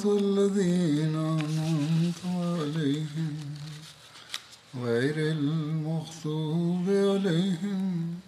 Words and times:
صراط 0.00 0.22
الذين 0.22 1.16
أنعمت 1.16 2.20
عليهم 2.24 3.36
غير 4.74 5.16
المغضوب 5.32 6.88
عليهم 6.88 8.20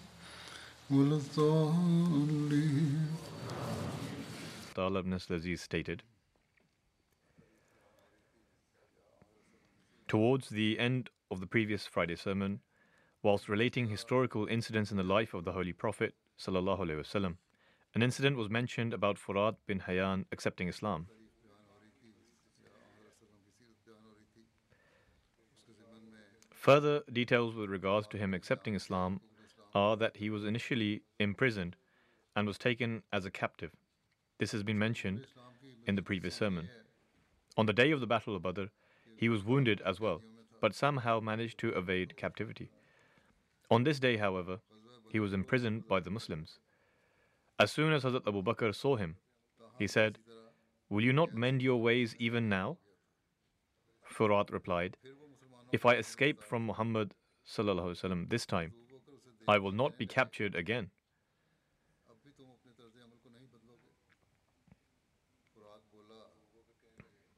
ولا 0.90 1.16
الضالين 1.16 3.08
Tal 4.74 4.96
ibn 4.96 5.12
stated, 5.56 6.02
Towards 10.08 10.48
the 10.50 10.78
end 10.78 11.10
of 11.30 11.40
the 11.40 11.46
previous 11.46 11.86
Friday 11.86 12.16
sermon, 12.16 12.60
whilst 13.22 13.48
relating 13.48 13.88
historical 13.88 14.46
incidents 14.46 14.90
in 14.90 14.98
the 14.98 15.02
life 15.02 15.32
of 15.32 15.44
the 15.44 15.52
Holy 15.52 15.72
Prophet, 15.72 16.14
وسلم, 16.98 17.36
an 17.94 18.02
incident 18.02 18.36
was 18.36 18.50
mentioned 18.50 18.92
about 18.92 19.16
Furat 19.18 19.56
bin 19.66 19.80
Hayyan 19.80 20.26
accepting 20.32 20.68
Islam. 20.68 21.06
Further 26.62 27.02
details 27.12 27.56
with 27.56 27.70
regards 27.70 28.06
to 28.06 28.16
him 28.16 28.32
accepting 28.32 28.76
Islam 28.76 29.20
are 29.74 29.96
that 29.96 30.18
he 30.18 30.30
was 30.30 30.44
initially 30.44 31.02
imprisoned 31.18 31.74
and 32.36 32.46
was 32.46 32.56
taken 32.56 33.02
as 33.12 33.24
a 33.24 33.32
captive. 33.32 33.72
This 34.38 34.52
has 34.52 34.62
been 34.62 34.78
mentioned 34.78 35.26
in 35.88 35.96
the 35.96 36.02
previous 36.02 36.36
sermon. 36.36 36.68
On 37.56 37.66
the 37.66 37.72
day 37.72 37.90
of 37.90 37.98
the 37.98 38.06
Battle 38.06 38.36
of 38.36 38.44
Badr, 38.44 38.66
he 39.16 39.28
was 39.28 39.42
wounded 39.42 39.80
as 39.84 39.98
well, 39.98 40.22
but 40.60 40.72
somehow 40.72 41.18
managed 41.18 41.58
to 41.58 41.76
evade 41.76 42.16
captivity. 42.16 42.70
On 43.68 43.82
this 43.82 43.98
day, 43.98 44.16
however, 44.18 44.60
he 45.10 45.18
was 45.18 45.32
imprisoned 45.32 45.88
by 45.88 45.98
the 45.98 46.10
Muslims. 46.10 46.60
As 47.58 47.72
soon 47.72 47.92
as 47.92 48.04
Hazrat 48.04 48.28
Abu 48.28 48.40
Bakr 48.40 48.72
saw 48.72 48.94
him, 48.94 49.16
he 49.80 49.88
said, 49.88 50.20
Will 50.88 51.02
you 51.02 51.12
not 51.12 51.34
mend 51.34 51.60
your 51.60 51.80
ways 51.80 52.14
even 52.20 52.48
now? 52.48 52.78
Furat 54.08 54.52
replied, 54.52 54.96
If 55.71 55.85
I 55.85 55.95
escape 55.95 56.41
from 56.41 56.65
Muhammad 56.65 57.13
وسلم, 57.47 58.29
this 58.29 58.45
time, 58.45 58.73
I 59.47 59.57
will 59.57 59.71
not 59.71 59.97
be 59.97 60.05
captured 60.05 60.55
again. 60.55 60.91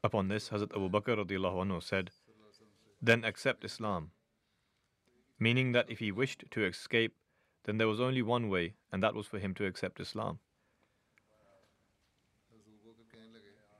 Upon 0.04 0.30
this, 0.30 0.50
Hazrat 0.50 0.72
Abu 0.76 0.90
Bakr 0.90 1.18
radiallahu 1.18 1.66
anhu 1.66 1.84
said, 1.84 2.12
Then 3.02 3.26
accept 3.26 3.66
Islam. 3.66 4.12
Meaning 5.40 5.74
that 5.74 5.90
if 5.90 6.00
he 6.00 6.12
wished 6.12 6.46
to 6.52 6.66
escape, 6.66 7.16
then 7.66 7.78
there 7.78 7.88
was 7.88 8.00
only 8.00 8.22
one 8.22 8.50
way, 8.50 8.76
and 8.92 9.04
that 9.04 9.14
was 9.14 9.28
for 9.28 9.40
him 9.40 9.54
to 9.56 9.66
accept 9.66 10.00
Islam. 10.00 10.40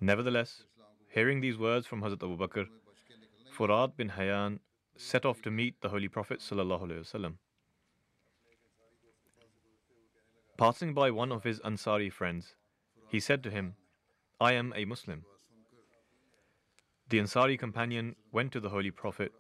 Nevertheless, 0.02 0.64
hearing 1.10 1.42
these 1.42 1.58
words 1.58 1.88
from 1.88 2.02
Hazrat 2.02 2.24
Abu 2.24 2.38
Bakr, 2.38 2.68
Furat 3.55 3.97
bin 3.97 4.11
Hayyan 4.11 4.59
set 4.97 5.25
off 5.25 5.41
to 5.43 5.51
meet 5.51 5.81
the 5.81 5.91
Holy 5.91 6.09
Prophet. 6.09 6.43
Passing 10.59 10.93
by 10.93 11.11
one 11.13 11.31
of 11.31 11.45
his 11.45 11.61
Ansari 11.61 12.13
friends, 12.13 12.57
he 13.09 13.21
said 13.21 13.45
to 13.45 13.51
him, 13.51 13.77
I 14.41 14.53
am 14.55 14.73
a 14.75 14.85
Muslim. 14.85 15.25
The 17.11 17.21
Ansari 17.21 17.57
companion 17.57 18.17
went 18.33 18.51
to 18.53 18.61
the 18.61 18.71
Holy 18.71 18.91
Prophet 18.91 19.33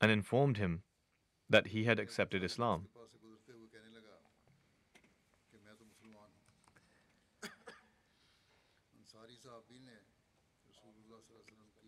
and 0.00 0.10
informed 0.10 0.56
him 0.56 0.82
that 1.50 1.66
he 1.68 1.84
had 1.84 1.98
accepted 1.98 2.42
Islam. 2.42 2.86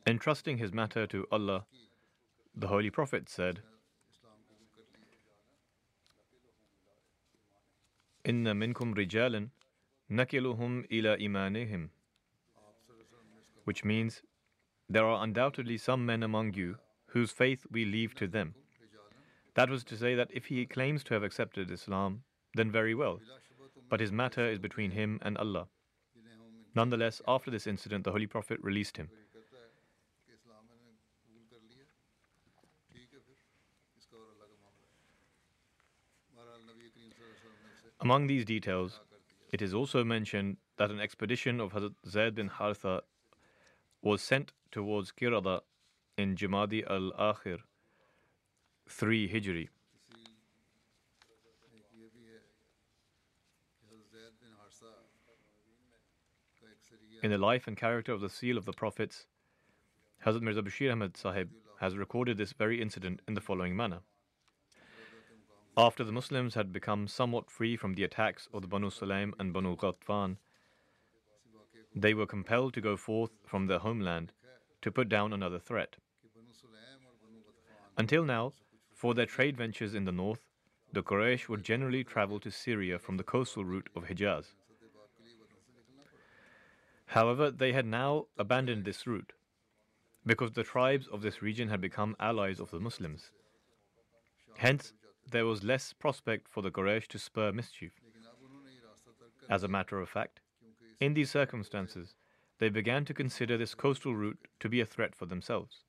Entrusting 0.06 0.58
his 0.58 0.72
matter 0.72 1.06
to 1.06 1.26
Allah, 1.32 1.66
the 2.54 2.68
Holy 2.68 2.90
Prophet 2.90 3.28
said, 3.28 3.60
Inna 8.24 8.54
minkum 8.54 8.94
rijalan 8.94 9.50
nakiluhum 10.10 10.84
ila 10.92 11.16
imanihim. 11.18 11.88
Which 13.64 13.84
means, 13.84 14.22
there 14.88 15.04
are 15.04 15.24
undoubtedly 15.24 15.76
some 15.76 16.06
men 16.06 16.22
among 16.22 16.54
you 16.54 16.76
whose 17.06 17.30
faith 17.32 17.66
we 17.70 17.84
leave 17.84 18.14
to 18.14 18.28
them. 18.28 18.54
That 19.54 19.70
was 19.70 19.84
to 19.84 19.96
say 19.96 20.14
that 20.14 20.30
if 20.32 20.46
he 20.46 20.66
claims 20.66 21.02
to 21.04 21.14
have 21.14 21.22
accepted 21.22 21.70
Islam, 21.70 22.22
then 22.54 22.70
very 22.70 22.94
well, 22.94 23.20
but 23.88 24.00
his 24.00 24.12
matter 24.12 24.48
is 24.48 24.58
between 24.58 24.92
him 24.92 25.18
and 25.22 25.36
Allah. 25.38 25.66
Nonetheless, 26.74 27.22
after 27.26 27.50
this 27.50 27.66
incident, 27.66 28.04
the 28.04 28.12
Holy 28.12 28.26
Prophet 28.26 28.58
released 28.62 28.96
him. 28.96 29.08
Among 38.06 38.28
these 38.28 38.44
details, 38.44 39.00
it 39.52 39.60
is 39.60 39.74
also 39.74 40.04
mentioned 40.04 40.58
that 40.76 40.92
an 40.92 41.00
expedition 41.00 41.60
of 41.60 41.72
Hazrat 41.72 41.94
Zaid 42.08 42.36
bin 42.36 42.48
Haritha 42.48 43.00
was 44.00 44.22
sent 44.22 44.52
towards 44.70 45.10
Kirada 45.10 45.62
in 46.16 46.36
Jamadi 46.36 46.88
al 46.88 47.10
Akhir 47.18 47.58
3 48.88 49.28
Hijri. 49.28 49.68
In 57.24 57.30
the 57.32 57.38
life 57.38 57.66
and 57.66 57.76
character 57.76 58.12
of 58.12 58.20
the 58.20 58.30
seal 58.30 58.56
of 58.56 58.66
the 58.66 58.72
prophets, 58.72 59.26
Hazrat 60.24 60.42
Mirza 60.42 60.62
Bashir 60.62 60.92
Ahmad 60.92 61.16
Sahib 61.16 61.50
has 61.80 61.96
recorded 61.96 62.36
this 62.38 62.52
very 62.52 62.80
incident 62.80 63.20
in 63.26 63.34
the 63.34 63.40
following 63.40 63.74
manner. 63.74 63.98
After 65.78 66.04
the 66.04 66.12
Muslims 66.12 66.54
had 66.54 66.72
become 66.72 67.06
somewhat 67.06 67.50
free 67.50 67.76
from 67.76 67.94
the 67.94 68.04
attacks 68.04 68.48
of 68.54 68.62
the 68.62 68.68
Banu 68.68 68.88
Sulaim 68.88 69.34
and 69.38 69.52
Banu 69.52 69.76
Ghatfan, 69.76 70.38
they 71.94 72.14
were 72.14 72.26
compelled 72.26 72.72
to 72.74 72.80
go 72.80 72.96
forth 72.96 73.32
from 73.44 73.66
their 73.66 73.80
homeland 73.80 74.32
to 74.80 74.90
put 74.90 75.10
down 75.10 75.34
another 75.34 75.58
threat. 75.58 75.96
Until 77.98 78.24
now, 78.24 78.54
for 78.94 79.12
their 79.12 79.26
trade 79.26 79.56
ventures 79.58 79.94
in 79.94 80.06
the 80.06 80.12
north, 80.12 80.46
the 80.92 81.02
Quraysh 81.02 81.48
would 81.48 81.62
generally 81.62 82.04
travel 82.04 82.40
to 82.40 82.50
Syria 82.50 82.98
from 82.98 83.18
the 83.18 83.24
coastal 83.24 83.64
route 83.64 83.90
of 83.94 84.04
Hijaz. 84.04 84.54
However, 87.06 87.50
they 87.50 87.72
had 87.72 87.86
now 87.86 88.26
abandoned 88.38 88.84
this 88.84 89.06
route 89.06 89.34
because 90.24 90.52
the 90.52 90.64
tribes 90.64 91.06
of 91.06 91.20
this 91.20 91.42
region 91.42 91.68
had 91.68 91.80
become 91.82 92.16
allies 92.18 92.60
of 92.60 92.70
the 92.70 92.80
Muslims. 92.80 93.30
Hence, 94.56 94.94
there 95.30 95.46
was 95.46 95.64
less 95.64 95.92
prospect 95.92 96.48
for 96.48 96.62
the 96.62 96.70
Quraysh 96.70 97.06
to 97.08 97.18
spur 97.18 97.52
mischief. 97.52 97.92
As 99.48 99.62
a 99.62 99.68
matter 99.68 100.00
of 100.00 100.08
fact, 100.08 100.40
in 101.00 101.14
these 101.14 101.30
circumstances, 101.30 102.14
they 102.58 102.68
began 102.68 103.04
to 103.04 103.14
consider 103.14 103.56
this 103.56 103.74
coastal 103.74 104.14
route 104.14 104.48
to 104.60 104.68
be 104.68 104.80
a 104.80 104.86
threat 104.86 105.14
for 105.14 105.26
themselves. 105.26 105.84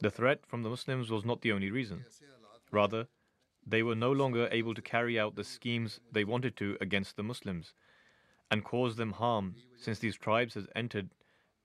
The 0.00 0.10
threat 0.10 0.46
from 0.46 0.62
the 0.62 0.70
Muslims 0.70 1.10
was 1.10 1.24
not 1.24 1.42
the 1.42 1.52
only 1.52 1.70
reason. 1.70 2.04
Rather, 2.70 3.08
they 3.66 3.82
were 3.82 3.94
no 3.94 4.12
longer 4.12 4.48
able 4.50 4.74
to 4.74 4.82
carry 4.82 5.18
out 5.18 5.34
the 5.34 5.44
schemes 5.44 6.00
they 6.10 6.24
wanted 6.24 6.56
to 6.56 6.76
against 6.80 7.16
the 7.16 7.22
Muslims 7.22 7.74
and 8.50 8.64
cause 8.64 8.96
them 8.96 9.12
harm 9.12 9.56
since 9.76 9.98
these 9.98 10.16
tribes 10.16 10.54
had 10.54 10.68
entered 10.74 11.10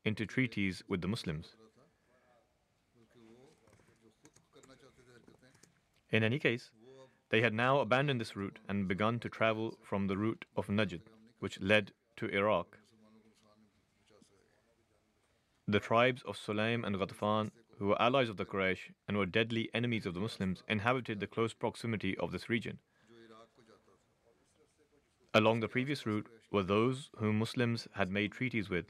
into 0.04 0.26
treaties 0.26 0.84
with 0.88 1.02
the 1.02 1.08
Muslims. 1.08 1.56
In 6.14 6.24
any 6.24 6.38
case, 6.38 6.70
they 7.30 7.42
had 7.42 7.56
now 7.56 7.80
abandoned 7.80 8.22
this 8.22 8.36
route 8.36 8.60
and 8.70 8.88
begun 8.88 9.20
to 9.22 9.30
travel 9.30 9.80
from 9.82 10.06
the 10.06 10.16
route 10.16 10.46
of 10.56 10.68
Najd, 10.68 11.02
which 11.40 11.60
led 11.60 11.92
to 12.18 12.28
Iraq. 12.28 12.78
The 15.68 15.80
tribes 15.80 16.22
of 16.22 16.38
Sulaim 16.38 16.86
and 16.86 16.98
Ghatafan, 16.98 17.50
who 17.80 17.88
were 17.88 18.00
allies 18.00 18.30
of 18.30 18.38
the 18.38 18.46
Quraysh 18.46 18.92
and 19.08 19.18
were 19.18 19.26
deadly 19.26 19.72
enemies 19.74 20.06
of 20.06 20.14
the 20.14 20.20
Muslims, 20.20 20.62
inhabited 20.70 21.20
the 21.20 21.26
close 21.26 21.56
proximity 21.56 22.16
of 22.20 22.32
this 22.32 22.48
region. 22.48 22.78
Along 25.34 25.62
the 25.62 25.68
previous 25.68 26.06
route 26.06 26.28
were 26.52 26.62
those 26.62 27.10
whom 27.18 27.40
Muslims 27.40 27.88
had 27.96 28.12
made 28.12 28.34
treaties 28.34 28.70
with, 28.70 28.86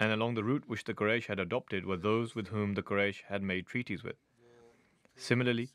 and 0.00 0.10
along 0.10 0.34
the 0.34 0.42
route 0.42 0.64
which 0.66 0.82
the 0.82 0.94
Quraysh 0.94 1.26
had 1.26 1.38
adopted 1.38 1.86
were 1.86 1.96
those 1.96 2.34
with 2.34 2.48
whom 2.48 2.74
the 2.74 2.82
Quraysh 2.82 3.22
had 3.28 3.44
made 3.44 3.68
treaties 3.68 4.02
with. 4.02 4.16
Similarly, 5.14 5.70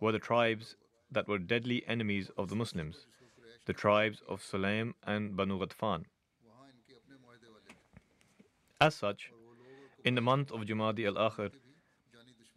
were 0.00 0.12
the 0.12 0.18
tribes 0.18 0.76
that 1.10 1.28
were 1.28 1.38
deadly 1.38 1.84
enemies 1.86 2.30
of 2.36 2.48
the 2.48 2.56
Muslims, 2.56 3.06
the 3.66 3.72
tribes 3.72 4.22
of 4.28 4.42
Sulaim 4.42 4.94
and 5.04 5.36
Banu 5.36 5.58
Ghatfan. 5.58 6.04
As 8.80 8.94
such, 8.94 9.30
in 10.04 10.14
the 10.14 10.20
month 10.20 10.52
of 10.52 10.60
Jumadi 10.60 11.06
al-Akhir, 11.06 11.50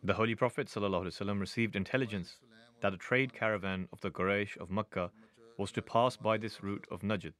the 0.03 0.13
Holy 0.13 0.35
Prophet 0.35 0.67
ﷺ 0.67 1.39
received 1.39 1.75
intelligence 1.75 2.39
that 2.81 2.93
a 2.93 2.97
trade 2.97 3.33
caravan 3.33 3.87
of 3.91 4.01
the 4.01 4.11
Quraysh 4.11 4.57
of 4.57 4.69
Makkah 4.69 5.11
was 5.57 5.71
to 5.73 5.81
pass 5.81 6.15
by 6.15 6.37
this 6.37 6.63
route 6.63 6.85
of 6.89 7.01
Najd. 7.01 7.33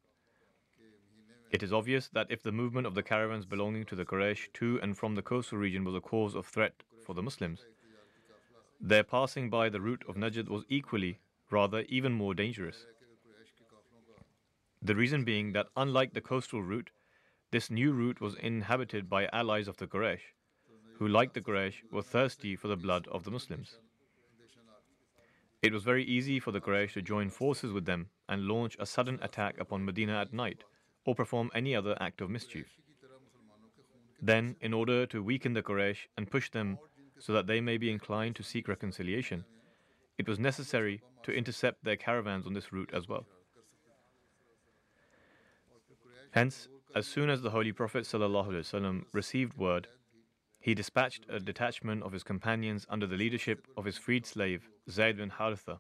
It 1.52 1.64
is 1.64 1.74
obvious 1.74 2.10
that 2.10 2.28
if 2.30 2.44
the 2.44 2.52
movement 2.52 2.86
of 2.86 2.96
the 2.96 3.04
caravans 3.04 3.46
belonging 3.46 3.86
to 3.86 3.96
the 3.96 4.06
Quraysh 4.06 4.52
to 4.54 4.80
and 4.82 4.98
from 4.98 5.16
the 5.16 5.22
coastal 5.22 5.58
region 5.58 5.84
was 5.84 5.96
a 5.96 6.02
cause 6.02 6.36
of 6.36 6.46
threat 6.46 6.84
for 7.06 7.14
the 7.16 7.24
Muslims, 7.24 7.66
their 8.80 9.04
passing 9.04 9.50
by 9.50 9.70
the 9.70 9.82
route 9.82 10.04
of 10.08 10.16
Najd 10.16 10.48
was 10.48 10.64
equally, 10.70 11.20
rather 11.52 11.82
even 11.90 12.14
more 12.14 12.34
dangerous. 12.34 12.86
The 14.82 14.96
reason 14.96 15.24
being 15.26 15.52
that 15.54 15.68
unlike 15.76 16.14
the 16.14 16.22
coastal 16.22 16.62
route, 16.62 16.90
this 17.52 17.70
new 17.70 17.92
route 17.92 18.22
was 18.22 18.36
inhabited 18.36 19.10
by 19.10 19.28
allies 19.34 19.68
of 19.68 19.78
the 19.78 19.88
Quraysh, 19.88 20.22
who, 20.98 21.08
like 21.08 21.34
the 21.34 21.42
Quraysh, 21.42 21.76
were 21.92 22.02
thirsty 22.02 22.56
for 22.56 22.68
the 22.68 22.78
blood 22.78 23.08
of 23.10 23.24
the 23.24 23.32
Muslims. 23.32 23.80
It 25.62 25.74
was 25.74 25.84
very 25.84 26.06
easy 26.06 26.40
for 26.40 26.52
the 26.52 26.62
Quraysh 26.62 26.94
to 26.94 27.02
join 27.02 27.30
forces 27.30 27.74
with 27.74 27.86
them 27.86 28.10
and 28.30 28.48
launch 28.48 28.78
a 28.80 28.86
sudden 28.86 29.20
attack 29.22 29.60
upon 29.60 29.84
Medina 29.84 30.22
at 30.22 30.32
night 30.32 30.64
or 31.06 31.16
perform 31.16 31.52
any 31.54 31.76
other 31.76 31.98
act 32.00 32.22
of 32.22 32.30
mischief. 32.30 32.68
Then, 34.22 34.56
in 34.62 34.74
order 34.74 35.06
to 35.08 35.24
weaken 35.24 35.54
the 35.54 35.64
Quraysh 35.64 36.08
and 36.16 36.30
push 36.32 36.50
them 36.50 36.78
so 37.20 37.34
that 37.34 37.48
they 37.48 37.62
may 37.62 37.78
be 37.78 37.92
inclined 37.92 38.36
to 38.38 38.44
seek 38.44 38.68
reconciliation, 38.68 39.46
it 40.18 40.28
was 40.28 40.40
necessary 40.40 41.02
to 41.24 41.32
intercept 41.32 41.84
their 41.84 41.96
caravans 41.96 42.48
on 42.48 42.54
this 42.54 42.72
route 42.74 42.92
as 42.94 43.08
well. 43.08 43.26
Hence, 46.32 46.68
as 46.96 47.08
soon 47.08 47.30
as 47.30 47.42
the 47.42 47.50
Holy 47.50 47.72
Prophet 47.72 48.04
ﷺ 48.04 49.04
received 49.14 49.58
word 49.58 49.88
he 50.60 50.74
dispatched 50.74 51.26
a 51.30 51.40
detachment 51.40 52.04
of 52.04 52.12
his 52.12 52.24
companions 52.24 52.86
under 52.90 53.08
the 53.08 53.16
leadership 53.16 53.66
of 53.78 53.86
his 53.86 53.98
freed 53.98 54.26
slave, 54.26 54.70
Zayd 54.90 55.18
bin 55.18 55.32
Haritha. 55.32 55.80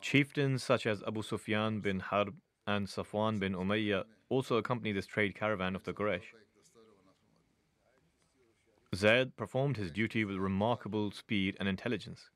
Chieftains 0.00 0.62
such 0.62 0.86
as 0.86 1.02
Abu 1.02 1.22
Sufyan 1.22 1.80
bin 1.80 1.98
Harb 1.98 2.34
and 2.66 2.86
Safwan 2.86 3.38
bin 3.38 3.54
Umayyah 3.54 4.04
also 4.28 4.56
accompanied 4.56 4.92
this 4.92 5.06
trade 5.06 5.34
caravan 5.34 5.76
of 5.76 5.84
the 5.84 5.92
Quraysh. 5.92 6.32
Zayd 8.94 9.36
performed 9.36 9.76
his 9.76 9.90
duty 9.90 10.24
with 10.24 10.36
remarkable 10.36 11.10
speed 11.10 11.56
and 11.60 11.68
intelligence 11.68 12.30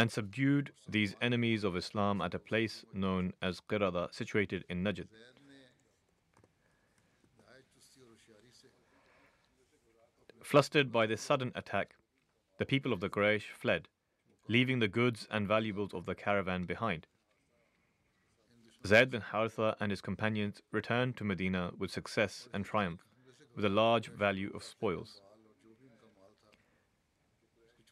and 0.00 0.10
subdued 0.10 0.72
these 0.88 1.14
enemies 1.20 1.62
of 1.62 1.76
Islam 1.76 2.22
at 2.22 2.32
a 2.32 2.38
place 2.38 2.86
known 2.94 3.34
as 3.42 3.60
Qirada, 3.60 4.12
situated 4.14 4.64
in 4.70 4.82
Najd. 4.82 5.06
Flustered 10.42 10.90
by 10.90 11.06
this 11.06 11.20
sudden 11.20 11.52
attack, 11.54 11.96
the 12.56 12.64
people 12.64 12.94
of 12.94 13.00
the 13.00 13.10
Quraysh 13.10 13.50
fled, 13.52 13.88
leaving 14.48 14.78
the 14.78 14.88
goods 14.88 15.28
and 15.30 15.46
valuables 15.46 15.92
of 15.92 16.06
the 16.06 16.14
caravan 16.14 16.64
behind. 16.64 17.06
Zayd 18.86 19.10
bin 19.10 19.20
Haritha 19.20 19.76
and 19.78 19.90
his 19.90 20.00
companions 20.00 20.62
returned 20.72 21.16
to 21.16 21.24
Medina 21.24 21.72
with 21.78 21.90
success 21.90 22.48
and 22.52 22.64
triumph, 22.64 23.04
with 23.54 23.64
a 23.64 23.68
large 23.68 24.08
value 24.08 24.50
of 24.54 24.64
spoils. 24.64 25.20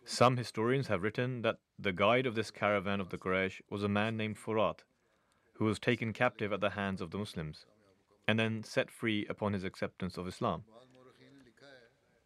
Some 0.04 0.38
historians 0.38 0.86
have 0.86 1.02
written 1.02 1.42
that 1.42 1.58
the 1.78 1.92
guide 1.92 2.26
of 2.26 2.34
this 2.34 2.50
caravan 2.50 3.00
of 3.00 3.10
the 3.10 3.18
Quraysh 3.18 3.60
was 3.68 3.84
a 3.84 3.88
man 3.88 4.16
named 4.16 4.38
Furat, 4.38 4.82
who 5.54 5.66
was 5.66 5.78
taken 5.78 6.14
captive 6.14 6.52
at 6.52 6.62
the 6.62 6.70
hands 6.70 7.02
of 7.02 7.10
the 7.10 7.18
Muslims, 7.18 7.66
and 8.26 8.38
then 8.38 8.62
set 8.62 8.90
free 8.90 9.26
upon 9.28 9.52
his 9.52 9.64
acceptance 9.64 10.16
of 10.16 10.26
Islam. 10.26 10.64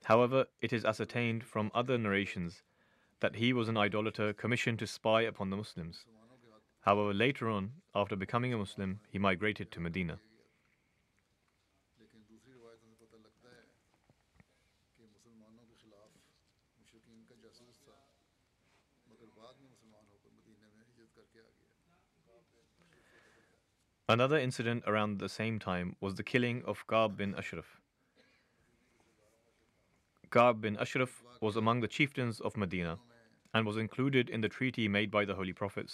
However, 0.04 0.46
it 0.60 0.72
is 0.72 0.84
ascertained 0.84 1.42
from 1.44 1.72
other 1.74 1.98
narrations 1.98 2.62
that 3.20 3.36
he 3.36 3.52
was 3.52 3.68
an 3.68 3.76
idolater 3.76 4.32
commissioned 4.32 4.78
to 4.80 4.86
spy 4.86 5.22
upon 5.22 5.50
the 5.50 5.56
Muslims. 5.56 6.06
However, 6.82 7.14
later 7.14 7.48
on, 7.48 7.70
after 7.94 8.16
becoming 8.16 8.52
a 8.52 8.58
Muslim, 8.58 9.00
he 9.08 9.18
migrated 9.18 9.70
to 9.70 9.80
Medina. 9.80 10.18
Another 24.08 24.38
incident 24.38 24.82
around 24.86 25.20
the 25.20 25.28
same 25.28 25.58
time 25.58 25.96
was 26.00 26.16
the 26.16 26.24
killing 26.24 26.62
of 26.66 26.84
Ka'b 26.88 27.16
bin 27.16 27.34
Ashraf. 27.36 27.80
Ka'b 30.30 30.60
bin 30.60 30.76
Ashraf 30.76 31.22
was 31.40 31.56
among 31.56 31.80
the 31.80 31.88
chieftains 31.88 32.40
of 32.40 32.56
Medina 32.56 32.98
and 33.54 33.66
was 33.66 33.76
included 33.76 34.28
in 34.30 34.40
the 34.40 34.48
treaty 34.48 34.88
made 34.88 35.10
by 35.10 35.24
the 35.24 35.34
Holy 35.34 35.52
Prophet. 35.52 35.90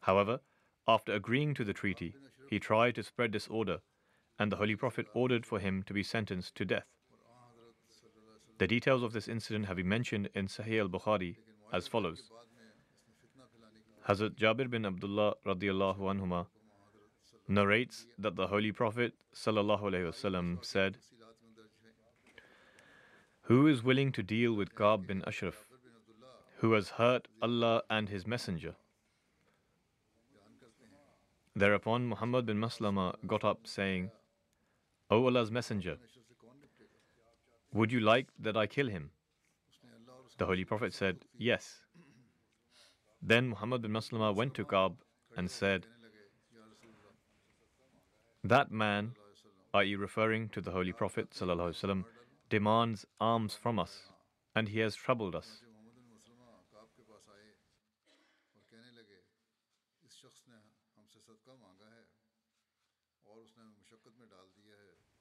However, 0.00 0.40
after 0.88 1.12
agreeing 1.12 1.54
to 1.54 1.64
the 1.64 1.72
treaty, 1.72 2.14
he 2.48 2.58
tried 2.58 2.94
to 2.96 3.02
spread 3.02 3.30
disorder, 3.30 3.78
and 4.38 4.50
the 4.50 4.56
Holy 4.56 4.74
Prophet 4.74 5.06
ordered 5.14 5.46
for 5.46 5.58
him 5.58 5.82
to 5.84 5.94
be 5.94 6.02
sentenced 6.02 6.54
to 6.56 6.64
death. 6.64 6.86
The 8.58 8.66
details 8.66 9.02
of 9.02 9.12
this 9.12 9.28
incident 9.28 9.66
have 9.66 9.76
been 9.76 9.88
mentioned 9.88 10.28
in 10.34 10.46
Sahih 10.46 10.80
al 10.80 10.88
Bukhari 10.88 11.36
as 11.72 11.86
follows. 11.86 12.30
Hazrat 14.08 14.36
Jabir 14.36 14.68
bin 14.68 14.84
Abdullah 14.84 15.34
radiallahu 15.46 16.00
anhuma 16.00 16.46
narrates 17.48 18.06
that 18.18 18.36
the 18.36 18.46
Holy 18.46 18.72
Prophet 18.72 19.12
wasallam 19.34 20.64
said, 20.64 20.96
who 23.50 23.66
is 23.66 23.82
willing 23.82 24.12
to 24.12 24.22
deal 24.22 24.52
with 24.54 24.76
Ka'b 24.76 25.08
bin 25.08 25.24
Ashraf, 25.26 25.66
who 26.58 26.72
has 26.74 26.90
hurt 26.90 27.26
Allah 27.42 27.82
and 27.90 28.08
His 28.08 28.24
Messenger? 28.24 28.76
Thereupon 31.56 32.06
Muhammad 32.06 32.46
bin 32.46 32.58
Maslama 32.58 33.16
got 33.26 33.42
up, 33.42 33.66
saying, 33.66 34.12
O 35.10 35.26
Allah's 35.26 35.50
Messenger, 35.50 35.96
would 37.72 37.90
you 37.90 37.98
like 37.98 38.28
that 38.38 38.56
I 38.56 38.68
kill 38.68 38.86
him? 38.86 39.10
The 40.38 40.46
Holy 40.46 40.64
Prophet 40.64 40.94
said, 40.94 41.16
Yes. 41.36 41.80
Then 43.20 43.48
Muhammad 43.48 43.82
bin 43.82 43.90
Maslama 43.90 44.32
went 44.32 44.54
to 44.54 44.64
Ka'b 44.64 44.94
and 45.36 45.50
said, 45.50 45.88
That 48.44 48.70
man, 48.70 49.16
i.e., 49.74 49.96
referring 49.96 50.50
to 50.50 50.60
the 50.60 50.70
Holy 50.70 50.92
Prophet, 50.92 51.30
وسلم, 51.30 52.04
demands 52.50 53.06
alms 53.20 53.54
from 53.54 53.78
us, 53.78 54.12
and 54.54 54.68
he 54.68 54.80
has 54.80 54.94
troubled 54.94 55.34
us. 55.34 55.62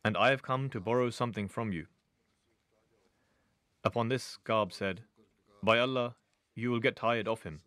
And 0.04 0.18
I 0.18 0.30
have 0.30 0.42
come 0.42 0.70
to 0.70 0.80
borrow 0.80 1.10
something 1.10 1.48
from 1.48 1.72
you. 1.72 1.86
Upon 3.84 4.10
this, 4.10 4.38
Ka'b 4.44 4.74
said, 4.74 5.02
By 5.62 5.80
Allah, 5.80 6.16
you 6.56 6.72
will 6.72 6.80
get 6.80 6.96
tired 6.96 7.28
of 7.28 7.44
him 7.44 7.62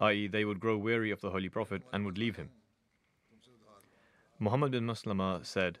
i.e., 0.00 0.26
they 0.26 0.44
would 0.44 0.60
grow 0.60 0.76
weary 0.76 1.10
of 1.10 1.20
the 1.20 1.30
Holy 1.30 1.48
Prophet 1.48 1.82
and 1.92 2.04
would 2.04 2.18
leave 2.18 2.36
him. 2.36 2.50
Muhammad 4.38 4.72
bin 4.72 4.84
Maslama 4.84 5.44
said, 5.44 5.78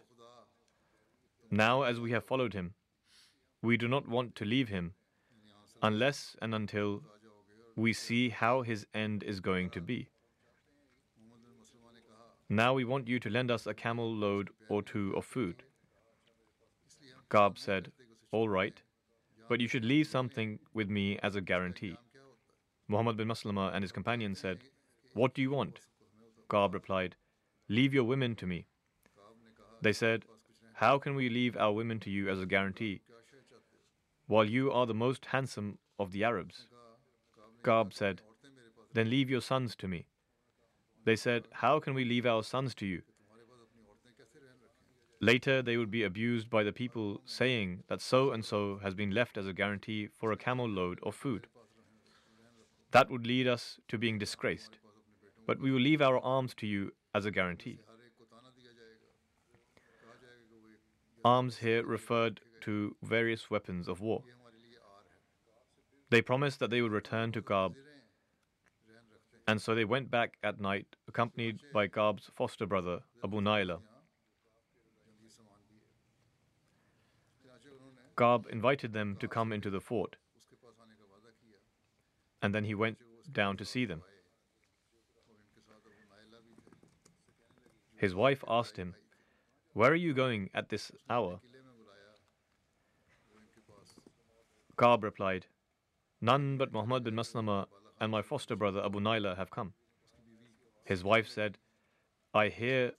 Now, 1.50 1.82
as 1.82 2.00
we 2.00 2.12
have 2.12 2.24
followed 2.24 2.54
him, 2.54 2.74
we 3.66 3.76
do 3.76 3.88
not 3.88 4.08
want 4.08 4.34
to 4.36 4.44
leave 4.44 4.68
him 4.68 4.92
unless 5.82 6.36
and 6.40 6.54
until 6.54 7.02
we 7.84 7.92
see 7.92 8.28
how 8.28 8.62
his 8.62 8.86
end 8.94 9.24
is 9.24 9.40
going 9.40 9.70
to 9.70 9.80
be. 9.80 10.08
Now 12.48 12.74
we 12.74 12.84
want 12.84 13.08
you 13.08 13.18
to 13.18 13.28
lend 13.36 13.50
us 13.50 13.66
a 13.66 13.74
camel 13.74 14.10
load 14.24 14.50
or 14.68 14.82
two 14.82 15.06
of 15.16 15.24
food. 15.24 15.64
Ka'b 17.28 17.58
said, 17.58 17.90
All 18.30 18.48
right, 18.48 18.80
but 19.48 19.60
you 19.60 19.66
should 19.66 19.84
leave 19.84 20.06
something 20.06 20.58
with 20.72 20.88
me 20.88 21.18
as 21.24 21.34
a 21.34 21.40
guarantee. 21.40 21.96
Muhammad 22.88 23.16
bin 23.16 23.26
Maslama 23.26 23.74
and 23.74 23.82
his 23.82 23.90
companions 23.90 24.38
said, 24.38 24.58
What 25.14 25.34
do 25.34 25.42
you 25.42 25.50
want? 25.50 25.80
Ka'b 26.48 26.72
replied, 26.72 27.16
Leave 27.68 27.92
your 27.92 28.04
women 28.04 28.36
to 28.36 28.46
me. 28.46 28.66
They 29.82 29.92
said, 29.92 30.24
How 30.74 30.98
can 30.98 31.16
we 31.16 31.28
leave 31.28 31.56
our 31.56 31.72
women 31.72 31.98
to 32.06 32.10
you 32.10 32.28
as 32.28 32.40
a 32.40 32.46
guarantee, 32.46 33.00
while 34.26 34.44
you 34.44 34.70
are 34.70 34.86
the 34.86 34.94
most 34.94 35.26
handsome 35.26 35.78
of 35.98 36.12
the 36.12 36.24
Arabs? 36.24 36.66
Ka'b 37.62 37.92
said, 37.92 38.22
Then 38.92 39.10
leave 39.10 39.30
your 39.30 39.40
sons 39.40 39.74
to 39.76 39.88
me. 39.88 40.06
They 41.04 41.16
said, 41.16 41.48
How 41.52 41.78
can 41.80 41.94
we 41.94 42.04
leave 42.04 42.26
our 42.26 42.42
sons 42.42 42.74
to 42.76 42.86
you? 42.86 43.02
Later, 45.20 45.62
they 45.62 45.76
would 45.76 45.90
be 45.90 46.02
abused 46.02 46.50
by 46.50 46.62
the 46.62 46.72
people, 46.72 47.22
saying 47.24 47.82
that 47.88 48.02
so 48.02 48.32
and 48.32 48.44
so 48.44 48.78
has 48.82 48.94
been 48.94 49.12
left 49.12 49.38
as 49.38 49.46
a 49.46 49.52
guarantee 49.52 50.08
for 50.08 50.30
a 50.30 50.36
camel 50.36 50.68
load 50.68 51.00
of 51.02 51.14
food. 51.14 51.46
That 52.90 53.10
would 53.10 53.26
lead 53.26 53.46
us 53.46 53.78
to 53.88 53.98
being 53.98 54.18
disgraced. 54.18 54.78
But 55.46 55.60
we 55.60 55.70
will 55.70 55.80
leave 55.80 56.02
our 56.02 56.18
arms 56.18 56.54
to 56.56 56.66
you 56.66 56.92
as 57.14 57.24
a 57.24 57.30
guarantee. 57.30 57.78
Arms 61.24 61.58
here 61.58 61.84
referred 61.84 62.40
to 62.66 62.96
various 63.02 63.48
weapons 63.48 63.86
of 63.86 64.00
war. 64.00 64.22
They 66.10 66.20
promised 66.20 66.58
that 66.60 66.70
they 66.70 66.82
would 66.82 66.92
return 66.92 67.30
to 67.32 67.40
Ka'b, 67.40 67.74
and 69.46 69.62
so 69.62 69.74
they 69.74 69.84
went 69.84 70.10
back 70.10 70.34
at 70.42 70.60
night, 70.60 70.86
accompanied 71.06 71.60
by 71.72 71.86
Ka'b's 71.86 72.28
foster 72.34 72.66
brother, 72.66 72.98
Abu 73.24 73.40
Naila. 73.40 73.78
Ka'b 78.16 78.46
invited 78.50 78.92
them 78.92 79.16
to 79.20 79.28
come 79.28 79.52
into 79.52 79.70
the 79.70 79.80
fort, 79.80 80.16
and 82.42 82.52
then 82.52 82.64
he 82.64 82.74
went 82.74 82.98
down 83.32 83.56
to 83.56 83.64
see 83.64 83.84
them. 83.84 84.02
His 87.96 88.14
wife 88.14 88.42
asked 88.48 88.76
him, 88.76 88.94
Where 89.72 89.92
are 89.92 90.02
you 90.06 90.14
going 90.14 90.50
at 90.52 90.68
this 90.68 90.90
hour? 91.08 91.40
Ka'b 94.76 95.04
replied, 95.04 95.46
None 96.20 96.58
but 96.58 96.72
Muhammad 96.72 97.04
bin 97.04 97.14
Maslama 97.14 97.66
and 98.00 98.12
my 98.12 98.22
foster 98.22 98.56
brother 98.56 98.84
Abu 98.84 99.00
Naila 99.00 99.36
have 99.36 99.50
come. 99.50 99.72
His 100.84 101.02
wife 101.02 101.28
said, 101.28 101.58
I 102.34 102.48
hear 102.48 102.92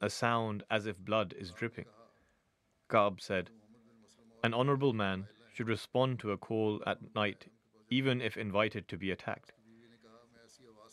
a 0.00 0.08
sound 0.08 0.62
as 0.70 0.86
if 0.86 0.98
blood 0.98 1.34
is 1.36 1.50
dripping. 1.50 1.86
Ka'b 2.88 3.20
said, 3.20 3.50
An 4.44 4.54
honorable 4.54 4.92
man 4.92 5.26
should 5.52 5.68
respond 5.68 6.20
to 6.20 6.30
a 6.30 6.36
call 6.36 6.80
at 6.86 6.98
night 7.14 7.46
even 7.90 8.20
if 8.20 8.36
invited 8.36 8.86
to 8.88 8.96
be 8.96 9.10
attacked. 9.10 9.52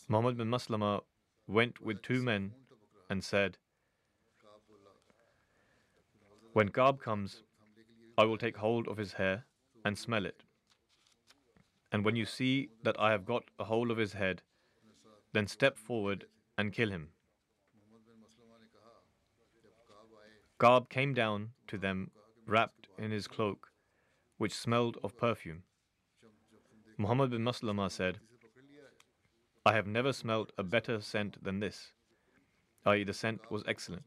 Muhammad 0.08 0.38
bin 0.38 0.50
Maslama 0.50 1.02
went 1.48 1.80
with 1.80 2.02
two 2.02 2.24
men 2.24 2.54
and 3.10 3.24
said, 3.24 3.58
When 6.54 6.70
Ka'b 6.70 7.00
comes, 7.00 7.44
I 8.18 8.26
will 8.26 8.38
take 8.38 8.58
hold 8.58 8.88
of 8.88 8.98
his 8.98 9.14
hair 9.14 9.46
and 9.88 9.98
smell 9.98 10.26
it. 10.26 10.44
And 11.92 12.04
when 12.04 12.18
you 12.18 12.26
see 12.26 12.70
that 12.84 13.00
I 13.00 13.12
have 13.12 13.26
got 13.26 13.44
a 13.58 13.64
hold 13.64 13.90
of 13.90 13.98
his 13.98 14.14
head, 14.14 14.42
then 15.34 15.48
step 15.48 15.78
forward 15.78 16.26
and 16.58 16.74
kill 16.74 16.90
him. 16.90 17.10
Ka'b 20.60 20.90
came 20.90 21.14
down 21.14 21.52
to 21.68 21.78
them 21.78 22.12
wrapped 22.46 22.88
in 22.98 23.12
his 23.12 23.28
cloak, 23.28 23.70
which 24.38 24.54
smelled 24.54 24.98
of 25.04 25.16
perfume. 25.18 25.64
Muhammad 26.98 27.30
bin 27.30 27.44
Maslama 27.44 27.90
said, 27.90 28.20
I 29.66 29.74
have 29.74 29.88
never 29.88 30.12
smelt 30.12 30.52
a 30.58 30.64
better 30.64 31.00
scent 31.00 31.44
than 31.44 31.60
this, 31.60 31.94
i.e., 32.86 33.04
the 33.04 33.14
scent 33.14 33.52
was 33.52 33.64
excellent. 33.68 34.04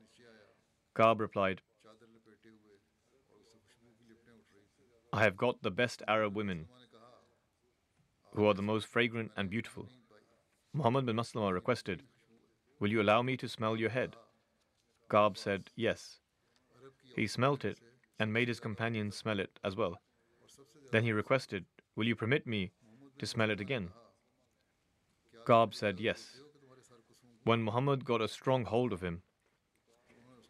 Ka'b 0.94 1.20
replied, 1.20 1.62
I 5.12 5.24
have 5.24 5.36
got 5.36 5.62
the 5.62 5.72
best 5.72 6.02
Arab 6.06 6.36
women 6.36 6.66
who 8.32 8.46
are 8.46 8.54
the 8.54 8.62
most 8.62 8.86
fragrant 8.86 9.32
and 9.36 9.50
beautiful. 9.50 9.88
Muhammad 10.72 11.04
bin 11.04 11.16
Maslama 11.16 11.52
requested, 11.52 12.04
Will 12.78 12.90
you 12.90 13.02
allow 13.02 13.20
me 13.20 13.36
to 13.36 13.48
smell 13.48 13.76
your 13.76 13.90
head? 13.90 14.14
Ka'b 15.10 15.36
said, 15.36 15.70
Yes. 15.74 16.20
He 17.16 17.26
smelt 17.26 17.64
it 17.64 17.78
and 18.20 18.32
made 18.32 18.46
his 18.46 18.60
companions 18.60 19.16
smell 19.16 19.40
it 19.40 19.58
as 19.64 19.74
well. 19.74 20.00
Then 20.92 21.02
he 21.02 21.12
requested, 21.12 21.64
Will 21.96 22.06
you 22.06 22.14
permit 22.14 22.46
me 22.46 22.70
to 23.18 23.26
smell 23.26 23.50
it 23.50 23.60
again? 23.60 23.90
Ka'b 25.44 25.74
said, 25.74 25.98
Yes. 25.98 26.38
When 27.42 27.64
Muhammad 27.64 28.04
got 28.04 28.20
a 28.20 28.28
strong 28.28 28.64
hold 28.64 28.92
of 28.92 29.00
him, 29.00 29.22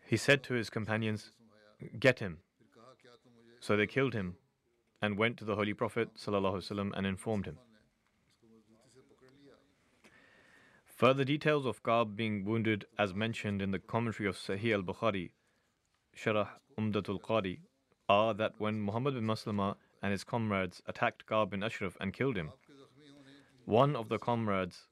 he 0.06 0.18
said 0.18 0.42
to 0.44 0.54
his 0.54 0.68
companions, 0.68 1.32
Get 1.98 2.18
him. 2.18 2.40
So 3.60 3.76
they 3.76 3.86
killed 3.86 4.12
him 4.12 4.36
and 5.02 5.16
went 5.16 5.36
to 5.38 5.44
the 5.44 5.56
Holy 5.56 5.74
Prophet 5.74 6.10
ﷺ 6.16 6.92
and 6.94 7.06
informed 7.06 7.46
him. 7.46 7.58
Further 10.84 11.24
details 11.24 11.64
of 11.64 11.82
Ka'b 11.82 12.14
being 12.14 12.44
wounded, 12.44 12.84
as 12.98 13.14
mentioned 13.14 13.62
in 13.62 13.70
the 13.70 13.78
commentary 13.78 14.28
of 14.28 14.36
Sahih 14.36 14.74
al 14.74 14.82
Bukhari, 14.82 15.30
Sharah 16.14 16.48
Umdatul 16.78 17.20
Qari, 17.20 17.60
are 18.08 18.34
that 18.34 18.52
when 18.58 18.80
Muhammad 18.80 19.14
bin 19.14 19.24
Maslama 19.24 19.76
and 20.02 20.12
his 20.12 20.24
comrades 20.24 20.82
attacked 20.86 21.24
Ka'b 21.24 21.50
bin 21.50 21.62
Ashraf 21.62 21.96
and 22.00 22.12
killed 22.12 22.36
him, 22.36 22.50
one 23.64 23.96
of 23.96 24.10
the 24.10 24.18
comrades, 24.18 24.88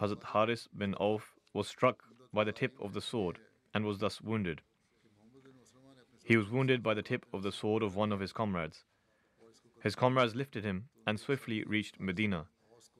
Hazrat 0.00 0.22
Haris 0.22 0.68
bin 0.76 0.94
Auf, 0.94 1.34
was 1.52 1.66
struck 1.66 2.04
by 2.32 2.44
the 2.44 2.52
tip 2.52 2.78
of 2.80 2.94
the 2.94 3.00
sword 3.00 3.38
and 3.74 3.84
was 3.84 3.98
thus 3.98 4.20
wounded. 4.20 4.62
He 6.24 6.36
was 6.36 6.48
wounded 6.50 6.82
by 6.84 6.94
the 6.94 7.02
tip 7.02 7.26
of 7.32 7.42
the 7.42 7.50
sword 7.50 7.82
of 7.82 7.96
one 7.96 8.12
of 8.12 8.20
his 8.20 8.32
comrades. 8.32 8.84
His 9.82 9.96
comrades 9.96 10.34
lifted 10.34 10.64
him 10.64 10.88
and 11.06 11.18
swiftly 11.18 11.64
reached 11.64 11.98
Medina, 11.98 12.46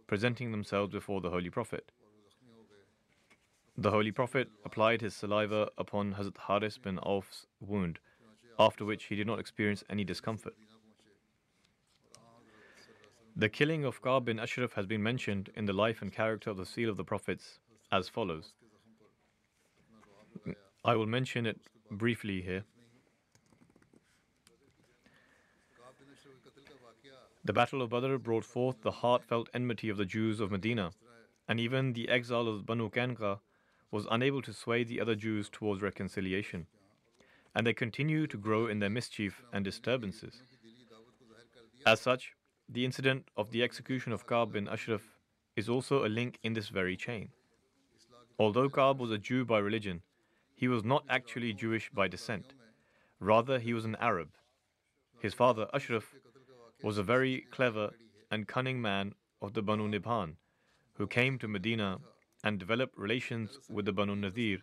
presenting 0.06 0.50
themselves 0.50 0.92
before 0.92 1.20
the 1.20 1.30
Holy 1.30 1.50
Prophet. 1.50 1.92
The 3.78 3.90
Holy 3.90 4.10
Prophet 4.10 4.48
applied 4.64 5.00
his 5.00 5.14
saliva 5.14 5.70
upon 5.78 6.14
Hazrat 6.14 6.36
Haris 6.36 6.78
bin 6.78 6.98
Auf's 6.98 7.46
wound, 7.60 8.00
after 8.58 8.84
which 8.84 9.04
he 9.04 9.16
did 9.16 9.26
not 9.26 9.38
experience 9.38 9.84
any 9.88 10.04
discomfort. 10.04 10.54
The 13.34 13.48
killing 13.48 13.84
of 13.84 14.02
Ka'b 14.02 14.26
bin 14.26 14.38
Ashraf 14.38 14.72
has 14.74 14.84
been 14.84 15.02
mentioned 15.02 15.50
in 15.56 15.64
the 15.64 15.72
life 15.72 16.02
and 16.02 16.12
character 16.12 16.50
of 16.50 16.58
the 16.58 16.66
seal 16.66 16.90
of 16.90 16.98
the 16.98 17.04
prophets 17.04 17.60
as 17.90 18.08
follows. 18.08 18.52
I 20.84 20.96
will 20.96 21.06
mention 21.06 21.46
it 21.46 21.60
briefly 21.90 22.42
here. 22.42 22.64
The 27.44 27.52
Battle 27.52 27.82
of 27.82 27.90
Badr 27.90 28.18
brought 28.18 28.44
forth 28.44 28.82
the 28.82 28.92
heartfelt 28.92 29.48
enmity 29.52 29.88
of 29.88 29.96
the 29.96 30.04
Jews 30.04 30.38
of 30.38 30.52
Medina, 30.52 30.92
and 31.48 31.58
even 31.58 31.92
the 31.92 32.08
exile 32.08 32.46
of 32.46 32.64
Banu 32.64 32.88
Qainuqa 32.88 33.40
was 33.90 34.06
unable 34.12 34.42
to 34.42 34.52
sway 34.52 34.84
the 34.84 35.00
other 35.00 35.16
Jews 35.16 35.50
towards 35.50 35.82
reconciliation, 35.82 36.66
and 37.54 37.66
they 37.66 37.74
continue 37.74 38.28
to 38.28 38.36
grow 38.36 38.68
in 38.68 38.78
their 38.78 38.90
mischief 38.90 39.42
and 39.52 39.64
disturbances. 39.64 40.40
As 41.84 42.00
such, 42.00 42.34
the 42.68 42.84
incident 42.84 43.28
of 43.36 43.50
the 43.50 43.64
execution 43.64 44.12
of 44.12 44.24
Ka'b 44.24 44.52
bin 44.52 44.68
Ashraf 44.68 45.02
is 45.56 45.68
also 45.68 46.06
a 46.06 46.08
link 46.08 46.38
in 46.44 46.52
this 46.52 46.68
very 46.68 46.96
chain. 46.96 47.30
Although 48.38 48.68
Ka'b 48.68 49.00
was 49.00 49.10
a 49.10 49.18
Jew 49.18 49.44
by 49.44 49.58
religion, 49.58 50.02
he 50.54 50.68
was 50.68 50.84
not 50.84 51.04
actually 51.08 51.52
Jewish 51.52 51.90
by 51.90 52.06
descent. 52.06 52.54
Rather, 53.18 53.58
he 53.58 53.74
was 53.74 53.84
an 53.84 53.96
Arab. 53.96 54.28
His 55.20 55.34
father, 55.34 55.68
Ashraf, 55.74 56.14
was 56.82 56.98
a 56.98 57.02
very 57.02 57.46
clever 57.50 57.90
and 58.30 58.48
cunning 58.48 58.80
man 58.80 59.14
of 59.40 59.52
the 59.54 59.62
Banu 59.62 59.88
Nibhan, 59.88 60.36
who 60.94 61.06
came 61.06 61.38
to 61.38 61.48
Medina 61.48 61.98
and 62.44 62.58
developed 62.58 62.98
relations 62.98 63.58
with 63.70 63.84
the 63.84 63.92
Banu 63.92 64.16
Nadir 64.16 64.58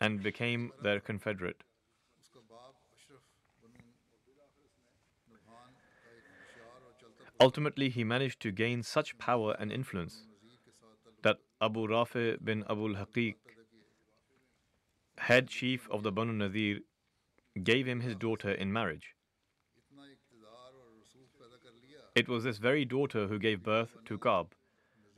and 0.00 0.22
became 0.22 0.72
their 0.82 1.00
confederate. 1.00 1.62
Ultimately, 7.40 7.88
he 7.88 8.02
managed 8.02 8.40
to 8.40 8.50
gain 8.50 8.82
such 8.82 9.16
power 9.18 9.54
and 9.60 9.70
influence 9.70 10.26
that 11.22 11.38
Abu 11.60 11.86
Rafi 11.86 12.42
bin 12.42 12.64
Abul 12.66 12.94
Haqiq, 12.94 13.36
head 15.18 15.48
chief 15.48 15.88
of 15.90 16.02
the 16.02 16.10
Banu 16.10 16.32
Nadir, 16.32 16.78
gave 17.62 17.86
him 17.86 18.00
his 18.00 18.16
daughter 18.16 18.50
in 18.50 18.72
marriage. 18.72 19.14
It 22.18 22.26
was 22.26 22.42
this 22.42 22.58
very 22.58 22.84
daughter 22.84 23.28
who 23.28 23.38
gave 23.38 23.62
birth 23.62 23.96
to 24.06 24.18
Ka'b, 24.18 24.48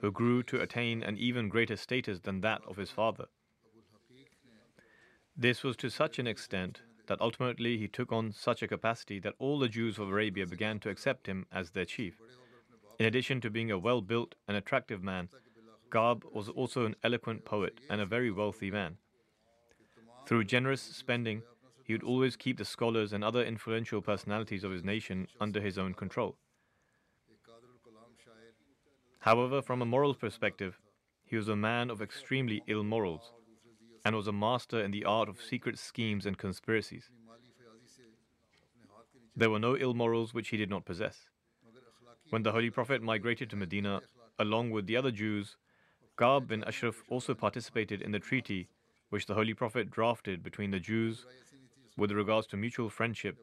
who 0.00 0.12
grew 0.12 0.42
to 0.42 0.60
attain 0.60 1.02
an 1.02 1.16
even 1.16 1.48
greater 1.48 1.76
status 1.76 2.20
than 2.20 2.42
that 2.42 2.60
of 2.68 2.76
his 2.76 2.90
father. 2.90 3.24
This 5.34 5.64
was 5.64 5.78
to 5.78 5.88
such 5.88 6.18
an 6.18 6.26
extent 6.26 6.82
that 7.06 7.22
ultimately 7.22 7.78
he 7.78 7.88
took 7.88 8.12
on 8.12 8.32
such 8.32 8.62
a 8.62 8.68
capacity 8.68 9.18
that 9.20 9.32
all 9.38 9.58
the 9.58 9.66
Jews 9.66 9.98
of 9.98 10.10
Arabia 10.10 10.46
began 10.46 10.78
to 10.80 10.90
accept 10.90 11.26
him 11.26 11.46
as 11.50 11.70
their 11.70 11.86
chief. 11.86 12.20
In 12.98 13.06
addition 13.06 13.40
to 13.40 13.48
being 13.48 13.70
a 13.70 13.78
well 13.78 14.02
built 14.02 14.34
and 14.46 14.54
attractive 14.54 15.02
man, 15.02 15.30
Ka'b 15.90 16.26
was 16.34 16.50
also 16.50 16.84
an 16.84 16.96
eloquent 17.02 17.46
poet 17.46 17.80
and 17.88 18.02
a 18.02 18.12
very 18.14 18.30
wealthy 18.30 18.70
man. 18.70 18.98
Through 20.26 20.44
generous 20.44 20.82
spending, 20.82 21.44
he 21.82 21.94
would 21.94 22.02
always 22.02 22.36
keep 22.36 22.58
the 22.58 22.66
scholars 22.66 23.14
and 23.14 23.24
other 23.24 23.42
influential 23.42 24.02
personalities 24.02 24.64
of 24.64 24.70
his 24.70 24.84
nation 24.84 25.28
under 25.40 25.62
his 25.62 25.78
own 25.78 25.94
control. 25.94 26.36
However, 29.20 29.60
from 29.62 29.82
a 29.82 29.86
moral 29.86 30.14
perspective, 30.14 30.78
he 31.24 31.36
was 31.36 31.48
a 31.48 31.56
man 31.56 31.90
of 31.90 32.00
extremely 32.02 32.62
ill 32.66 32.82
morals 32.82 33.32
and 34.04 34.16
was 34.16 34.26
a 34.26 34.32
master 34.32 34.82
in 34.82 34.90
the 34.90 35.04
art 35.04 35.28
of 35.28 35.40
secret 35.40 35.78
schemes 35.78 36.24
and 36.26 36.38
conspiracies. 36.38 37.10
There 39.36 39.50
were 39.50 39.58
no 39.58 39.76
ill 39.76 39.94
morals 39.94 40.34
which 40.34 40.48
he 40.48 40.56
did 40.56 40.70
not 40.70 40.84
possess. 40.84 41.26
When 42.30 42.42
the 42.42 42.52
Holy 42.52 42.70
Prophet 42.70 43.02
migrated 43.02 43.50
to 43.50 43.56
Medina, 43.56 44.00
along 44.38 44.70
with 44.70 44.86
the 44.86 44.96
other 44.96 45.10
Jews, 45.10 45.56
Ka'b 46.16 46.48
bin 46.48 46.64
Ashraf 46.64 47.02
also 47.08 47.34
participated 47.34 48.00
in 48.02 48.12
the 48.12 48.18
treaty 48.18 48.68
which 49.10 49.26
the 49.26 49.34
Holy 49.34 49.54
Prophet 49.54 49.90
drafted 49.90 50.42
between 50.42 50.70
the 50.70 50.80
Jews 50.80 51.26
with 51.96 52.12
regards 52.12 52.46
to 52.48 52.56
mutual 52.56 52.88
friendship, 52.88 53.36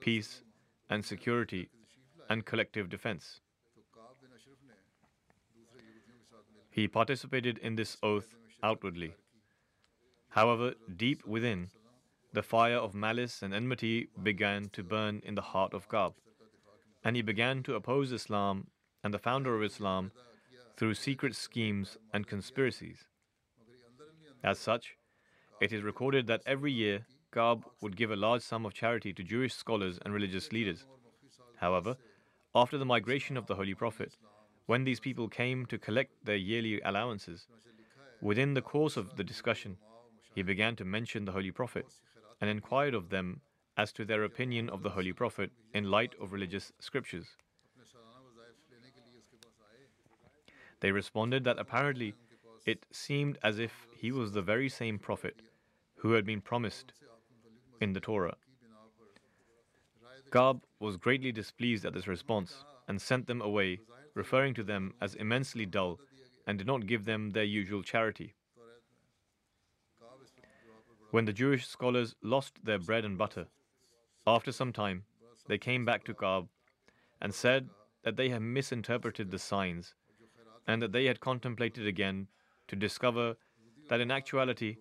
peace, 0.00 0.42
and 0.90 1.04
security 1.04 1.68
and 2.28 2.44
collective 2.44 2.88
defense. 2.88 3.40
He 6.76 6.86
participated 6.86 7.56
in 7.56 7.76
this 7.76 7.96
oath 8.02 8.36
outwardly. 8.62 9.14
However, 10.28 10.74
deep 10.94 11.26
within, 11.26 11.70
the 12.34 12.42
fire 12.42 12.76
of 12.76 12.94
malice 12.94 13.40
and 13.42 13.54
enmity 13.54 14.10
began 14.22 14.68
to 14.74 14.82
burn 14.82 15.22
in 15.24 15.36
the 15.36 15.48
heart 15.52 15.72
of 15.72 15.88
Ka'b, 15.88 16.12
and 17.02 17.16
he 17.16 17.22
began 17.22 17.62
to 17.62 17.76
oppose 17.76 18.12
Islam 18.12 18.66
and 19.02 19.14
the 19.14 19.18
founder 19.18 19.56
of 19.56 19.62
Islam 19.62 20.12
through 20.76 20.92
secret 20.92 21.34
schemes 21.34 21.96
and 22.12 22.26
conspiracies. 22.26 23.06
As 24.44 24.58
such, 24.58 24.98
it 25.62 25.72
is 25.72 25.82
recorded 25.82 26.26
that 26.26 26.42
every 26.44 26.72
year 26.72 27.06
Ka'b 27.32 27.64
would 27.80 27.96
give 27.96 28.10
a 28.10 28.16
large 28.16 28.42
sum 28.42 28.66
of 28.66 28.74
charity 28.74 29.14
to 29.14 29.22
Jewish 29.22 29.54
scholars 29.54 29.98
and 30.04 30.12
religious 30.12 30.52
leaders. 30.52 30.84
However, 31.56 31.96
after 32.54 32.76
the 32.76 32.84
migration 32.84 33.38
of 33.38 33.46
the 33.46 33.54
Holy 33.54 33.72
Prophet, 33.72 34.18
when 34.66 34.84
these 34.84 35.00
people 35.00 35.28
came 35.28 35.64
to 35.66 35.78
collect 35.78 36.12
their 36.24 36.36
yearly 36.36 36.80
allowances, 36.82 37.46
within 38.20 38.54
the 38.54 38.62
course 38.62 38.96
of 38.96 39.16
the 39.16 39.24
discussion, 39.24 39.76
he 40.34 40.42
began 40.42 40.76
to 40.76 40.84
mention 40.84 41.24
the 41.24 41.32
Holy 41.32 41.50
Prophet 41.50 41.86
and 42.40 42.50
inquired 42.50 42.94
of 42.94 43.08
them 43.08 43.40
as 43.76 43.92
to 43.92 44.04
their 44.04 44.24
opinion 44.24 44.68
of 44.68 44.82
the 44.82 44.90
Holy 44.90 45.12
Prophet 45.12 45.50
in 45.72 45.90
light 45.90 46.14
of 46.20 46.32
religious 46.32 46.72
scriptures. 46.80 47.26
They 50.80 50.92
responded 50.92 51.44
that 51.44 51.58
apparently 51.58 52.14
it 52.66 52.84
seemed 52.90 53.38
as 53.42 53.58
if 53.58 53.86
he 53.96 54.12
was 54.12 54.32
the 54.32 54.42
very 54.42 54.68
same 54.68 54.98
Prophet 54.98 55.40
who 55.96 56.12
had 56.12 56.26
been 56.26 56.40
promised 56.40 56.92
in 57.80 57.92
the 57.92 58.00
Torah. 58.00 58.36
Ka'b 60.30 60.62
was 60.80 60.96
greatly 60.96 61.32
displeased 61.32 61.84
at 61.86 61.94
this 61.94 62.08
response 62.08 62.64
and 62.88 63.00
sent 63.00 63.26
them 63.26 63.40
away 63.40 63.80
referring 64.16 64.54
to 64.54 64.64
them 64.64 64.94
as 65.00 65.14
immensely 65.14 65.66
dull 65.66 66.00
and 66.46 66.58
did 66.58 66.66
not 66.66 66.86
give 66.86 67.04
them 67.04 67.30
their 67.30 67.44
usual 67.44 67.82
charity. 67.82 68.34
When 71.10 71.26
the 71.26 71.32
Jewish 71.32 71.66
scholars 71.66 72.16
lost 72.22 72.64
their 72.64 72.78
bread 72.78 73.04
and 73.04 73.16
butter, 73.16 73.46
after 74.26 74.50
some 74.50 74.72
time 74.72 75.04
they 75.46 75.58
came 75.58 75.84
back 75.84 76.02
to 76.04 76.14
Kaab 76.14 76.48
and 77.20 77.32
said 77.32 77.68
that 78.02 78.16
they 78.16 78.30
had 78.30 78.42
misinterpreted 78.42 79.30
the 79.30 79.38
signs 79.38 79.94
and 80.66 80.82
that 80.82 80.92
they 80.92 81.04
had 81.04 81.20
contemplated 81.20 81.86
again 81.86 82.26
to 82.68 82.74
discover 82.74 83.36
that 83.88 84.00
in 84.00 84.10
actuality 84.10 84.76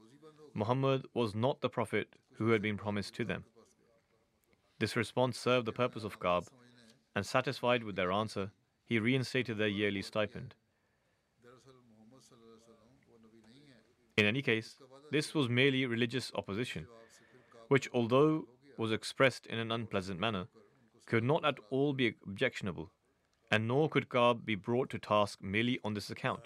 Muhammad 0.54 1.06
was 1.14 1.36
not 1.36 1.62
the 1.62 1.70
prophet 1.70 2.16
who 2.38 2.50
had 2.50 2.62
been 2.62 2.78
promised 2.78 3.14
to 3.16 3.26
them. 3.26 3.44
This 4.80 4.96
response 4.96 5.38
served 5.38 5.68
the 5.68 5.72
purpose 5.72 6.04
of 6.04 6.20
Kaab, 6.20 6.48
and 7.16 7.26
satisfied 7.26 7.84
with 7.84 7.96
their 7.96 8.12
answer, 8.12 8.52
he 8.86 9.00
reinstated 9.00 9.58
their 9.58 9.68
yearly 9.68 10.02
stipend. 10.02 10.54
In 14.18 14.26
any 14.26 14.42
case, 14.42 14.78
this 15.12 15.34
was 15.34 15.50
merely 15.50 15.86
religious 15.86 16.32
opposition, 16.36 16.88
which, 17.68 17.90
although 17.94 18.48
was 18.78 18.92
expressed 18.92 19.46
in 19.48 19.60
an 19.60 19.72
unpleasant 19.72 20.20
manner, 20.20 20.48
could 21.06 21.24
not 21.24 21.44
at 21.44 21.58
all 21.70 21.94
be 21.94 22.16
objectionable, 22.26 22.92
and 23.52 23.68
nor 23.68 23.90
could 23.90 24.10
Kaab 24.10 24.46
be 24.46 24.56
brought 24.56 24.90
to 24.92 25.00
task 25.00 25.42
merely 25.42 25.80
on 25.84 25.94
this 25.94 26.10
account. 26.10 26.42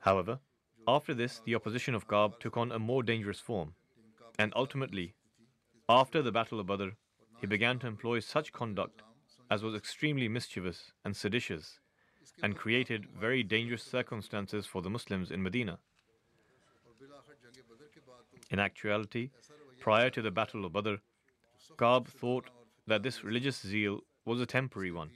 However, 0.00 0.40
after 0.86 1.14
this, 1.14 1.40
the 1.44 1.54
opposition 1.54 1.94
of 1.94 2.08
Kaab 2.08 2.40
took 2.40 2.56
on 2.56 2.72
a 2.72 2.78
more 2.78 3.02
dangerous 3.02 3.40
form, 3.40 3.74
and 4.38 4.52
ultimately, 4.56 5.14
after 5.88 6.22
the 6.22 6.32
Battle 6.32 6.60
of 6.60 6.66
Badr, 6.66 6.90
he 7.40 7.46
began 7.46 7.78
to 7.78 7.86
employ 7.86 8.20
such 8.20 8.52
conduct 8.52 9.02
as 9.50 9.62
was 9.62 9.74
extremely 9.74 10.28
mischievous 10.28 10.92
and 11.04 11.16
seditious, 11.16 11.80
and 12.42 12.56
created 12.56 13.06
very 13.06 13.42
dangerous 13.42 13.82
circumstances 13.82 14.66
for 14.66 14.82
the 14.82 14.90
Muslims 14.90 15.30
in 15.30 15.42
Medina. 15.42 15.78
In 18.50 18.58
actuality, 18.58 19.30
prior 19.80 20.10
to 20.10 20.22
the 20.22 20.30
Battle 20.30 20.64
of 20.64 20.72
Badr, 20.72 20.96
Kaab 21.76 22.08
thought 22.08 22.50
that 22.86 23.02
this 23.02 23.24
religious 23.24 23.60
zeal 23.60 24.00
was 24.24 24.40
a 24.40 24.46
temporary 24.46 24.90
one, 24.90 25.10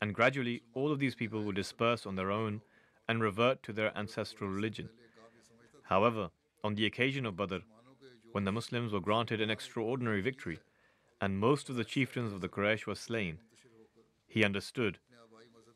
and 0.00 0.14
gradually 0.14 0.62
all 0.74 0.92
of 0.92 0.98
these 0.98 1.14
people 1.14 1.42
would 1.42 1.56
disperse 1.56 2.06
on 2.06 2.16
their 2.16 2.30
own 2.30 2.60
and 3.08 3.22
revert 3.22 3.62
to 3.62 3.72
their 3.72 3.96
ancestral 3.96 4.50
religion. 4.50 4.88
However, 5.84 6.30
on 6.62 6.74
the 6.74 6.86
occasion 6.86 7.26
of 7.26 7.36
Badr, 7.36 7.58
when 8.32 8.44
the 8.44 8.52
Muslims 8.52 8.92
were 8.92 9.00
granted 9.00 9.40
an 9.40 9.50
extraordinary 9.50 10.20
victory, 10.20 10.58
and 11.20 11.38
most 11.38 11.68
of 11.68 11.76
the 11.76 11.84
chieftains 11.84 12.32
of 12.32 12.40
the 12.40 12.48
Quraysh 12.48 12.86
were 12.86 12.94
slain, 12.94 13.38
he 14.34 14.44
understood 14.44 14.98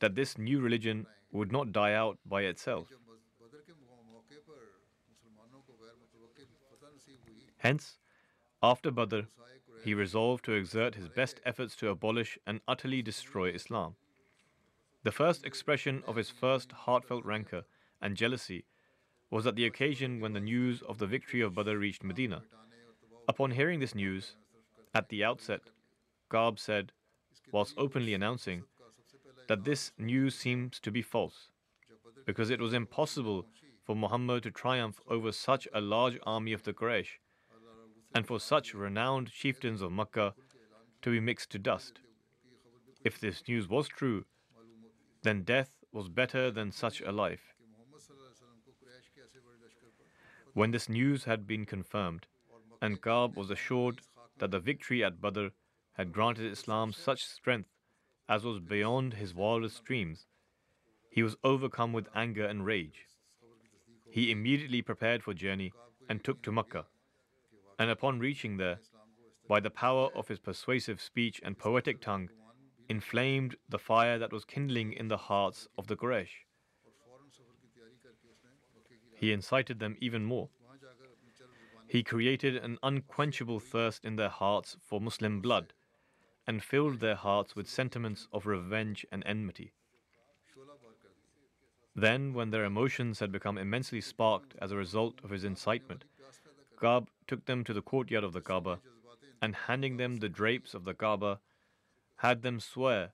that 0.01 0.17
this 0.17 0.37
new 0.37 0.59
religion 0.61 1.07
would 1.31 1.53
not 1.53 1.71
die 1.71 1.93
out 1.93 2.19
by 2.27 2.43
itself. 2.43 2.89
Hence, 7.59 7.99
after 8.61 8.91
Badr, 8.91 9.21
he 9.85 9.95
resolved 9.95 10.45
to 10.45 10.55
exert 10.55 10.97
his 10.97 11.09
best 11.09 11.41
efforts 11.45 11.77
to 11.77 11.89
abolish 11.89 12.37
and 12.49 12.61
utterly 12.67 13.01
destroy 13.01 13.51
Islam. 13.51 13.95
The 15.05 15.13
first 15.13 15.47
expression 15.47 16.03
of 16.09 16.17
his 16.17 16.29
first 16.29 16.73
heartfelt 16.73 17.25
rancor 17.25 17.63
and 18.03 18.17
jealousy 18.17 18.65
was 19.31 19.47
at 19.47 19.55
the 19.55 19.67
occasion 19.67 20.19
when 20.21 20.33
the 20.33 20.41
news 20.41 20.83
of 20.83 20.99
the 20.99 21.07
victory 21.07 21.43
of 21.43 21.55
Badr 21.55 21.77
reached 21.77 22.03
Medina. 22.03 22.43
Upon 23.29 23.53
hearing 23.53 23.79
this 23.79 23.95
news, 23.95 24.35
at 24.93 25.11
the 25.11 25.23
outset, 25.23 25.61
Ka'b 26.29 26.59
said, 26.59 26.93
whilst 27.53 27.75
openly 27.77 28.15
announcing 28.15 28.65
that 29.49 29.65
this 29.65 29.93
news 29.99 30.35
seems 30.35 30.79
to 30.81 30.91
be 30.91 31.03
false, 31.03 31.51
because 32.27 32.51
it 32.51 32.61
was 32.61 32.73
impossible 32.73 33.47
for 33.85 33.97
Muhammad 33.97 34.43
to 34.43 34.51
triumph 34.51 35.01
over 35.09 35.33
such 35.33 35.67
a 35.73 35.81
large 35.81 36.19
army 36.25 36.53
of 36.53 36.63
the 36.63 36.73
Quraysh 36.73 37.19
and 38.15 38.27
for 38.27 38.41
such 38.41 38.75
renowned 38.75 39.31
chieftains 39.31 39.81
of 39.81 39.93
Makkah 39.93 40.35
to 41.03 41.11
be 41.11 41.21
mixed 41.21 41.51
to 41.51 41.59
dust. 41.59 42.01
If 43.05 43.21
this 43.21 43.47
news 43.49 43.69
was 43.69 43.89
true, 43.89 44.25
then 45.23 45.43
death 45.43 45.71
was 45.93 46.09
better 46.09 46.51
than 46.51 46.73
such 46.73 47.01
a 47.01 47.13
life. 47.13 47.55
When 50.55 50.71
this 50.71 50.89
news 50.89 51.25
had 51.25 51.47
been 51.47 51.65
confirmed, 51.65 52.27
and 52.83 53.01
Kaab 53.01 53.37
was 53.37 53.51
assured 53.51 54.01
that 54.39 54.51
the 54.51 54.59
victory 54.59 55.05
at 55.05 55.21
Badr 55.21 55.49
had 55.99 56.13
granted 56.13 56.51
Islam 56.51 56.93
such 56.93 57.25
strength 57.25 57.69
as 58.29 58.45
was 58.45 58.61
beyond 58.61 59.15
his 59.15 59.35
wildest 59.35 59.85
dreams, 59.85 60.27
he 61.11 61.25
was 61.25 61.37
overcome 61.43 61.93
with 61.93 62.07
anger 62.15 62.47
and 62.47 62.65
rage. 62.65 63.07
He 64.09 64.31
immediately 64.31 64.81
prepared 64.81 65.25
for 65.25 65.35
journey 65.35 65.73
and 66.09 66.23
took 66.23 66.41
to 66.43 66.53
Mecca. 66.53 66.87
And 67.81 67.91
upon 67.91 68.21
reaching 68.21 68.59
there, 68.59 68.79
by 69.49 69.59
the 69.59 69.71
power 69.71 70.09
of 70.15 70.29
his 70.29 70.39
persuasive 70.39 71.01
speech 71.01 71.41
and 71.43 71.59
poetic 71.59 72.01
tongue, 72.01 72.29
inflamed 72.89 73.57
the 73.69 73.79
fire 73.79 74.19
that 74.19 74.33
was 74.33 74.45
kindling 74.45 74.93
in 74.93 75.09
the 75.09 75.17
hearts 75.17 75.67
of 75.77 75.89
the 75.89 75.97
Quraysh. 75.97 76.45
He 79.17 79.33
incited 79.33 79.81
them 79.81 79.97
even 80.01 80.25
more. 80.25 80.49
He 81.89 82.03
created 82.03 82.57
an 82.57 82.79
unquenchable 82.83 83.59
thirst 83.59 84.05
in 84.05 84.17
their 84.17 84.29
hearts 84.29 84.77
for 84.87 85.01
Muslim 85.01 85.41
blood 85.41 85.73
and 86.49 86.65
filled 86.65 86.99
their 86.99 87.15
hearts 87.15 87.55
with 87.55 87.69
sentiments 87.69 88.27
of 88.33 88.47
revenge 88.47 89.05
and 89.13 89.23
enmity. 89.27 89.75
Then, 91.95 92.33
when 92.33 92.51
their 92.51 92.65
emotions 92.65 93.21
had 93.21 93.31
become 93.31 93.59
immensely 93.59 94.01
sparked 94.01 94.55
as 94.59 94.73
a 94.73 94.77
result 94.77 95.21
of 95.23 95.29
his 95.29 95.45
incitement, 95.45 96.05
Ka'b 96.81 97.09
took 97.27 97.45
them 97.45 97.65
to 97.65 97.75
the 97.75 97.83
courtyard 97.83 98.25
of 98.25 98.33
the 98.33 98.41
Kaaba 98.41 98.81
and, 99.43 99.55
handing 99.55 99.99
them 99.99 100.17
the 100.17 100.31
drapes 100.31 100.73
of 100.73 100.85
the 100.85 100.95
Kaaba, 100.95 101.41
had 102.17 102.41
them 102.41 102.61
swear 102.61 103.13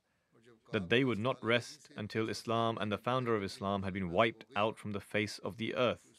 that 0.70 0.88
they 0.88 1.02
would 1.02 1.18
not 1.18 1.42
rest 1.42 1.88
until 1.96 2.28
Islam 2.28 2.78
and 2.80 2.92
the 2.92 2.98
founder 2.98 3.34
of 3.34 3.42
Islam 3.42 3.82
had 3.82 3.92
been 3.92 4.12
wiped 4.12 4.44
out 4.54 4.78
from 4.78 4.92
the 4.92 5.00
face 5.00 5.38
of 5.38 5.56
the 5.56 5.74
earth. 5.74 6.13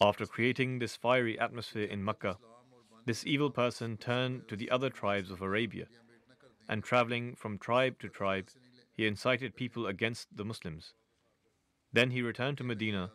After 0.00 0.26
creating 0.26 0.78
this 0.78 0.94
fiery 0.94 1.36
atmosphere 1.40 1.86
in 1.86 2.04
Makkah, 2.04 2.38
this 3.04 3.26
evil 3.26 3.50
person 3.50 3.96
turned 3.96 4.46
to 4.46 4.54
the 4.54 4.70
other 4.70 4.90
tribes 4.90 5.30
of 5.30 5.42
Arabia, 5.42 5.86
and 6.68 6.84
traveling 6.84 7.34
from 7.34 7.58
tribe 7.58 7.98
to 8.00 8.08
tribe, 8.08 8.48
he 8.92 9.06
incited 9.06 9.56
people 9.56 9.86
against 9.88 10.28
the 10.36 10.44
Muslims. 10.44 10.94
Then 11.92 12.12
he 12.12 12.22
returned 12.22 12.58
to 12.58 12.64
Medina, 12.64 13.10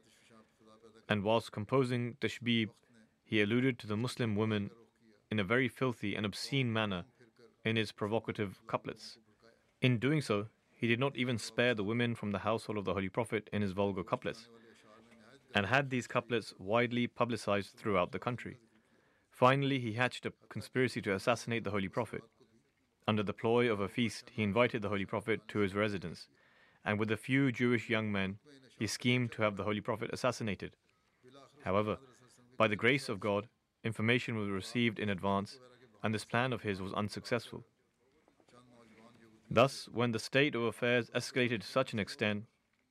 and 1.07 1.23
whilst 1.23 1.53
composing 1.53 2.15
Tashbib, 2.19 2.69
he 3.23 3.41
alluded 3.41 3.79
to 3.79 3.87
the 3.87 3.97
Muslim 3.97 4.35
women 4.35 4.69
in 5.31 5.39
a 5.39 5.43
very 5.43 5.69
filthy 5.69 6.15
and 6.15 6.25
obscene 6.25 6.73
manner 6.73 7.05
in 7.63 7.77
his 7.77 7.93
provocative 7.93 8.59
couplets. 8.67 9.17
In 9.81 9.99
doing 9.99 10.19
so, 10.19 10.47
he 10.75 10.87
did 10.87 10.99
not 10.99 11.15
even 11.15 11.37
spare 11.37 11.73
the 11.73 11.83
women 11.83 12.13
from 12.13 12.31
the 12.31 12.39
household 12.39 12.77
of 12.77 12.83
the 12.83 12.93
Holy 12.93 13.09
Prophet 13.09 13.49
in 13.53 13.61
his 13.61 13.71
vulgar 13.71 14.03
couplets, 14.03 14.49
and 15.53 15.65
had 15.65 15.89
these 15.89 16.07
couplets 16.07 16.53
widely 16.57 17.07
publicized 17.07 17.75
throughout 17.75 18.11
the 18.11 18.19
country. 18.19 18.57
Finally, 19.31 19.79
he 19.79 19.93
hatched 19.93 20.25
a 20.25 20.33
conspiracy 20.49 21.01
to 21.01 21.13
assassinate 21.13 21.63
the 21.63 21.71
Holy 21.71 21.87
Prophet. 21.87 22.21
Under 23.07 23.23
the 23.23 23.33
ploy 23.33 23.71
of 23.71 23.79
a 23.79 23.89
feast, 23.89 24.31
he 24.33 24.43
invited 24.43 24.81
the 24.81 24.89
Holy 24.89 25.05
Prophet 25.05 25.41
to 25.49 25.59
his 25.59 25.75
residence, 25.75 26.27
and 26.85 26.99
with 26.99 27.11
a 27.11 27.17
few 27.17 27.51
Jewish 27.51 27.89
young 27.89 28.11
men, 28.11 28.37
he 28.79 28.87
schemed 28.87 29.31
to 29.33 29.41
have 29.41 29.57
the 29.57 29.63
Holy 29.63 29.81
Prophet 29.81 30.09
assassinated. 30.13 30.75
However, 31.63 31.97
by 32.57 32.67
the 32.67 32.75
grace 32.75 33.09
of 33.09 33.19
God, 33.19 33.47
information 33.83 34.37
was 34.37 34.49
received 34.49 34.99
in 34.99 35.09
advance, 35.09 35.59
and 36.01 36.13
this 36.13 36.25
plan 36.25 36.53
of 36.53 36.61
his 36.61 36.81
was 36.81 36.93
unsuccessful. 36.93 37.65
Thus, 39.49 39.87
when 39.91 40.11
the 40.11 40.19
state 40.19 40.55
of 40.55 40.63
affairs 40.63 41.09
escalated 41.11 41.61
to 41.61 41.67
such 41.67 41.93
an 41.93 41.99
extent, 41.99 42.45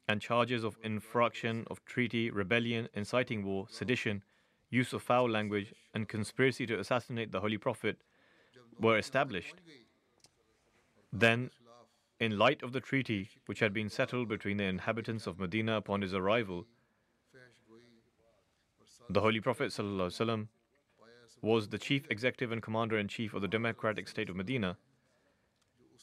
and 0.08 0.20
charges 0.20 0.64
of 0.64 0.76
infraction 0.82 1.64
of 1.70 1.84
treaty, 1.84 2.30
rebellion, 2.30 2.88
inciting 2.94 3.44
war, 3.44 3.66
sedition, 3.70 4.22
use 4.70 4.92
of 4.92 5.02
foul 5.02 5.28
language, 5.28 5.72
and 5.94 6.08
conspiracy 6.08 6.66
to 6.66 6.78
assassinate 6.78 7.30
the 7.32 7.40
Holy 7.40 7.58
Prophet 7.58 8.02
were 8.80 8.98
established, 8.98 9.56
then, 11.12 11.50
in 12.18 12.38
light 12.38 12.62
of 12.62 12.72
the 12.72 12.80
treaty 12.80 13.30
which 13.46 13.60
had 13.60 13.72
been 13.72 13.88
settled 13.88 14.28
between 14.28 14.56
the 14.56 14.64
inhabitants 14.64 15.26
of 15.26 15.38
Medina 15.38 15.76
upon 15.76 16.00
his 16.00 16.14
arrival, 16.14 16.66
the 19.10 19.20
Holy 19.20 19.40
Prophet 19.40 19.70
ﷺ 19.70 20.48
was 21.42 21.68
the 21.68 21.78
chief 21.78 22.06
executive 22.08 22.52
and 22.52 22.62
commander 22.62 22.96
in 22.98 23.08
chief 23.08 23.34
of 23.34 23.42
the 23.42 23.48
democratic 23.48 24.08
state 24.08 24.30
of 24.30 24.36
Medina. 24.36 24.76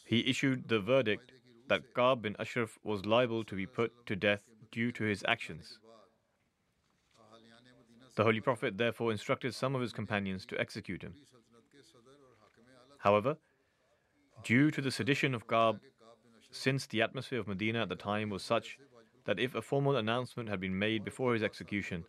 He 0.06 0.28
issued 0.30 0.68
the 0.68 0.80
verdict 0.80 1.32
that 1.70 1.94
Ka'b 1.94 2.24
bin 2.24 2.36
Ashraf 2.40 2.78
was 2.84 3.06
liable 3.06 3.44
to 3.46 3.56
be 3.56 3.66
put 3.66 4.06
to 4.08 4.16
death 4.16 4.44
due 4.72 4.92
to 4.92 5.04
his 5.04 5.24
actions. 5.28 5.80
The 8.16 8.24
Holy 8.24 8.42
Prophet 8.42 8.78
therefore 8.78 9.12
instructed 9.12 9.56
some 9.56 9.76
of 9.76 9.82
his 9.82 9.94
companions 9.94 10.46
to 10.48 10.60
execute 10.60 11.02
him. 11.02 11.14
However, 12.98 13.38
due 14.44 14.72
to 14.72 14.82
the 14.82 14.92
sedition 14.92 15.34
of 15.34 15.48
Ka'b, 15.48 15.80
since 16.52 16.86
the 16.88 17.02
atmosphere 17.02 17.40
of 17.40 17.48
Medina 17.48 17.84
at 17.84 17.90
the 17.90 17.96
time 17.96 18.30
was 18.30 18.44
such 18.44 18.78
that 19.26 19.40
if 19.40 19.56
a 19.56 19.62
formal 19.62 19.96
announcement 19.96 20.50
had 20.50 20.60
been 20.60 20.78
made 20.78 21.06
before 21.06 21.34
his 21.34 21.44
execution, 21.44 22.04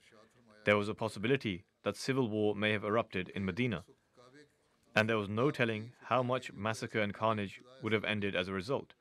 there 0.65 0.77
was 0.77 0.89
a 0.89 0.95
possibility 0.95 1.65
that 1.85 1.97
civil 1.97 2.29
war 2.29 2.55
may 2.55 2.73
have 2.73 2.85
erupted 2.85 3.29
in 3.35 3.45
Medina, 3.45 3.85
and 4.97 5.09
there 5.09 5.19
was 5.19 5.29
no 5.29 5.51
telling 5.51 5.93
how 6.05 6.23
much 6.23 6.53
massacre 6.53 7.01
and 7.01 7.15
carnage 7.15 7.61
would 7.83 7.93
have 7.93 8.05
ended 8.05 8.35
as 8.35 8.49
a 8.49 8.53
result. 8.53 8.95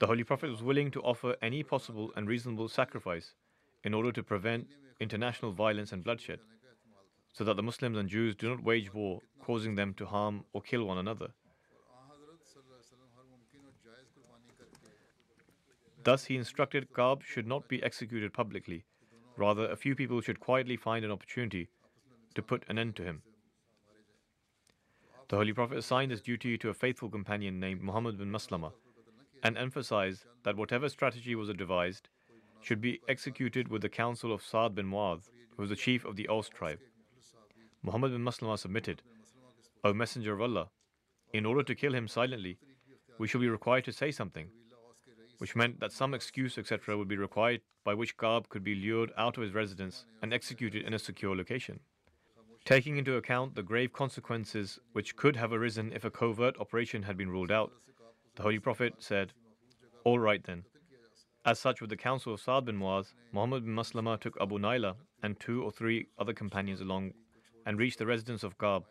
The 0.00 0.08
Holy 0.08 0.24
Prophet 0.24 0.50
was 0.50 0.62
willing 0.62 0.90
to 0.90 1.00
offer 1.02 1.36
any 1.40 1.62
possible 1.62 2.12
and 2.16 2.26
reasonable 2.26 2.68
sacrifice 2.68 3.34
in 3.84 3.94
order 3.94 4.10
to 4.10 4.22
prevent 4.24 4.66
international 4.98 5.52
violence 5.52 5.92
and 5.92 6.02
bloodshed, 6.02 6.40
so 7.32 7.44
that 7.44 7.54
the 7.54 7.62
Muslims 7.62 7.96
and 7.96 8.08
Jews 8.08 8.34
do 8.34 8.48
not 8.48 8.64
wage 8.64 8.92
war, 8.92 9.20
causing 9.40 9.76
them 9.76 9.94
to 9.94 10.06
harm 10.06 10.44
or 10.52 10.62
kill 10.62 10.84
one 10.84 10.98
another. 10.98 11.28
Thus, 16.02 16.24
he 16.24 16.36
instructed 16.36 16.92
Ka'b 16.92 17.22
should 17.22 17.46
not 17.46 17.68
be 17.68 17.82
executed 17.82 18.32
publicly. 18.32 18.84
Rather, 19.36 19.70
a 19.70 19.76
few 19.76 19.94
people 19.94 20.20
should 20.20 20.40
quietly 20.40 20.76
find 20.76 21.04
an 21.04 21.10
opportunity 21.10 21.68
to 22.34 22.42
put 22.42 22.64
an 22.68 22.78
end 22.78 22.96
to 22.96 23.04
him. 23.04 23.22
The 25.28 25.36
Holy 25.36 25.52
Prophet 25.52 25.78
assigned 25.78 26.10
this 26.10 26.20
duty 26.20 26.58
to 26.58 26.68
a 26.68 26.74
faithful 26.74 27.08
companion 27.08 27.58
named 27.58 27.80
Muhammad 27.80 28.18
bin 28.18 28.30
Maslama 28.30 28.72
and 29.44 29.58
emphasized 29.58 30.24
that 30.42 30.56
whatever 30.56 30.88
strategy 30.88 31.34
was 31.34 31.50
devised 31.50 32.08
should 32.62 32.80
be 32.80 33.00
executed 33.08 33.68
with 33.68 33.82
the 33.82 33.88
counsel 33.90 34.32
of 34.32 34.42
Sa'd 34.42 34.74
bin 34.74 34.86
Mu'adh, 34.86 35.28
who 35.54 35.62
was 35.62 35.68
the 35.68 35.76
chief 35.76 36.04
of 36.06 36.16
the 36.16 36.26
Aus 36.28 36.48
tribe. 36.48 36.78
Muhammad 37.82 38.12
bin 38.12 38.24
Maslama 38.24 38.58
submitted, 38.58 39.02
O 39.84 39.92
Messenger 39.92 40.32
of 40.32 40.40
Allah, 40.40 40.70
in 41.34 41.44
order 41.44 41.62
to 41.62 41.74
kill 41.74 41.94
him 41.94 42.08
silently, 42.08 42.58
we 43.18 43.28
shall 43.28 43.40
be 43.40 43.48
required 43.48 43.84
to 43.84 43.92
say 43.92 44.10
something, 44.10 44.48
which 45.38 45.54
meant 45.54 45.78
that 45.80 45.92
some 45.92 46.14
excuse, 46.14 46.56
etc., 46.56 46.96
would 46.96 47.08
be 47.08 47.18
required 47.18 47.60
by 47.84 47.92
which 47.92 48.16
Ka'b 48.16 48.48
could 48.48 48.64
be 48.64 48.74
lured 48.74 49.12
out 49.18 49.36
of 49.36 49.42
his 49.42 49.52
residence 49.52 50.06
and 50.22 50.32
executed 50.32 50.84
in 50.84 50.94
a 50.94 50.98
secure 50.98 51.36
location. 51.36 51.80
Taking 52.64 52.96
into 52.96 53.16
account 53.16 53.54
the 53.54 53.62
grave 53.62 53.92
consequences 53.92 54.78
which 54.92 55.16
could 55.16 55.36
have 55.36 55.52
arisen 55.52 55.92
if 55.92 56.06
a 56.06 56.10
covert 56.10 56.58
operation 56.58 57.02
had 57.02 57.18
been 57.18 57.28
ruled 57.28 57.52
out, 57.52 57.72
the 58.36 58.42
Holy 58.42 58.58
Prophet 58.58 58.94
said, 58.98 59.32
All 60.04 60.18
right 60.18 60.42
then. 60.42 60.64
As 61.46 61.58
such, 61.58 61.80
with 61.80 61.90
the 61.90 61.96
counsel 61.96 62.32
of 62.34 62.40
Saad 62.40 62.64
bin 62.64 62.78
Muaz, 62.78 63.12
Muhammad 63.32 63.64
bin 63.64 63.74
Maslama 63.74 64.18
took 64.18 64.36
Abu 64.40 64.58
Naila 64.58 64.94
and 65.22 65.38
two 65.38 65.62
or 65.62 65.70
three 65.70 66.06
other 66.18 66.32
companions 66.32 66.80
along 66.80 67.12
and 67.66 67.78
reached 67.78 67.98
the 67.98 68.06
residence 68.06 68.42
of 68.42 68.58
Ka'b. 68.58 68.84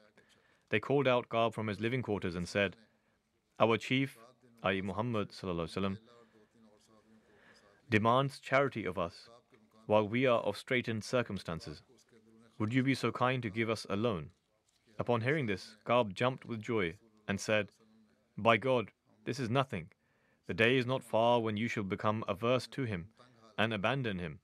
They 0.70 0.80
called 0.80 1.08
out 1.08 1.30
Ka'b 1.30 1.54
from 1.54 1.68
his 1.68 1.80
living 1.80 2.02
quarters 2.02 2.36
and 2.36 2.48
said, 2.48 2.76
Our 3.60 3.78
chief, 3.78 4.18
i.e., 4.64 4.82
Muhammad, 4.82 5.30
وسلم, 5.30 5.98
demands 7.90 8.40
charity 8.40 8.86
of 8.86 8.98
us 8.98 9.30
while 9.86 10.08
we 10.08 10.26
are 10.26 10.40
of 10.40 10.58
straitened 10.58 11.04
circumstances. 11.04 11.82
Would 12.60 12.74
you 12.74 12.84
be 12.84 12.96
so 12.96 13.12
kind 13.12 13.44
to 13.44 13.50
give 13.50 13.70
us 13.70 13.86
a 13.90 13.96
loan? 13.96 14.30
Upon 15.00 15.22
hearing 15.22 15.48
this, 15.48 15.78
Ka'b 15.86 16.14
jumped 16.14 16.46
with 16.46 16.62
joy 16.62 16.96
and 17.28 17.40
said, 17.40 17.70
By 18.38 18.58
God, 18.58 18.92
this 19.26 19.40
is 19.40 19.50
nothing. 19.50 19.88
The 20.48 20.54
day 20.54 20.78
is 20.78 20.86
not 20.86 21.04
far 21.04 21.40
when 21.40 21.58
you 21.58 21.68
shall 21.68 21.84
become 21.84 22.24
averse 22.28 22.68
to 22.68 22.84
him 22.84 23.08
and 23.58 23.74
abandon 23.74 24.20
him. 24.20 24.40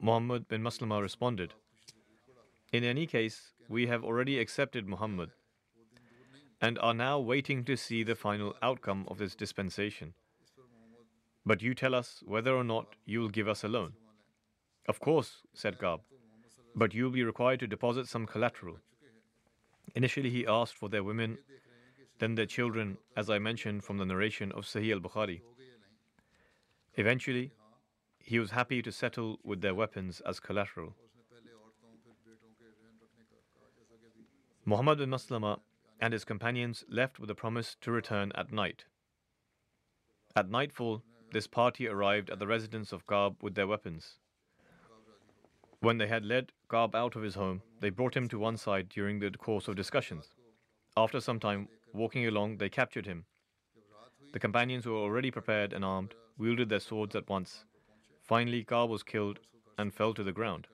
Muhammad 0.00 0.48
bin 0.48 0.62
Maslama 0.62 1.00
responded, 1.00 1.54
In 2.72 2.84
any 2.84 3.06
case, 3.06 3.52
we 3.68 3.86
have 3.86 4.04
already 4.04 4.38
accepted 4.38 4.86
Muhammad 4.86 5.30
and 6.60 6.78
are 6.78 6.94
now 6.94 7.18
waiting 7.18 7.64
to 7.64 7.76
see 7.76 8.02
the 8.02 8.14
final 8.14 8.54
outcome 8.62 9.04
of 9.08 9.18
this 9.18 9.34
dispensation. 9.34 10.14
But 11.44 11.62
you 11.62 11.74
tell 11.74 11.94
us 11.94 12.22
whether 12.24 12.54
or 12.54 12.62
not 12.62 12.94
you 13.04 13.20
will 13.20 13.28
give 13.28 13.48
us 13.48 13.64
a 13.64 13.68
loan. 13.68 13.94
Of 14.88 15.00
course, 15.00 15.42
said 15.54 15.78
Ka'b, 15.78 16.00
but 16.74 16.94
you 16.94 17.04
will 17.04 17.10
be 17.10 17.24
required 17.24 17.60
to 17.60 17.66
deposit 17.66 18.06
some 18.06 18.26
collateral. 18.26 18.78
Initially, 19.94 20.30
he 20.30 20.46
asked 20.46 20.74
for 20.74 20.88
their 20.88 21.02
women, 21.02 21.38
then 22.22 22.36
their 22.36 22.46
children, 22.46 22.98
as 23.16 23.28
I 23.28 23.40
mentioned 23.40 23.82
from 23.82 23.98
the 23.98 24.04
narration 24.06 24.52
of 24.52 24.64
Sahih 24.64 24.92
al 24.92 25.00
Bukhari. 25.00 25.40
Eventually, 26.94 27.50
he 28.20 28.38
was 28.38 28.52
happy 28.52 28.80
to 28.80 28.92
settle 28.92 29.40
with 29.42 29.60
their 29.60 29.74
weapons 29.74 30.22
as 30.24 30.38
collateral. 30.38 30.94
Muhammad 34.64 34.98
bin 34.98 35.10
Maslama 35.10 35.58
and 36.00 36.12
his 36.12 36.24
companions 36.24 36.84
left 36.88 37.18
with 37.18 37.28
a 37.28 37.34
promise 37.34 37.76
to 37.80 37.90
return 37.90 38.30
at 38.36 38.52
night. 38.52 38.84
At 40.36 40.48
nightfall, 40.48 41.02
this 41.32 41.48
party 41.48 41.88
arrived 41.88 42.30
at 42.30 42.38
the 42.38 42.46
residence 42.46 42.92
of 42.92 43.04
Ka'b 43.04 43.42
with 43.42 43.56
their 43.56 43.66
weapons. 43.66 44.18
When 45.80 45.98
they 45.98 46.06
had 46.06 46.24
led 46.24 46.52
Ka'b 46.68 46.94
out 46.94 47.16
of 47.16 47.22
his 47.22 47.34
home, 47.34 47.62
they 47.80 47.90
brought 47.90 48.16
him 48.16 48.28
to 48.28 48.38
one 48.38 48.56
side 48.56 48.88
during 48.88 49.18
the 49.18 49.32
course 49.32 49.66
of 49.66 49.74
discussions. 49.74 50.34
After 50.96 51.20
some 51.20 51.40
time, 51.40 51.68
walking 51.92 52.26
along, 52.26 52.58
they 52.58 52.68
captured 52.68 53.06
him. 53.06 53.24
The 54.32 54.38
companions 54.38 54.84
who 54.84 54.92
were 54.92 54.98
already 54.98 55.30
prepared 55.30 55.72
and 55.72 55.84
armed 55.84 56.14
wielded 56.38 56.68
their 56.68 56.80
swords 56.80 57.14
at 57.14 57.28
once. 57.28 57.64
Finally, 58.22 58.64
Ka'b 58.64 58.88
was 58.88 59.02
killed 59.02 59.40
and 59.78 59.92
fell 59.92 60.14
to 60.14 60.22
the 60.22 60.32
ground. 60.32 60.68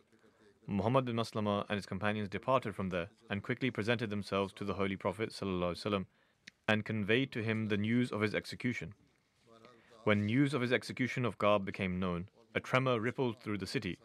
Muhammad 0.67 1.07
bin 1.07 1.17
Maslama 1.17 1.65
and 1.69 1.77
his 1.77 1.87
companions 1.87 2.29
departed 2.29 2.75
from 2.75 2.91
there 2.91 3.09
and 3.31 3.43
quickly 3.43 3.71
presented 3.71 4.11
themselves 4.11 4.53
to 4.53 4.65
the 4.65 4.75
Holy 4.75 4.97
Prophet 4.97 5.31
ﷺ 5.31 6.05
and 6.69 6.85
conveyed 6.85 7.33
to 7.33 7.43
him 7.43 7.67
the 7.67 7.77
news 7.77 8.13
of 8.13 8.21
his 8.21 8.35
execution. 8.35 8.93
When 10.05 10.27
news 10.27 10.55
of 10.55 10.61
his 10.61 10.73
execution 10.73 11.25
of 11.25 11.39
Ka'b 11.39 11.65
became 11.65 11.99
known, 11.99 12.29
a 12.55 12.61
tremor 12.61 13.01
rippled 13.01 13.41
through 13.41 13.59
the 13.59 13.67
city, 13.67 13.99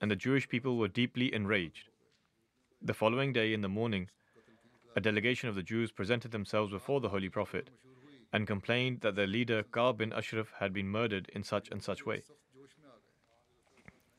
and 0.00 0.10
the 0.10 0.16
Jewish 0.16 0.48
people 0.48 0.76
were 0.76 0.88
deeply 0.88 1.32
enraged. 1.32 1.90
The 2.80 2.94
following 2.94 3.32
day 3.32 3.52
in 3.52 3.60
the 3.60 3.68
morning, 3.68 4.08
a 4.98 5.00
delegation 5.00 5.48
of 5.48 5.54
the 5.54 5.62
Jews 5.62 5.92
presented 5.92 6.32
themselves 6.32 6.72
before 6.72 7.00
the 7.00 7.08
Holy 7.08 7.28
Prophet 7.28 7.70
and 8.32 8.48
complained 8.48 9.00
that 9.02 9.14
their 9.14 9.28
leader 9.28 9.62
Ka'b 9.62 9.98
bin 9.98 10.12
Ashraf 10.12 10.52
had 10.58 10.72
been 10.72 10.88
murdered 10.88 11.30
in 11.32 11.44
such 11.44 11.68
and 11.70 11.80
such 11.80 12.04
way. 12.04 12.24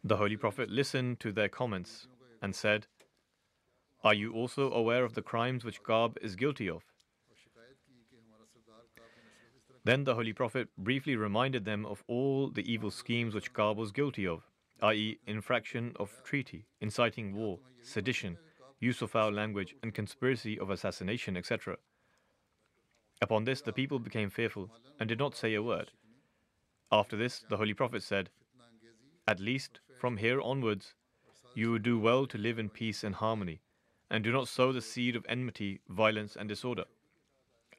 The 0.05 0.15
Holy 0.15 0.37
Prophet 0.37 0.69
listened 0.69 1.19
to 1.19 1.33
their 1.33 1.49
comments 1.49 2.07
and 2.41 2.55
said, 2.55 2.87
Are 4.05 4.13
you 4.13 4.31
also 4.31 4.71
aware 4.71 5.03
of 5.03 5.15
the 5.15 5.21
crimes 5.21 5.65
which 5.65 5.83
Ka'b 5.83 6.17
is 6.21 6.37
guilty 6.37 6.69
of? 6.69 6.81
Then 9.83 10.05
the 10.05 10.15
Holy 10.15 10.31
Prophet 10.31 10.69
briefly 10.77 11.17
reminded 11.17 11.65
them 11.65 11.85
of 11.85 12.05
all 12.07 12.49
the 12.49 12.71
evil 12.71 12.89
schemes 12.89 13.35
which 13.35 13.53
Ka'b 13.53 13.75
was 13.75 13.91
guilty 13.91 14.25
of, 14.25 14.43
i.e., 14.81 15.19
infraction 15.27 15.91
of 15.99 16.23
treaty, 16.23 16.67
inciting 16.79 17.35
war, 17.35 17.59
sedition, 17.81 18.37
use 18.79 19.01
of 19.01 19.11
foul 19.11 19.31
language, 19.31 19.75
and 19.83 19.93
conspiracy 19.93 20.57
of 20.57 20.69
assassination, 20.69 21.35
etc. 21.35 21.77
Upon 23.21 23.43
this, 23.43 23.61
the 23.61 23.73
people 23.73 23.99
became 23.99 24.29
fearful 24.29 24.69
and 24.99 25.09
did 25.09 25.19
not 25.19 25.35
say 25.35 25.53
a 25.53 25.63
word. 25.63 25.91
After 26.91 27.17
this, 27.17 27.43
the 27.49 27.57
Holy 27.57 27.73
Prophet 27.73 28.03
said, 28.03 28.29
At 29.27 29.39
least 29.39 29.79
from 29.99 30.17
here 30.17 30.41
onwards, 30.41 30.95
you 31.53 31.71
would 31.71 31.83
do 31.83 31.99
well 31.99 32.25
to 32.27 32.37
live 32.37 32.57
in 32.57 32.69
peace 32.69 33.03
and 33.03 33.15
harmony, 33.15 33.59
and 34.09 34.23
do 34.23 34.31
not 34.31 34.47
sow 34.47 34.71
the 34.71 34.81
seed 34.81 35.15
of 35.15 35.25
enmity, 35.27 35.81
violence, 35.89 36.35
and 36.35 36.47
disorder. 36.47 36.85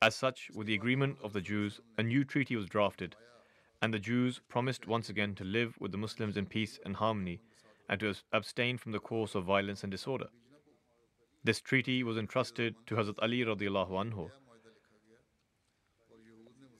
As 0.02 0.14
such, 0.14 0.50
with 0.54 0.66
the 0.66 0.74
agreement 0.74 1.18
of 1.22 1.32
the 1.32 1.40
Jews, 1.40 1.80
a 1.98 2.02
new 2.02 2.24
treaty 2.24 2.56
was 2.56 2.68
drafted, 2.68 3.16
and 3.82 3.92
the 3.92 3.98
Jews 3.98 4.40
promised 4.48 4.86
once 4.86 5.08
again 5.08 5.34
to 5.36 5.44
live 5.44 5.74
with 5.80 5.92
the 5.92 5.98
Muslims 5.98 6.36
in 6.36 6.46
peace 6.46 6.78
and 6.84 6.96
harmony, 6.96 7.40
and 7.88 7.98
to 8.00 8.14
abstain 8.32 8.78
from 8.78 8.92
the 8.92 9.00
course 9.00 9.34
of 9.34 9.44
violence 9.44 9.82
and 9.82 9.90
disorder. 9.90 10.28
This 11.42 11.60
treaty 11.60 12.02
was 12.02 12.18
entrusted 12.18 12.74
to 12.86 12.96
Hazrat 12.96 13.18
Ali 13.22 13.44
radiallahu 13.44 13.90
anhu. 13.90 14.30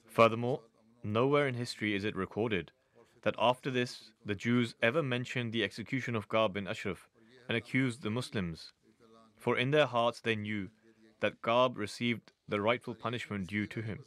Furthermore, 0.05 0.61
nowhere 1.03 1.47
in 1.47 1.55
history 1.55 1.95
is 1.95 2.03
it 2.03 2.15
recorded 2.15 2.71
that 3.23 3.35
after 3.39 3.71
this, 3.71 4.11
the 4.25 4.35
Jews 4.35 4.75
ever 4.81 5.01
mentioned 5.01 5.51
the 5.51 5.63
execution 5.63 6.15
of 6.15 6.27
Ka'b 6.27 6.53
bin 6.53 6.67
Ashraf 6.67 7.09
and 7.47 7.57
accused 7.57 8.01
the 8.01 8.11
Muslims, 8.11 8.73
for 9.37 9.57
in 9.57 9.71
their 9.71 9.87
hearts 9.87 10.19
they 10.19 10.35
knew 10.35 10.69
that 11.21 11.41
Ka'b 11.41 11.77
received 11.77 12.31
the 12.47 12.61
rightful 12.61 12.93
punishment 12.93 13.47
due 13.47 13.65
to 13.67 13.81
him. 13.81 14.05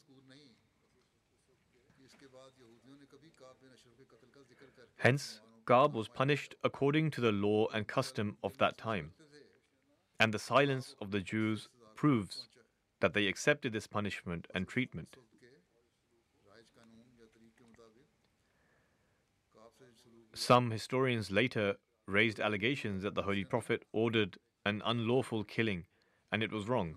Hence, 4.99 5.40
Ka'b 5.67 5.95
was 5.95 6.09
punished 6.09 6.55
according 6.62 7.11
to 7.12 7.21
the 7.21 7.33
law 7.33 7.67
and 7.73 7.87
custom 7.87 8.37
of 8.43 8.57
that 8.59 8.79
time. 8.79 9.12
And 10.20 10.33
the 10.33 10.38
silence 10.38 10.94
of 11.00 11.11
the 11.11 11.20
Jews 11.20 11.68
proves 11.96 12.48
that 13.00 13.14
they 13.14 13.27
accepted 13.27 13.72
this 13.72 13.87
punishment 13.87 14.46
and 14.55 14.66
treatment. 14.66 15.16
Some 20.35 20.70
historians 20.70 21.31
later 21.31 21.77
raised 22.07 22.40
allegations 22.40 23.03
that 23.03 23.14
the 23.14 23.22
Holy 23.22 23.44
Prophet 23.44 23.85
ordered 23.92 24.38
an 24.66 24.83
unlawful 24.85 25.44
killing 25.44 25.85
and 26.33 26.42
it 26.42 26.50
was 26.50 26.68
wrong. 26.68 26.96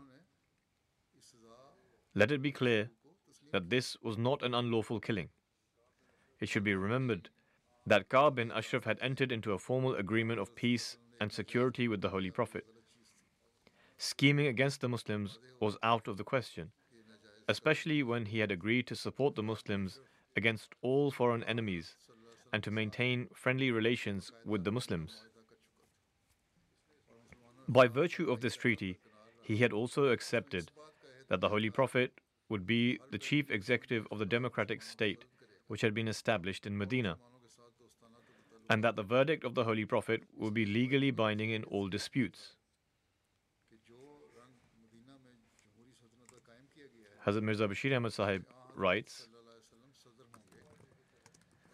Let 2.16 2.32
it 2.32 2.42
be 2.42 2.52
clear 2.52 2.90
that 3.52 3.70
this 3.70 3.96
was 4.02 4.18
not 4.18 4.42
an 4.42 4.54
unlawful 4.54 5.00
killing. 5.00 5.30
It 6.40 6.50
should 6.50 6.64
be 6.64 6.74
remembered 6.74 7.30
that 7.86 8.10
Ka'b 8.10 8.36
bin 8.36 8.52
Ashraf 8.52 8.84
had 8.84 8.98
entered 9.02 9.32
into 9.32 9.54
a 9.54 9.60
formal 9.60 9.96
agreement 9.96 10.40
of 10.40 10.56
peace 10.56 10.98
and 11.22 11.32
security 11.32 11.88
with 11.88 12.02
the 12.02 12.10
Holy 12.10 12.32
Prophet. 12.32 12.66
Scheming 13.98 14.48
against 14.48 14.82
the 14.82 14.90
Muslims 14.90 15.40
was 15.60 15.78
out 15.82 16.08
of 16.08 16.18
the 16.18 16.24
question, 16.24 16.72
especially 17.48 18.04
when 18.04 18.28
he 18.28 18.40
had 18.40 18.52
agreed 18.52 18.86
to 18.88 18.96
support 18.96 19.36
the 19.36 19.44
Muslims 19.44 20.00
against 20.36 20.76
all 20.82 21.10
foreign 21.10 21.44
enemies 21.46 21.96
and 22.54 22.64
to 22.64 22.72
maintain 22.72 23.28
friendly 23.34 23.72
relations 23.72 24.32
with 24.46 24.64
the 24.64 24.72
Muslims. 24.72 25.26
By 27.68 27.88
virtue 27.88 28.32
of 28.32 28.42
this 28.42 28.56
treaty, 28.56 29.00
he 29.42 29.58
had 29.58 29.74
also 29.74 30.06
accepted 30.06 30.72
that 31.28 31.42
the 31.42 31.50
Holy 31.50 31.70
Prophet 31.70 32.22
would 32.50 32.66
be 32.68 33.00
the 33.12 33.18
chief 33.18 33.50
executive 33.50 34.08
of 34.12 34.20
the 34.20 34.26
democratic 34.26 34.82
state 34.82 35.26
which 35.68 35.82
had 35.82 35.94
been 35.94 36.08
established 36.08 36.68
in 36.68 36.78
Medina, 36.78 37.18
and 38.70 38.84
that 38.84 38.96
the 38.96 39.04
verdict 39.04 39.44
of 39.44 39.56
the 39.56 39.64
Holy 39.64 39.86
Prophet 39.86 40.24
would 40.38 40.54
be 40.54 40.66
legally 40.66 41.10
binding 41.10 41.50
in 41.50 41.64
all 41.64 41.88
disputes. 41.88 42.57
Hazrat 47.28 47.44
Mirza 47.44 47.68
Bashir 47.68 47.94
Ahmad 47.94 48.14
Sahib 48.14 48.46
writes, 48.74 49.28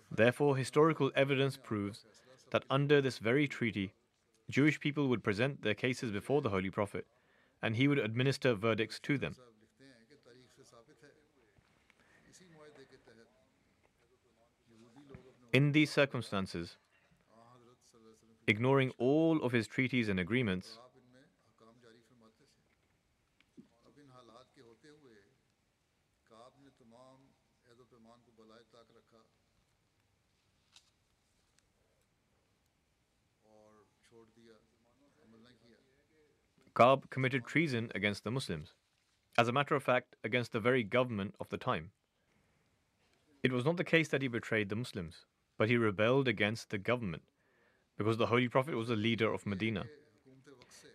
Therefore, 0.09 0.57
historical 0.57 1.11
evidence 1.15 1.57
proves 1.57 2.05
that 2.49 2.65
under 2.71 3.01
this 3.01 3.19
very 3.19 3.47
treaty, 3.47 3.93
Jewish 4.49 4.79
people 4.79 5.07
would 5.09 5.23
present 5.23 5.61
their 5.61 5.75
cases 5.75 6.11
before 6.11 6.41
the 6.41 6.49
Holy 6.49 6.71
Prophet, 6.71 7.05
and 7.61 7.75
he 7.75 7.87
would 7.87 7.99
administer 7.99 8.55
verdicts 8.55 8.99
to 9.01 9.19
them. 9.19 9.35
In 15.51 15.71
these 15.71 15.91
circumstances, 15.91 16.77
ignoring 18.47 18.91
all 18.97 19.43
of 19.43 19.51
his 19.51 19.67
treaties 19.67 20.09
and 20.09 20.19
agreements, 20.19 20.79
Ka'b 36.75 37.07
committed 37.11 37.45
treason 37.45 37.91
against 37.93 38.23
the 38.23 38.31
Muslims. 38.31 38.73
As 39.37 39.47
a 39.47 39.51
matter 39.51 39.75
of 39.75 39.83
fact, 39.83 40.15
against 40.23 40.51
the 40.51 40.59
very 40.59 40.83
government 40.83 41.35
of 41.39 41.49
the 41.49 41.57
time. 41.57 41.91
It 43.43 43.51
was 43.51 43.65
not 43.65 43.77
the 43.77 43.83
case 43.83 44.07
that 44.07 44.23
he 44.23 44.27
betrayed 44.27 44.69
the 44.69 44.75
Muslims, 44.75 45.25
but 45.57 45.69
he 45.69 45.77
rebelled 45.77 46.27
against 46.27 46.71
the 46.71 46.79
government 46.79 47.23
because 47.95 48.17
the 48.17 48.25
Holy 48.25 48.47
Prophet 48.47 48.75
was 48.75 48.87
the 48.87 48.95
leader 48.95 49.31
of 49.31 49.45
Medina. 49.45 49.85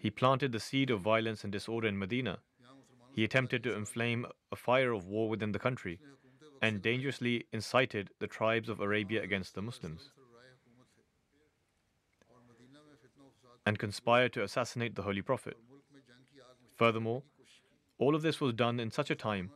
He 0.01 0.11
planted 0.11 0.51
the 0.51 0.61
seed 0.61 0.91
of 0.91 1.01
violence 1.01 1.45
and 1.45 1.53
disorder 1.53 1.87
in 1.87 1.99
Medina. 1.99 2.39
He 3.13 3.23
attempted 3.23 3.63
to 3.63 3.75
inflame 3.75 4.27
a 4.51 4.57
fire 4.57 4.93
of 4.93 5.07
war 5.07 5.29
within 5.29 5.53
the 5.53 5.59
country 5.61 6.01
and 6.61 6.83
dangerously 6.83 7.47
incited 7.53 8.11
the 8.19 8.27
tribes 8.27 8.69
of 8.69 8.81
Arabia 8.81 9.23
against 9.23 9.55
the 9.55 9.63
Muslims. 9.63 10.11
and 13.69 13.79
conspired 13.79 14.33
to 14.33 14.43
assassinate 14.43 14.95
the 14.95 15.03
Holy 15.03 15.21
Prophet. 15.21 15.55
Furthermore, 16.79 17.25
all 17.99 18.15
of 18.15 18.23
this 18.23 18.41
was 18.41 18.55
done 18.55 18.79
in 18.79 18.93
such 18.93 19.11
a 19.11 19.17
time 19.17 19.51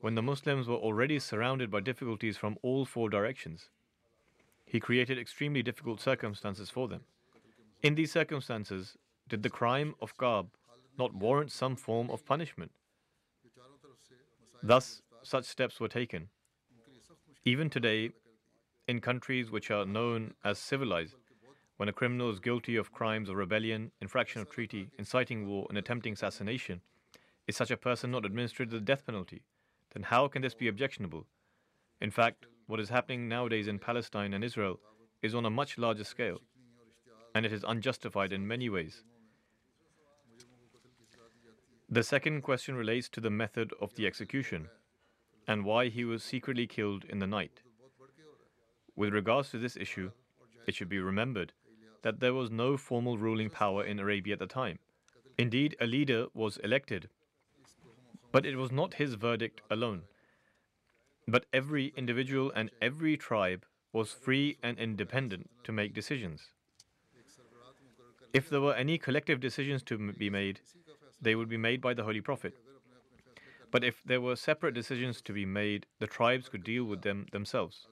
when 0.00 0.16
the 0.16 0.22
Muslims 0.22 0.66
were 0.66 0.74
already 0.74 1.18
surrounded 1.20 1.70
by 1.70 1.80
difficulties 1.80 2.36
from 2.36 2.58
all 2.60 2.84
four 2.84 3.08
directions. 3.08 3.70
He 4.64 4.80
created 4.80 5.16
extremely 5.16 5.62
difficult 5.62 6.00
circumstances 6.00 6.68
for 6.68 6.88
them. 6.88 7.02
In 7.82 7.94
these 7.94 8.10
circumstances, 8.10 8.96
did 9.28 9.44
the 9.44 9.50
crime 9.50 9.94
of 10.02 10.16
Ka'b 10.18 10.48
not 10.98 11.14
warrant 11.14 11.52
some 11.52 11.76
form 11.76 12.10
of 12.10 12.26
punishment? 12.26 12.72
Thus, 14.60 15.02
such 15.22 15.44
steps 15.44 15.78
were 15.78 15.88
taken. 15.88 16.28
Even 17.44 17.70
today, 17.70 18.10
in 18.88 19.00
countries 19.00 19.52
which 19.52 19.70
are 19.70 19.86
known 19.86 20.34
as 20.44 20.58
civilized, 20.58 21.14
when 21.76 21.88
a 21.88 21.92
criminal 21.92 22.30
is 22.30 22.40
guilty 22.40 22.76
of 22.76 22.92
crimes 22.92 23.28
of 23.28 23.36
rebellion, 23.36 23.90
infraction 24.00 24.40
of 24.40 24.50
treaty, 24.50 24.88
inciting 24.98 25.46
war, 25.46 25.66
and 25.68 25.76
attempting 25.76 26.14
assassination, 26.14 26.80
is 27.46 27.56
such 27.56 27.70
a 27.70 27.76
person 27.76 28.10
not 28.10 28.24
administered 28.24 28.70
the 28.70 28.80
death 28.80 29.04
penalty? 29.04 29.42
Then 29.92 30.04
how 30.04 30.26
can 30.28 30.42
this 30.42 30.54
be 30.54 30.68
objectionable? 30.68 31.26
In 32.00 32.10
fact, 32.10 32.46
what 32.66 32.80
is 32.80 32.88
happening 32.88 33.28
nowadays 33.28 33.68
in 33.68 33.78
Palestine 33.78 34.32
and 34.32 34.42
Israel 34.42 34.80
is 35.22 35.34
on 35.34 35.44
a 35.44 35.50
much 35.50 35.78
larger 35.78 36.04
scale, 36.04 36.40
and 37.34 37.44
it 37.44 37.52
is 37.52 37.64
unjustified 37.66 38.32
in 38.32 38.46
many 38.46 38.68
ways. 38.68 39.02
The 41.88 42.02
second 42.02 42.42
question 42.42 42.74
relates 42.74 43.08
to 43.10 43.20
the 43.20 43.30
method 43.30 43.72
of 43.80 43.94
the 43.94 44.06
execution 44.06 44.68
and 45.46 45.64
why 45.64 45.88
he 45.88 46.04
was 46.04 46.24
secretly 46.24 46.66
killed 46.66 47.04
in 47.04 47.20
the 47.20 47.26
night. 47.26 47.60
With 48.96 49.12
regards 49.12 49.50
to 49.50 49.58
this 49.58 49.76
issue, 49.76 50.10
it 50.66 50.74
should 50.74 50.88
be 50.88 50.98
remembered 50.98 51.52
that 52.02 52.20
there 52.20 52.34
was 52.34 52.50
no 52.50 52.76
formal 52.76 53.18
ruling 53.18 53.50
power 53.50 53.84
in 53.84 53.98
Arabia 53.98 54.34
at 54.34 54.38
the 54.38 54.46
time. 54.46 54.78
Indeed, 55.38 55.76
a 55.80 55.86
leader 55.86 56.26
was 56.34 56.56
elected, 56.58 57.08
but 58.32 58.46
it 58.46 58.56
was 58.56 58.72
not 58.72 58.94
his 58.94 59.14
verdict 59.14 59.60
alone. 59.70 60.02
But 61.28 61.46
every 61.52 61.92
individual 61.96 62.52
and 62.54 62.70
every 62.80 63.16
tribe 63.16 63.66
was 63.92 64.12
free 64.12 64.58
and 64.62 64.78
independent 64.78 65.50
to 65.64 65.72
make 65.72 65.94
decisions. 65.94 66.50
If 68.32 68.48
there 68.50 68.60
were 68.60 68.74
any 68.74 68.98
collective 68.98 69.40
decisions 69.40 69.82
to 69.84 70.12
be 70.12 70.30
made, 70.30 70.60
they 71.20 71.34
would 71.34 71.48
be 71.48 71.56
made 71.56 71.80
by 71.80 71.94
the 71.94 72.04
Holy 72.04 72.20
Prophet. 72.20 72.54
But 73.70 73.84
if 73.84 74.02
there 74.04 74.20
were 74.20 74.36
separate 74.36 74.74
decisions 74.74 75.20
to 75.22 75.32
be 75.32 75.44
made, 75.44 75.86
the 75.98 76.06
tribes 76.06 76.48
could 76.48 76.62
deal 76.62 76.84
with 76.84 77.02
them 77.02 77.26
themselves. 77.32 77.88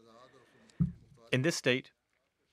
In 1.32 1.42
this 1.42 1.56
state, 1.56 1.90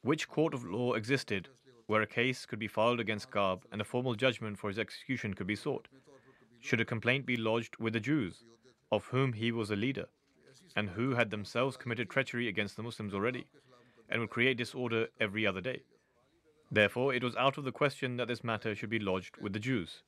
which 0.02 0.28
court 0.28 0.54
of 0.54 0.66
law 0.66 0.94
existed 0.94 1.48
where 1.88 2.02
a 2.02 2.08
case 2.08 2.46
could 2.46 2.60
be 2.60 2.68
filed 2.68 3.00
against 3.00 3.32
Ka'b 3.32 3.66
and 3.72 3.82
a 3.82 3.86
formal 3.86 4.16
judgment 4.16 4.58
for 4.58 4.70
his 4.70 4.80
execution 4.80 5.34
could 5.34 5.48
be 5.48 5.56
sought? 5.56 5.88
Should 6.60 6.82
a 6.82 6.86
complaint 6.86 7.26
be 7.26 7.38
lodged 7.38 7.78
with 7.78 7.94
the 7.94 8.00
Jews, 8.00 8.44
of 8.92 9.06
whom 9.06 9.34
he 9.34 9.52
was 9.52 9.72
a 9.72 9.76
leader, 9.76 10.08
and 10.76 10.90
who 10.90 11.16
had 11.16 11.30
themselves 11.30 11.78
committed 11.78 12.10
treachery 12.10 12.48
against 12.48 12.78
the 12.78 12.84
Muslims 12.84 13.14
already, 13.14 13.46
and 14.10 14.22
would 14.22 14.30
create 14.30 14.58
disorder 14.58 15.08
every 15.20 15.46
other 15.46 15.62
day? 15.62 15.82
Therefore, 16.72 17.14
it 17.14 17.24
was 17.24 17.36
out 17.36 17.58
of 17.58 17.66
the 17.66 17.72
question 17.72 18.16
that 18.18 18.30
this 18.30 18.44
matter 18.44 18.74
should 18.74 18.90
be 18.90 19.00
lodged 19.00 19.38
with 19.38 19.54
the 19.54 19.60
Jews. 19.60 20.04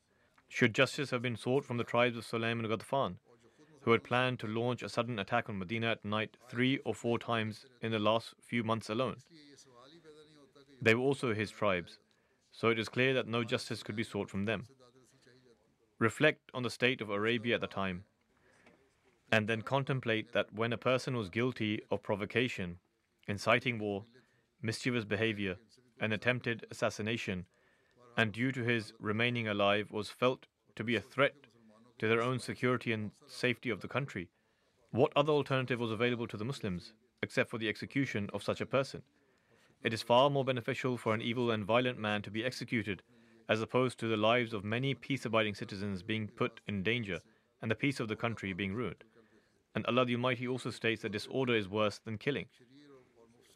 Should 0.47 0.73
justice 0.73 1.10
have 1.10 1.21
been 1.21 1.36
sought 1.36 1.65
from 1.65 1.77
the 1.77 1.84
tribes 1.84 2.15
of 2.15 2.25
Sulaim 2.25 2.60
and 2.60 2.67
Ghatafan, 2.67 3.15
who 3.82 3.91
had 3.91 4.03
planned 4.03 4.39
to 4.39 4.47
launch 4.47 4.82
a 4.82 4.88
sudden 4.88 5.19
attack 5.19 5.49
on 5.49 5.60
Medina 5.60 5.91
at 5.91 6.06
night 6.06 6.38
three 6.49 6.77
or 6.86 6.95
four 6.95 7.19
times 7.19 7.65
in 7.82 7.91
the 7.91 7.99
last 7.99 8.34
few 8.41 8.63
months 8.63 8.89
alone? 8.89 9.17
They 10.83 10.95
were 10.95 11.01
also 11.01 11.33
his 11.33 11.49
tribes, 11.49 11.97
so 12.51 12.67
it 12.67 12.77
is 12.77 12.89
clear 12.89 13.13
that 13.13 13.25
no 13.25 13.45
justice 13.45 13.83
could 13.83 13.95
be 13.95 14.03
sought 14.03 14.29
from 14.29 14.43
them. 14.43 14.65
Reflect 15.97 16.41
on 16.53 16.63
the 16.63 16.69
state 16.69 16.99
of 16.99 17.09
Arabia 17.09 17.55
at 17.55 17.61
the 17.61 17.67
time, 17.67 18.03
and 19.31 19.47
then 19.47 19.61
contemplate 19.61 20.33
that 20.33 20.53
when 20.53 20.73
a 20.73 20.77
person 20.77 21.15
was 21.15 21.29
guilty 21.29 21.81
of 21.89 22.03
provocation, 22.03 22.79
inciting 23.29 23.79
war, 23.79 24.03
mischievous 24.61 25.05
behavior, 25.05 25.55
and 26.01 26.11
attempted 26.11 26.65
assassination, 26.69 27.45
and 28.17 28.33
due 28.33 28.51
to 28.51 28.61
his 28.61 28.91
remaining 28.99 29.47
alive 29.47 29.89
was 29.89 30.09
felt 30.09 30.47
to 30.75 30.83
be 30.83 30.97
a 30.97 31.01
threat 31.01 31.47
to 31.97 32.09
their 32.09 32.21
own 32.21 32.39
security 32.39 32.91
and 32.91 33.11
safety 33.25 33.69
of 33.69 33.79
the 33.79 33.87
country, 33.87 34.27
what 34.91 35.13
other 35.15 35.31
alternative 35.31 35.79
was 35.79 35.91
available 35.91 36.27
to 36.27 36.35
the 36.35 36.43
Muslims 36.43 36.91
except 37.21 37.49
for 37.49 37.57
the 37.57 37.69
execution 37.69 38.29
of 38.33 38.43
such 38.43 38.59
a 38.59 38.65
person? 38.65 39.01
It 39.83 39.93
is 39.93 40.01
far 40.01 40.29
more 40.29 40.45
beneficial 40.45 40.97
for 40.97 41.13
an 41.13 41.21
evil 41.21 41.51
and 41.51 41.65
violent 41.65 41.99
man 41.99 42.21
to 42.21 42.31
be 42.31 42.43
executed 42.43 43.03
as 43.49 43.61
opposed 43.61 43.99
to 43.99 44.07
the 44.07 44.15
lives 44.15 44.53
of 44.53 44.63
many 44.63 44.93
peace 44.93 45.25
abiding 45.25 45.55
citizens 45.55 46.01
being 46.01 46.29
put 46.29 46.61
in 46.67 46.83
danger 46.83 47.19
and 47.61 47.69
the 47.69 47.75
peace 47.75 47.99
of 47.99 48.07
the 48.07 48.15
country 48.15 48.53
being 48.53 48.73
ruined. 48.73 49.03
And 49.75 49.85
Allah 49.85 50.05
the 50.05 50.15
Almighty 50.15 50.47
also 50.47 50.69
states 50.69 51.01
that 51.01 51.11
disorder 51.11 51.55
is 51.55 51.67
worse 51.67 51.97
than 51.97 52.17
killing. 52.17 52.45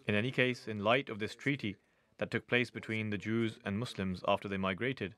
In 0.05 0.15
any 0.15 0.31
case, 0.31 0.67
in 0.67 0.83
light 0.83 1.07
of 1.07 1.19
this 1.19 1.35
treaty 1.35 1.77
that 2.17 2.31
took 2.31 2.47
place 2.47 2.69
between 2.69 3.09
the 3.09 3.17
Jews 3.17 3.59
and 3.63 3.79
Muslims 3.79 4.21
after 4.27 4.49
they 4.49 4.57
migrated, 4.57 5.15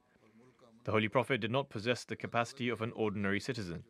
the 0.83 0.91
Holy 0.91 1.07
Prophet 1.07 1.41
did 1.41 1.51
not 1.51 1.69
possess 1.69 2.03
the 2.03 2.15
capacity 2.15 2.69
of 2.69 2.81
an 2.81 2.91
ordinary 2.95 3.39
citizen. 3.39 3.83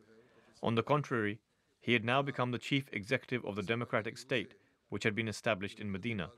On 0.62 0.74
the 0.74 0.82
contrary, 0.82 1.38
he 1.80 1.92
had 1.92 2.04
now 2.04 2.22
become 2.22 2.50
the 2.50 2.58
chief 2.58 2.84
executive 2.92 3.44
of 3.44 3.56
the 3.56 3.62
democratic 3.62 4.16
state 4.16 4.54
which 4.88 5.04
had 5.04 5.14
been 5.14 5.28
established 5.28 5.80
in 5.80 5.90
Medina. 5.90 6.30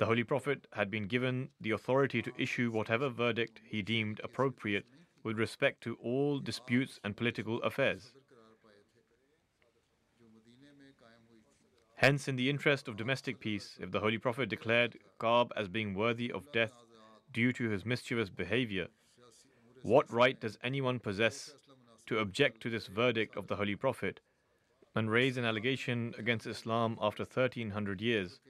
The 0.00 0.06
Holy 0.06 0.24
Prophet 0.24 0.66
had 0.72 0.90
been 0.90 1.08
given 1.08 1.50
the 1.60 1.72
authority 1.72 2.22
to 2.22 2.32
issue 2.38 2.70
whatever 2.70 3.10
verdict 3.10 3.60
he 3.66 3.82
deemed 3.82 4.18
appropriate 4.24 4.86
with 5.22 5.38
respect 5.38 5.82
to 5.82 5.98
all 6.02 6.38
disputes 6.38 6.98
and 7.04 7.14
political 7.14 7.60
affairs. 7.60 8.14
Hence, 11.96 12.28
in 12.28 12.36
the 12.36 12.48
interest 12.48 12.88
of 12.88 12.96
domestic 12.96 13.40
peace, 13.40 13.76
if 13.78 13.90
the 13.90 14.00
Holy 14.00 14.16
Prophet 14.16 14.48
declared 14.48 14.96
Ka'b 15.20 15.52
as 15.54 15.68
being 15.68 15.92
worthy 15.92 16.32
of 16.32 16.50
death 16.50 16.72
due 17.30 17.52
to 17.52 17.68
his 17.68 17.84
mischievous 17.84 18.30
behavior, 18.30 18.88
what 19.82 20.10
right 20.10 20.40
does 20.40 20.56
anyone 20.64 20.98
possess 20.98 21.52
to 22.06 22.20
object 22.20 22.62
to 22.62 22.70
this 22.70 22.86
verdict 22.86 23.36
of 23.36 23.48
the 23.48 23.56
Holy 23.56 23.76
Prophet 23.76 24.20
and 24.96 25.10
raise 25.10 25.36
an 25.36 25.44
allegation 25.44 26.14
against 26.16 26.46
Islam 26.46 26.96
after 27.02 27.24
1300 27.24 28.00
years, 28.00 28.40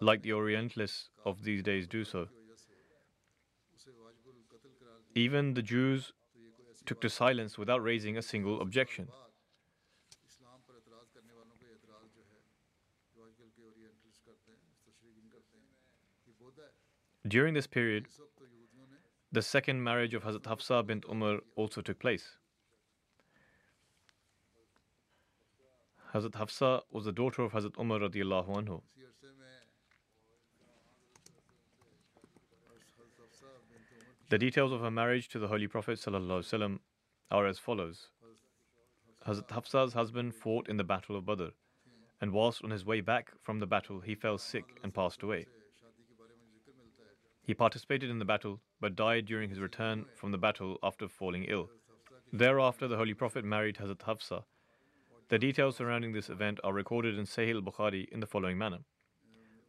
like 0.00 0.22
the 0.22 0.32
Orientalists 0.32 1.10
of 1.24 1.42
these 1.44 1.62
days 1.62 1.86
do 1.86 2.04
so. 2.04 2.28
Even 5.14 5.54
the 5.54 5.62
Jews 5.62 6.12
took 6.86 7.00
to 7.00 7.10
silence 7.10 7.58
without 7.58 7.82
raising 7.82 8.16
a 8.16 8.22
single 8.22 8.60
objection. 8.60 9.08
During 17.28 17.54
this 17.54 17.66
period, 17.66 18.06
the 19.30 19.42
second 19.42 19.84
marriage 19.84 20.14
of 20.14 20.24
Hazrat 20.24 20.44
Hafsa 20.44 20.82
bint 20.82 21.04
Umar 21.08 21.40
also 21.54 21.80
took 21.80 22.00
place. 22.00 22.36
Hazrat 26.14 26.34
Hafsa 26.34 26.80
was 26.90 27.04
the 27.04 27.12
daughter 27.12 27.42
of 27.42 27.52
Hazrat 27.52 27.78
Umar 27.78 28.00
anhu. 28.00 28.82
The 34.30 34.38
details 34.38 34.70
of 34.70 34.80
her 34.80 34.92
marriage 34.92 35.28
to 35.30 35.40
the 35.40 35.48
Holy 35.48 35.66
Prophet 35.66 36.06
are 36.06 37.46
as 37.48 37.58
follows. 37.58 38.10
Hazrat 39.26 39.50
Hafsa's 39.50 39.92
husband 39.92 40.36
fought 40.36 40.68
in 40.68 40.76
the 40.76 40.84
Battle 40.84 41.16
of 41.16 41.26
Badr, 41.26 41.48
and 42.20 42.30
whilst 42.30 42.62
on 42.62 42.70
his 42.70 42.86
way 42.86 43.00
back 43.00 43.32
from 43.42 43.58
the 43.58 43.66
battle, 43.66 43.98
he 43.98 44.14
fell 44.14 44.38
sick 44.38 44.78
and 44.84 44.94
passed 44.94 45.24
away. 45.24 45.46
He 47.42 47.54
participated 47.54 48.08
in 48.08 48.20
the 48.20 48.24
battle 48.24 48.60
but 48.80 48.94
died 48.94 49.26
during 49.26 49.50
his 49.50 49.58
return 49.58 50.06
from 50.14 50.30
the 50.30 50.38
battle 50.38 50.78
after 50.80 51.08
falling 51.08 51.46
ill. 51.48 51.68
Thereafter, 52.32 52.86
the 52.86 52.98
Holy 52.98 53.14
Prophet 53.14 53.44
married 53.44 53.78
Hazrat 53.78 54.02
Hafsa. 54.02 54.44
The 55.28 55.40
details 55.40 55.74
surrounding 55.74 56.12
this 56.12 56.30
event 56.30 56.60
are 56.62 56.72
recorded 56.72 57.18
in 57.18 57.24
Sahih 57.24 57.60
Bukhari 57.60 58.08
in 58.12 58.20
the 58.20 58.28
following 58.28 58.56
manner. 58.56 58.78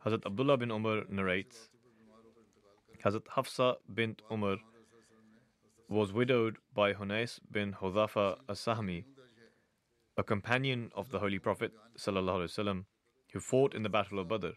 Hazrat 0.05 0.23
Abdullah 0.27 0.57
bin 0.57 0.69
Umar 0.69 1.05
narrates 1.09 1.71
Hazrat 3.03 3.27
Hafsa 3.29 3.77
bint 3.91 4.21
Umar 4.31 4.57
was 5.89 6.13
widowed 6.13 6.57
by 6.73 6.93
Khunais 6.93 7.39
bin 7.51 7.73
Hudhafa 7.73 8.37
as-Sahmi, 8.47 9.05
a 10.17 10.23
companion 10.23 10.91
of 10.95 11.09
the 11.09 11.19
Holy 11.19 11.39
Prophet 11.39 11.71
وسلم, 11.97 12.85
who 13.33 13.39
fought 13.39 13.73
in 13.73 13.81
the 13.81 13.89
Battle 13.89 14.19
of 14.19 14.27
Badr. 14.27 14.51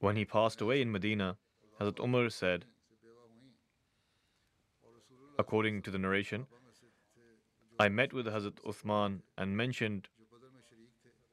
When 0.00 0.16
he 0.16 0.24
passed 0.26 0.60
away 0.60 0.82
in 0.82 0.92
Medina, 0.92 1.38
Hazrat 1.80 1.98
Umar 1.98 2.28
said, 2.28 2.66
according 5.38 5.80
to 5.82 5.90
the 5.90 5.98
narration, 5.98 6.46
I 7.78 7.88
met 7.88 8.12
with 8.12 8.26
Hazrat 8.26 8.60
Uthman 8.66 9.22
and 9.38 9.56
mentioned 9.56 10.08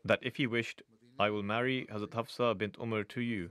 that 0.06 0.20
if 0.22 0.38
he 0.38 0.48
wished, 0.48 0.82
I 1.20 1.30
will 1.30 1.44
marry 1.44 1.86
Hazrat 1.92 2.14
Hafsa 2.14 2.56
bint 2.58 2.78
Umar 2.82 3.04
to 3.04 3.22
you. 3.22 3.50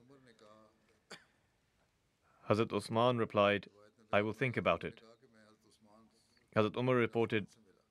Hazrat 2.48 2.72
Osman 2.72 3.18
replied, 3.18 3.66
I 4.12 4.22
will 4.22 4.32
think 4.32 4.56
about 4.56 4.84
it. 4.84 5.00
Hazrat 6.54 6.76
Umar 6.76 6.94
reported, 6.94 7.46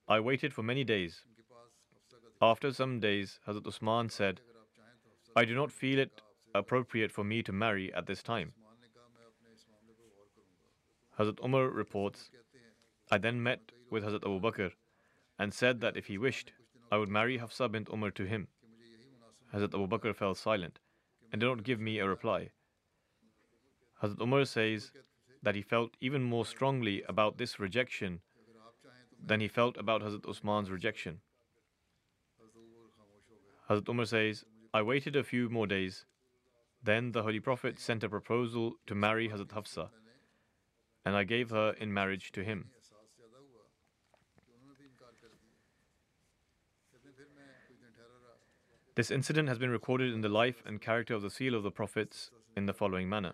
I 0.08 0.20
waited 0.20 0.54
for 0.54 0.64
many 0.64 0.84
days. 0.84 1.26
After 2.42 2.72
some 2.72 3.00
days, 3.00 3.40
Hazrat 3.48 3.68
Usman 3.68 4.10
said, 4.10 4.42
I 5.36 5.44
do 5.44 5.56
not 5.56 5.72
feel 5.72 6.00
it 6.00 6.22
appropriate 6.54 7.12
for 7.12 7.24
me 7.24 7.44
to 7.44 7.52
marry 7.52 7.94
at 7.94 8.06
this 8.06 8.24
time. 8.24 8.54
Hazrat 11.20 11.44
Umar 11.44 11.70
reports, 11.70 12.32
I 13.12 13.18
then 13.18 13.44
met 13.44 13.72
with 13.90 14.04
Hazrat 14.04 14.24
Abu 14.24 14.40
Bakr 14.40 14.72
and 15.38 15.54
said 15.54 15.82
that 15.82 15.98
if 15.98 16.06
he 16.06 16.18
wished, 16.18 16.54
I 16.92 16.98
would 16.98 17.10
marry 17.10 17.38
Hafsa 17.40 17.68
bint 17.70 17.90
Umar 17.92 18.12
to 18.12 18.24
him. 18.24 18.48
Hazrat 19.54 19.74
Abu 19.74 19.88
Bakr 19.88 20.16
fell 20.16 20.34
silent 20.34 20.80
and 21.32 21.42
did 21.42 21.48
not 21.48 21.64
give 21.64 21.82
me 21.82 22.00
a 22.00 22.08
reply. 22.08 22.52
Hazrat 24.02 24.22
Umar 24.22 24.46
says 24.46 24.92
that 25.42 25.56
he 25.56 25.62
felt 25.62 25.92
even 26.02 26.24
more 26.24 26.46
strongly 26.46 27.04
about 27.08 27.38
this 27.38 27.60
rejection 27.60 28.22
than 29.24 29.40
he 29.40 29.48
felt 29.48 29.78
about 29.78 30.02
Hazrat 30.02 30.28
Usman's 30.28 30.70
rejection. 30.70 31.20
Hazrat 33.70 33.90
Umar 33.90 34.06
says, 34.06 34.46
I 34.74 34.82
waited 34.82 35.16
a 35.16 35.24
few 35.24 35.50
more 35.50 35.68
days. 35.68 36.06
Then 36.84 37.14
the 37.14 37.24
Holy 37.24 37.40
Prophet 37.40 37.80
sent 37.80 38.04
a 38.04 38.10
proposal 38.10 38.74
to 38.86 38.94
marry 38.94 39.30
Hazrat 39.30 39.52
Hafsa, 39.52 39.90
and 41.04 41.16
I 41.16 41.24
gave 41.24 41.50
her 41.50 41.74
in 41.80 41.94
marriage 41.94 42.32
to 42.34 42.44
him. 42.44 42.70
This 48.96 49.12
incident 49.12 49.50
has 49.50 49.58
been 49.58 49.72
recorded 49.72 50.14
in 50.14 50.22
the 50.22 50.30
life 50.30 50.64
and 50.66 50.80
character 50.80 51.16
of 51.16 51.22
the 51.22 51.30
seal 51.30 51.54
of 51.54 51.64
the 51.64 51.72
prophets 51.72 52.32
in 52.56 52.66
the 52.66 52.74
following 52.74 53.10
manner. 53.10 53.34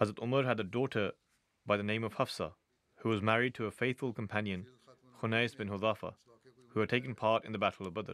Hazrat 0.00 0.22
Umar 0.22 0.42
had 0.42 0.60
a 0.60 0.64
daughter 0.64 1.12
by 1.64 1.78
the 1.78 1.82
name 1.82 2.04
of 2.04 2.14
Hafsa, 2.14 2.52
who 2.98 3.08
was 3.08 3.22
married 3.22 3.54
to 3.54 3.64
a 3.64 3.70
faithful 3.70 4.12
companion, 4.12 4.66
Khunais 5.20 5.56
bin 5.56 5.68
Hudhafa, 5.68 6.12
who 6.68 6.80
had 6.80 6.90
taken 6.90 7.14
part 7.14 7.46
in 7.46 7.52
the 7.52 7.58
Battle 7.58 7.86
of 7.86 7.94
Badr. 7.94 8.12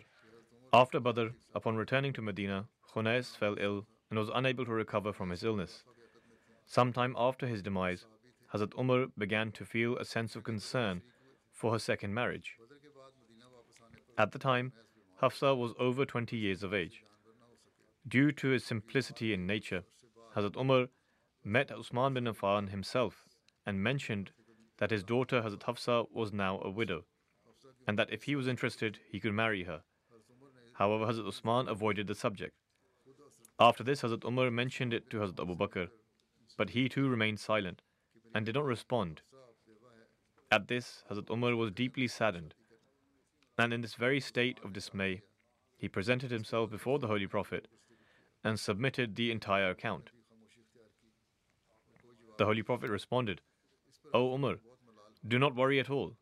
After 0.73 1.01
Badr, 1.01 1.29
upon 1.57 1.75
returning 1.75 2.13
to 2.13 2.23
Medina, 2.23 2.69
Khunais 2.95 3.37
fell 3.37 3.57
ill 3.59 3.87
and 4.11 4.19
was 4.19 4.31
unable 4.33 4.65
to 4.65 4.73
recover 4.73 5.13
from 5.13 5.31
his 5.31 5.43
illness. 5.43 5.83
Sometime 6.67 7.17
after 7.19 7.49
his 7.49 7.63
demise, 7.63 8.07
Hazrat 8.55 8.79
Umar 8.79 9.07
began 9.19 9.51
to 9.53 9.65
feel 9.65 9.97
a 9.97 10.05
sense 10.05 10.37
of 10.37 10.45
concern 10.45 11.03
for 11.51 11.73
her 11.73 11.81
second 11.81 12.15
marriage. 12.15 12.55
At 14.17 14.31
the 14.31 14.39
time, 14.39 14.73
Hafsa 15.21 15.57
was 15.57 15.73
over 15.81 16.05
20 16.05 16.37
years 16.37 16.63
of 16.63 16.73
age. 16.73 17.03
Due 18.07 18.31
to 18.33 18.49
his 18.51 18.65
simplicity 18.65 19.33
in 19.33 19.49
nature, 19.49 19.83
Hazrat 20.37 20.57
Umar 20.57 20.87
met 21.45 21.71
Usman 21.71 22.15
bin 22.15 22.25
Affan 22.25 22.71
himself 22.71 23.25
and 23.67 23.83
mentioned 23.83 24.31
that 24.79 24.91
his 24.91 25.03
daughter 25.03 25.43
Hazrat 25.43 25.63
Hafsa 25.63 26.05
was 26.13 26.33
now 26.33 26.61
a 26.63 26.71
widow 26.71 27.05
and 27.87 27.99
that 27.99 28.13
if 28.13 28.25
he 28.25 28.37
was 28.37 28.47
interested, 28.47 28.99
he 29.11 29.21
could 29.21 29.33
marry 29.33 29.65
her. 29.65 29.83
However, 30.75 31.07
Hazrat 31.07 31.27
Usman 31.27 31.69
avoided 31.69 32.07
the 32.07 32.15
subject. 32.15 32.55
After 33.59 33.85
this, 33.85 34.03
Hazrat 34.03 34.25
Umar 34.25 34.51
mentioned 34.51 34.95
it 34.95 35.11
to 35.11 35.19
Hazrat 35.19 35.41
Abu 35.41 35.57
Bakr, 35.57 35.89
but 36.57 36.71
he 36.71 36.89
too 36.89 37.09
remained 37.09 37.41
silent 37.41 37.83
and 38.35 38.47
did 38.47 38.55
not 38.55 38.65
respond. 38.65 39.23
At 40.51 40.69
this, 40.69 41.03
Hazrat 41.11 41.31
Umar 41.31 41.57
was 41.57 41.71
deeply 41.71 42.09
saddened, 42.09 42.55
and 43.59 43.73
in 43.73 43.81
this 43.81 43.95
very 43.95 44.21
state 44.21 44.59
of 44.65 44.73
dismay, 44.73 45.23
he 45.77 45.89
presented 45.89 46.31
himself 46.31 46.71
before 46.71 46.99
the 46.99 47.09
Holy 47.09 47.27
Prophet 47.27 47.69
and 48.45 48.59
submitted 48.59 49.17
the 49.17 49.31
entire 49.31 49.71
account. 49.71 50.11
The 52.39 52.45
Holy 52.45 52.63
Prophet 52.63 52.91
responded, 52.91 53.41
O 54.15 54.35
Umar, 54.35 54.57
do 55.27 55.39
not 55.39 55.55
worry 55.55 55.79
at 55.79 55.91
all. 55.91 56.17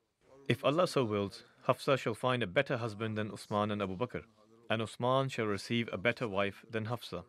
If 0.49 0.65
Allah 0.65 0.87
so 0.87 1.05
wills, 1.05 1.45
Hafsa 1.67 1.97
shall 1.97 2.15
find 2.15 2.43
a 2.43 2.47
better 2.47 2.77
husband 2.79 3.17
than 3.17 3.31
Usman 3.31 3.71
and 3.71 3.83
Abu 3.83 3.97
Bakr, 3.97 4.23
and 4.69 4.83
Usman 4.83 5.29
shall 5.29 5.47
receive 5.47 5.89
a 5.93 5.99
better 5.99 6.29
wife 6.29 6.65
than 6.71 6.87
Hafsa. 6.87 7.25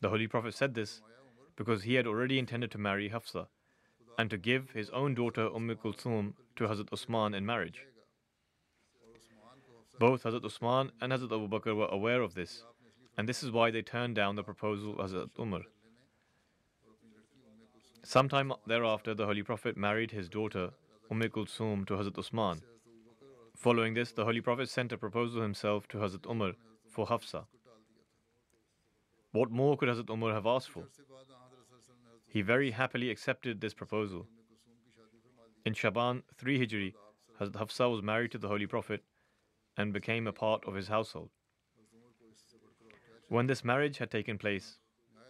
The 0.00 0.08
Holy 0.08 0.26
Prophet 0.26 0.54
said 0.54 0.74
this 0.74 1.02
because 1.56 1.82
he 1.82 1.94
had 1.94 2.06
already 2.06 2.38
intended 2.38 2.70
to 2.70 2.78
marry 2.78 3.08
Hafsa 3.08 3.48
and 4.18 4.30
to 4.30 4.38
give 4.38 4.70
his 4.70 4.90
own 4.90 5.14
daughter 5.14 5.48
Umm 5.54 5.74
Kulthum 5.76 6.34
to 6.56 6.64
Hazrat 6.64 6.92
Usman 6.92 7.34
in 7.34 7.44
marriage. 7.44 7.86
Both 9.98 10.22
Hazrat 10.22 10.44
Usman 10.44 10.92
and 11.00 11.12
Hazrat 11.12 11.32
Abu 11.32 11.48
Bakr 11.48 11.76
were 11.76 11.86
aware 11.86 12.22
of 12.22 12.34
this, 12.34 12.64
and 13.18 13.28
this 13.28 13.42
is 13.42 13.50
why 13.50 13.70
they 13.70 13.82
turned 13.82 14.14
down 14.14 14.36
the 14.36 14.42
proposal 14.42 14.98
of 14.98 15.10
Hazrat 15.10 15.38
Umar. 15.38 15.62
Sometime 18.02 18.52
thereafter, 18.66 19.14
the 19.14 19.26
Holy 19.26 19.42
Prophet 19.42 19.76
married 19.76 20.10
his 20.10 20.28
daughter 20.28 20.70
Umm 21.10 21.20
Kulthum 21.22 21.86
to 21.86 21.94
Hazrat 21.94 22.18
Usman. 22.18 22.62
Following 23.56 23.92
this, 23.94 24.12
the 24.12 24.24
Holy 24.24 24.40
Prophet 24.40 24.70
sent 24.70 24.92
a 24.92 24.96
proposal 24.96 25.42
himself 25.42 25.86
to 25.88 25.98
Hazrat 25.98 26.28
Umar 26.30 26.52
for 26.88 27.06
Hafsa. 27.06 27.44
What 29.32 29.50
more 29.50 29.76
could 29.76 29.90
Hazrat 29.90 30.08
Umar 30.08 30.32
have 30.32 30.46
asked 30.46 30.70
for? 30.70 30.84
He 32.26 32.40
very 32.40 32.70
happily 32.70 33.10
accepted 33.10 33.60
this 33.60 33.74
proposal. 33.74 34.26
In 35.66 35.74
Shaban 35.74 36.22
3 36.38 36.58
Hijri, 36.58 36.94
Hazrat 37.38 37.56
Hafsa 37.56 37.90
was 37.90 38.02
married 38.02 38.32
to 38.32 38.38
the 38.38 38.48
Holy 38.48 38.66
Prophet 38.66 39.04
and 39.76 39.92
became 39.92 40.26
a 40.26 40.32
part 40.32 40.64
of 40.64 40.74
his 40.74 40.88
household. 40.88 41.28
When 43.28 43.46
this 43.46 43.62
marriage 43.62 43.98
had 43.98 44.10
taken 44.10 44.38
place, 44.38 44.78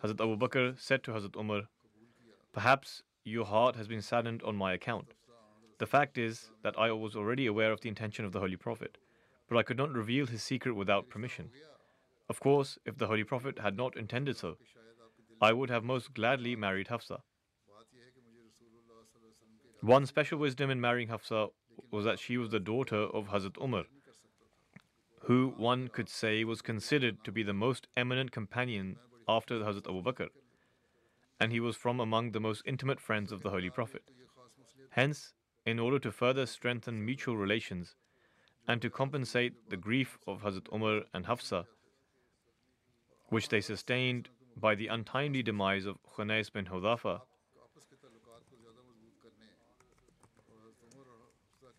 Hazrat 0.04 0.20
Abu 0.20 0.36
Bakr 0.36 0.78
said 0.80 1.02
to 1.04 1.10
Hazrat 1.10 1.36
Umar, 1.36 1.62
Perhaps 2.52 3.02
your 3.24 3.44
heart 3.44 3.76
has 3.76 3.86
been 3.86 4.02
saddened 4.02 4.42
on 4.42 4.56
my 4.56 4.72
account. 4.72 5.14
The 5.78 5.86
fact 5.86 6.18
is 6.18 6.50
that 6.62 6.78
I 6.78 6.90
was 6.92 7.14
already 7.14 7.46
aware 7.46 7.72
of 7.72 7.80
the 7.80 7.88
intention 7.88 8.24
of 8.24 8.32
the 8.32 8.40
Holy 8.40 8.56
Prophet, 8.56 8.98
but 9.48 9.56
I 9.56 9.62
could 9.62 9.76
not 9.76 9.92
reveal 9.92 10.26
his 10.26 10.42
secret 10.42 10.74
without 10.74 11.08
permission. 11.08 11.50
Of 12.28 12.40
course, 12.40 12.78
if 12.84 12.98
the 12.98 13.06
Holy 13.06 13.24
Prophet 13.24 13.58
had 13.58 13.76
not 13.76 13.96
intended 13.96 14.36
so, 14.36 14.56
I 15.40 15.52
would 15.52 15.70
have 15.70 15.84
most 15.84 16.12
gladly 16.12 16.56
married 16.56 16.88
Hafsa. 16.88 17.22
One 19.80 20.04
special 20.04 20.38
wisdom 20.38 20.70
in 20.70 20.80
marrying 20.80 21.08
Hafsa 21.08 21.48
was 21.90 22.04
that 22.04 22.18
she 22.18 22.36
was 22.36 22.50
the 22.50 22.60
daughter 22.60 22.96
of 22.96 23.28
Hazrat 23.28 23.56
Umar, 23.62 23.84
who 25.22 25.54
one 25.56 25.88
could 25.88 26.08
say 26.08 26.44
was 26.44 26.60
considered 26.60 27.24
to 27.24 27.32
be 27.32 27.42
the 27.42 27.54
most 27.54 27.86
eminent 27.96 28.32
companion 28.32 28.96
after 29.26 29.60
Hazrat 29.60 29.88
Abu 29.88 30.02
Bakr, 30.02 30.28
and 31.40 31.50
he 31.50 31.58
was 31.58 31.74
from 31.74 31.98
among 31.98 32.32
the 32.32 32.40
most 32.40 32.62
intimate 32.66 33.00
friends 33.00 33.32
of 33.32 33.42
the 33.42 33.50
Holy 33.50 33.70
Prophet. 33.70 34.02
Hence, 34.90 35.32
in 35.64 35.78
order 35.78 35.98
to 35.98 36.12
further 36.12 36.44
strengthen 36.46 37.04
mutual 37.04 37.36
relations 37.36 37.96
and 38.68 38.82
to 38.82 38.90
compensate 38.90 39.70
the 39.70 39.76
grief 39.76 40.18
of 40.26 40.42
Hazrat 40.42 40.72
Umar 40.72 41.02
and 41.14 41.26
Hafsa, 41.26 41.64
which 43.28 43.48
they 43.48 43.60
sustained 43.60 44.28
by 44.56 44.74
the 44.74 44.88
untimely 44.88 45.42
demise 45.42 45.86
of 45.86 45.96
Khunais 46.02 46.52
bin 46.52 46.66
Hudhafa, 46.66 47.22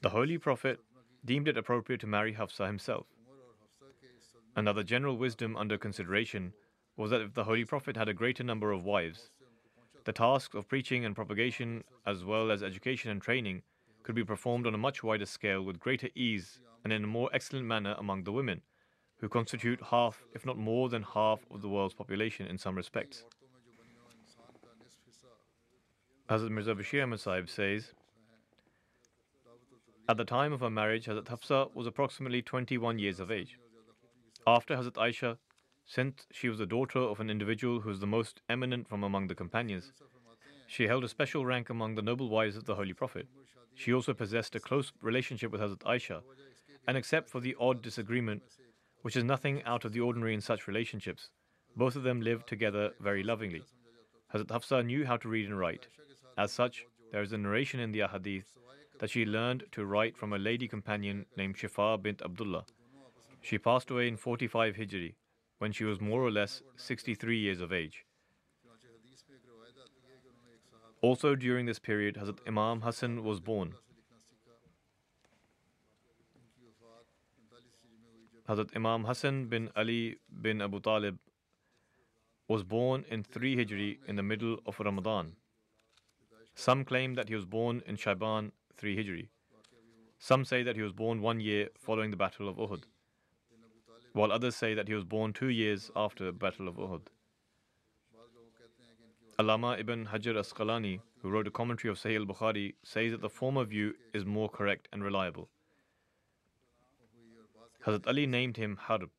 the 0.01 0.09
Holy 0.09 0.37
Prophet 0.39 0.79
deemed 1.23 1.47
it 1.47 1.57
appropriate 1.57 2.01
to 2.01 2.07
marry 2.07 2.33
Hafsa 2.33 2.65
himself. 2.65 3.05
Another 4.55 4.81
general 4.83 5.15
wisdom 5.15 5.55
under 5.55 5.77
consideration 5.77 6.53
was 6.97 7.11
that 7.11 7.21
if 7.21 7.33
the 7.33 7.43
Holy 7.43 7.63
Prophet 7.63 7.95
had 7.95 8.09
a 8.09 8.13
greater 8.13 8.43
number 8.43 8.71
of 8.71 8.83
wives, 8.83 9.29
the 10.05 10.13
tasks 10.13 10.55
of 10.55 10.67
preaching 10.67 11.05
and 11.05 11.15
propagation, 11.15 11.83
as 12.05 12.23
well 12.23 12.51
as 12.51 12.63
education 12.63 13.11
and 13.11 13.21
training, 13.21 13.61
could 14.03 14.15
be 14.15 14.23
performed 14.23 14.65
on 14.65 14.73
a 14.73 14.77
much 14.77 15.03
wider 15.03 15.25
scale 15.25 15.61
with 15.61 15.79
greater 15.79 16.09
ease 16.15 16.59
and 16.83 16.91
in 16.91 17.03
a 17.03 17.07
more 17.07 17.29
excellent 17.33 17.65
manner 17.65 17.95
among 17.97 18.23
the 18.23 18.31
women, 18.31 18.61
who 19.17 19.29
constitute 19.29 19.79
half, 19.91 20.23
if 20.33 20.45
not 20.45 20.57
more 20.57 20.89
than 20.89 21.03
half, 21.03 21.39
of 21.51 21.61
the 21.61 21.69
world's 21.69 21.93
population 21.93 22.47
in 22.47 22.57
some 22.57 22.75
respects. 22.75 23.23
Hazrat 26.29 26.49
Mirza 26.49 26.73
Bashir 26.73 27.03
Ahmad 27.03 27.49
says, 27.49 27.93
At 30.09 30.17
the 30.17 30.25
time 30.25 30.53
of 30.53 30.61
her 30.61 30.69
marriage, 30.69 31.05
Hazrat 31.05 31.27
Hafsa 31.27 31.67
was 31.75 31.85
approximately 31.85 32.41
21 32.41 32.97
years 32.97 33.19
of 33.19 33.29
age. 33.29 33.59
After 34.47 34.75
Hazrat 34.75 34.93
Aisha, 34.93 35.37
since 35.93 36.25
she 36.31 36.47
was 36.47 36.57
the 36.57 36.65
daughter 36.65 36.99
of 36.99 37.19
an 37.19 37.29
individual 37.29 37.81
who 37.81 37.89
was 37.89 37.99
the 37.99 38.07
most 38.07 38.39
eminent 38.47 38.87
from 38.87 39.03
among 39.03 39.27
the 39.27 39.35
companions, 39.35 39.91
she 40.65 40.87
held 40.87 41.03
a 41.03 41.09
special 41.09 41.45
rank 41.45 41.69
among 41.69 41.95
the 41.95 42.01
noble 42.01 42.29
wives 42.29 42.55
of 42.55 42.63
the 42.63 42.75
Holy 42.75 42.93
Prophet. 42.93 43.27
She 43.75 43.93
also 43.93 44.13
possessed 44.13 44.55
a 44.55 44.61
close 44.61 44.93
relationship 45.01 45.51
with 45.51 45.59
Hazrat 45.59 45.79
Aisha, 45.79 46.21
and 46.87 46.95
except 46.95 47.29
for 47.29 47.41
the 47.41 47.57
odd 47.59 47.81
disagreement, 47.81 48.41
which 49.01 49.17
is 49.17 49.25
nothing 49.25 49.61
out 49.63 49.83
of 49.83 49.91
the 49.91 49.99
ordinary 49.99 50.33
in 50.33 50.39
such 50.39 50.65
relationships, 50.65 51.29
both 51.75 51.97
of 51.97 52.03
them 52.03 52.21
lived 52.21 52.47
together 52.47 52.91
very 53.01 53.21
lovingly. 53.21 53.63
Hazrat 54.33 54.49
Hafsa 54.49 54.83
knew 54.83 55.05
how 55.05 55.17
to 55.17 55.27
read 55.27 55.47
and 55.47 55.59
write. 55.59 55.87
As 56.37 56.53
such, 56.53 56.85
there 57.11 57.21
is 57.21 57.33
a 57.33 57.37
narration 57.37 57.81
in 57.81 57.91
the 57.91 57.99
Ahadith 57.99 58.45
that 58.99 59.09
she 59.09 59.25
learned 59.25 59.65
to 59.73 59.85
write 59.85 60.15
from 60.15 60.31
a 60.31 60.37
lady 60.37 60.69
companion 60.69 61.25
named 61.35 61.57
Shifa 61.57 62.01
bint 62.01 62.21
Abdullah. 62.21 62.63
She 63.41 63.57
passed 63.57 63.91
away 63.91 64.07
in 64.07 64.15
45 64.15 64.75
Hijri, 64.75 65.15
when 65.61 65.71
she 65.71 65.83
was 65.83 66.01
more 66.01 66.23
or 66.23 66.31
less 66.31 66.63
63 66.75 67.37
years 67.37 67.61
of 67.61 67.71
age. 67.71 68.03
Also 71.01 71.35
during 71.35 71.67
this 71.67 71.77
period, 71.77 72.15
Hazrat 72.15 72.39
Imam 72.47 72.81
Hassan 72.81 73.23
was 73.23 73.39
born. 73.39 73.75
Hazrat 78.49 78.75
Imam 78.75 79.03
Hassan 79.03 79.45
bin 79.49 79.69
Ali 79.75 80.17
bin 80.41 80.63
Abu 80.63 80.79
Talib 80.79 81.19
was 82.47 82.63
born 82.63 83.05
in 83.11 83.23
3 83.23 83.55
Hijri 83.55 83.97
in 84.07 84.15
the 84.15 84.23
middle 84.23 84.57
of 84.65 84.79
Ramadan. 84.79 85.35
Some 86.55 86.83
claim 86.85 87.13
that 87.13 87.29
he 87.29 87.35
was 87.35 87.45
born 87.45 87.83
in 87.85 87.97
Shaban 87.97 88.51
3 88.77 88.97
Hijri. 88.97 89.27
Some 90.17 90.43
say 90.43 90.63
that 90.63 90.75
he 90.75 90.81
was 90.81 90.91
born 90.91 91.21
one 91.21 91.39
year 91.39 91.69
following 91.77 92.09
the 92.09 92.17
Battle 92.17 92.49
of 92.49 92.57
Uhud, 92.57 92.83
while 94.13 94.31
others 94.31 94.55
say 94.55 94.73
that 94.73 94.87
he 94.87 94.93
was 94.93 95.03
born 95.03 95.33
two 95.33 95.49
years 95.49 95.89
after 95.95 96.25
the 96.25 96.31
Battle 96.31 96.67
of 96.67 96.75
Uhud. 96.75 97.07
Allama 99.39 99.79
ibn 99.79 100.07
Hajar 100.07 100.35
Asqalani, 100.35 100.99
who 101.21 101.29
wrote 101.29 101.47
a 101.47 101.51
commentary 101.51 101.89
of 101.89 101.97
Sahih 101.97 102.19
al 102.19 102.25
Bukhari, 102.25 102.73
says 102.83 103.11
that 103.11 103.21
the 103.21 103.29
former 103.29 103.63
view 103.63 103.93
is 104.13 104.25
more 104.25 104.49
correct 104.49 104.87
and 104.91 105.03
reliable. 105.03 105.49
Hazrat 107.85 108.05
Ali 108.05 108.27
named 108.27 108.57
him 108.57 108.77
Harb. 108.77 109.09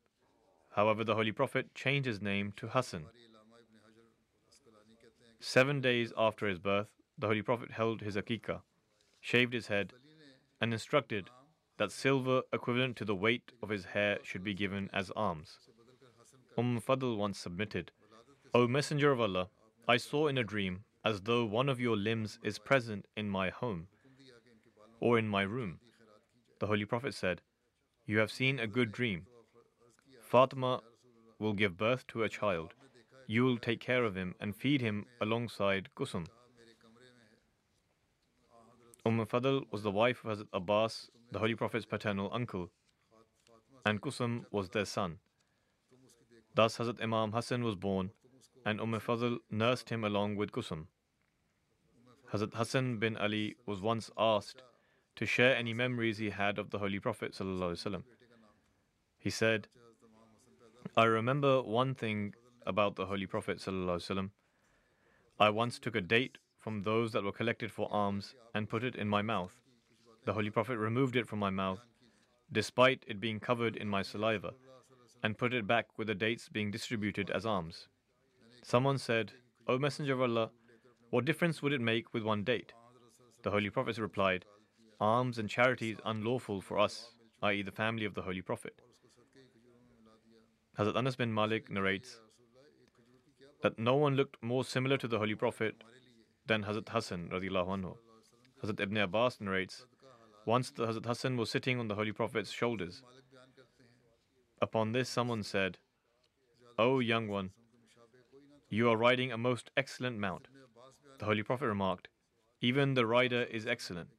However, 0.75 1.03
the 1.03 1.15
Holy 1.15 1.31
Prophet 1.31 1.73
changed 1.75 2.07
his 2.07 2.21
name 2.21 2.53
to 2.57 2.67
Hassan. 2.67 3.05
Seven 5.39 5.81
days 5.81 6.13
after 6.17 6.47
his 6.47 6.59
birth, 6.59 6.87
the 7.17 7.27
Holy 7.27 7.41
Prophet 7.41 7.71
held 7.71 8.01
his 8.01 8.15
akika, 8.15 8.61
shaved 9.19 9.53
his 9.53 9.67
head, 9.67 9.93
and 10.61 10.71
instructed 10.71 11.29
that 11.77 11.91
silver 11.91 12.41
equivalent 12.51 12.95
to 12.97 13.05
the 13.05 13.15
weight 13.15 13.51
of 13.61 13.69
his 13.69 13.85
hair 13.85 14.19
should 14.23 14.43
be 14.43 14.53
given 14.53 14.89
as 14.93 15.11
alms. 15.15 15.57
Umm 16.57 16.79
Fadl 16.79 17.17
once 17.17 17.39
submitted, 17.39 17.91
O 18.53 18.67
Messenger 18.67 19.11
of 19.11 19.19
Allah, 19.19 19.49
I 19.87 19.97
saw 19.97 20.27
in 20.27 20.37
a 20.37 20.43
dream 20.43 20.83
as 21.03 21.21
though 21.21 21.43
one 21.45 21.69
of 21.69 21.79
your 21.79 21.97
limbs 21.97 22.39
is 22.43 22.59
present 22.59 23.07
in 23.17 23.29
my 23.29 23.49
home 23.49 23.87
or 24.99 25.17
in 25.17 25.27
my 25.27 25.41
room. 25.41 25.79
The 26.59 26.67
Holy 26.67 26.85
Prophet 26.85 27.13
said, 27.13 27.41
You 28.05 28.19
have 28.19 28.31
seen 28.31 28.59
a 28.59 28.67
good 28.67 28.91
dream. 28.91 29.25
Fatima 30.21 30.81
will 31.39 31.53
give 31.53 31.77
birth 31.77 32.07
to 32.07 32.23
a 32.23 32.29
child. 32.29 32.73
You 33.27 33.43
will 33.43 33.57
take 33.57 33.79
care 33.79 34.03
of 34.03 34.15
him 34.15 34.35
and 34.39 34.55
feed 34.55 34.81
him 34.81 35.05
alongside 35.19 35.89
Kusum. 35.95 36.27
Umm 39.05 39.25
Fadl 39.25 39.65
was 39.71 39.83
the 39.83 39.91
wife 39.91 40.23
of 40.23 40.37
Hazrat 40.37 40.47
Abbas, 40.53 41.09
the 41.33 41.39
Holy 41.39 41.55
Prophet's 41.55 41.85
paternal 41.85 42.29
uncle, 42.31 42.69
and 43.85 44.01
Kusum 44.01 44.45
was 44.51 44.69
their 44.69 44.85
son. 44.85 45.17
Thus 46.55 46.77
Hazrat 46.77 47.01
Imam 47.01 47.31
Hassan 47.31 47.63
was 47.63 47.75
born, 47.75 48.11
and 48.65 48.79
Umm 48.79 48.93
Fadl 48.99 49.39
nursed 49.49 49.89
him 49.89 50.03
along 50.03 50.35
with 50.35 50.51
Kusum. 50.51 50.87
Hazrat 52.31 52.53
Hassan 52.53 52.99
bin 52.99 53.17
Ali 53.17 53.55
was 53.65 53.81
once 53.81 54.11
asked 54.17 54.61
to 55.15 55.25
share 55.25 55.55
any 55.55 55.73
memories 55.73 56.19
he 56.19 56.29
had 56.29 56.59
of 56.59 56.69
the 56.69 56.79
Holy 56.79 56.99
Prophet. 56.99 57.39
He 59.17 59.29
said, 59.29 59.67
I 60.95 61.05
remember 61.05 61.61
one 61.63 61.95
thing 61.95 62.35
about 62.67 62.95
the 62.95 63.07
Holy 63.07 63.25
Prophet. 63.25 63.67
I 65.39 65.49
once 65.49 65.79
took 65.79 65.95
a 65.95 66.01
date 66.01 66.37
from 66.59 66.83
those 66.83 67.11
that 67.11 67.23
were 67.23 67.31
collected 67.31 67.71
for 67.71 67.91
alms 67.91 68.35
and 68.53 68.69
put 68.69 68.83
it 68.83 68.95
in 68.95 69.09
my 69.09 69.21
mouth. 69.23 69.62
The 70.25 70.33
Holy 70.33 70.49
Prophet 70.49 70.77
removed 70.77 71.15
it 71.15 71.27
from 71.27 71.39
my 71.39 71.49
mouth, 71.49 71.81
despite 72.51 73.03
it 73.07 73.19
being 73.19 73.39
covered 73.39 73.75
in 73.75 73.89
my 73.89 74.01
saliva, 74.01 74.53
and 75.21 75.37
put 75.37 75.53
it 75.53 75.67
back 75.67 75.87
with 75.97 76.07
the 76.07 76.15
dates 76.15 76.47
being 76.47 76.71
distributed 76.71 77.29
as 77.29 77.45
alms. 77.45 77.87
Someone 78.63 78.97
said, 78.97 79.33
O 79.67 79.77
Messenger 79.77 80.13
of 80.13 80.21
Allah, 80.21 80.51
what 81.09 81.25
difference 81.25 81.61
would 81.61 81.73
it 81.73 81.81
make 81.81 82.13
with 82.13 82.23
one 82.23 82.43
date? 82.43 82.73
The 83.43 83.51
Holy 83.51 83.69
Prophet 83.69 83.97
replied, 83.97 84.45
Alms 84.99 85.37
and 85.37 85.49
charities 85.49 85.97
unlawful 86.05 86.61
for 86.61 86.79
us, 86.79 87.11
i.e., 87.41 87.61
the 87.61 87.71
family 87.71 88.05
of 88.05 88.13
the 88.13 88.21
Holy 88.21 88.41
Prophet. 88.41 88.79
Hazrat 90.79 90.95
Anas 90.95 91.17
bin 91.17 91.33
Malik 91.33 91.69
narrates 91.69 92.21
that 93.61 93.77
no 93.77 93.95
one 93.95 94.15
looked 94.15 94.41
more 94.41 94.63
similar 94.63 94.97
to 94.97 95.07
the 95.07 95.19
Holy 95.19 95.35
Prophet 95.35 95.83
than 96.45 96.63
Hazrat 96.63 96.89
Hassan. 96.89 97.29
Hazrat 97.29 98.79
Ibn 98.79 98.97
Abbas 98.97 99.41
narrates, 99.41 99.85
once 100.45 100.71
the 100.71 100.87
Hazrat 100.87 101.05
Hassan 101.05 101.37
was 101.37 101.49
sitting 101.49 101.79
on 101.79 101.87
the 101.87 101.95
Holy 101.95 102.11
Prophet's 102.11 102.51
shoulders. 102.51 103.01
Upon 104.61 104.91
this, 104.91 105.09
someone 105.09 105.43
said, 105.43 105.77
O 106.77 106.99
young 106.99 107.27
one, 107.27 107.51
you 108.69 108.89
are 108.89 108.97
riding 108.97 109.31
a 109.31 109.37
most 109.37 109.69
excellent 109.77 110.17
mount. 110.17 110.47
The 111.19 111.25
Holy 111.25 111.43
Prophet 111.43 111.67
remarked, 111.67 112.07
Even 112.61 112.93
the 112.93 113.05
rider 113.05 113.43
is 113.43 113.67
excellent. 113.67 114.09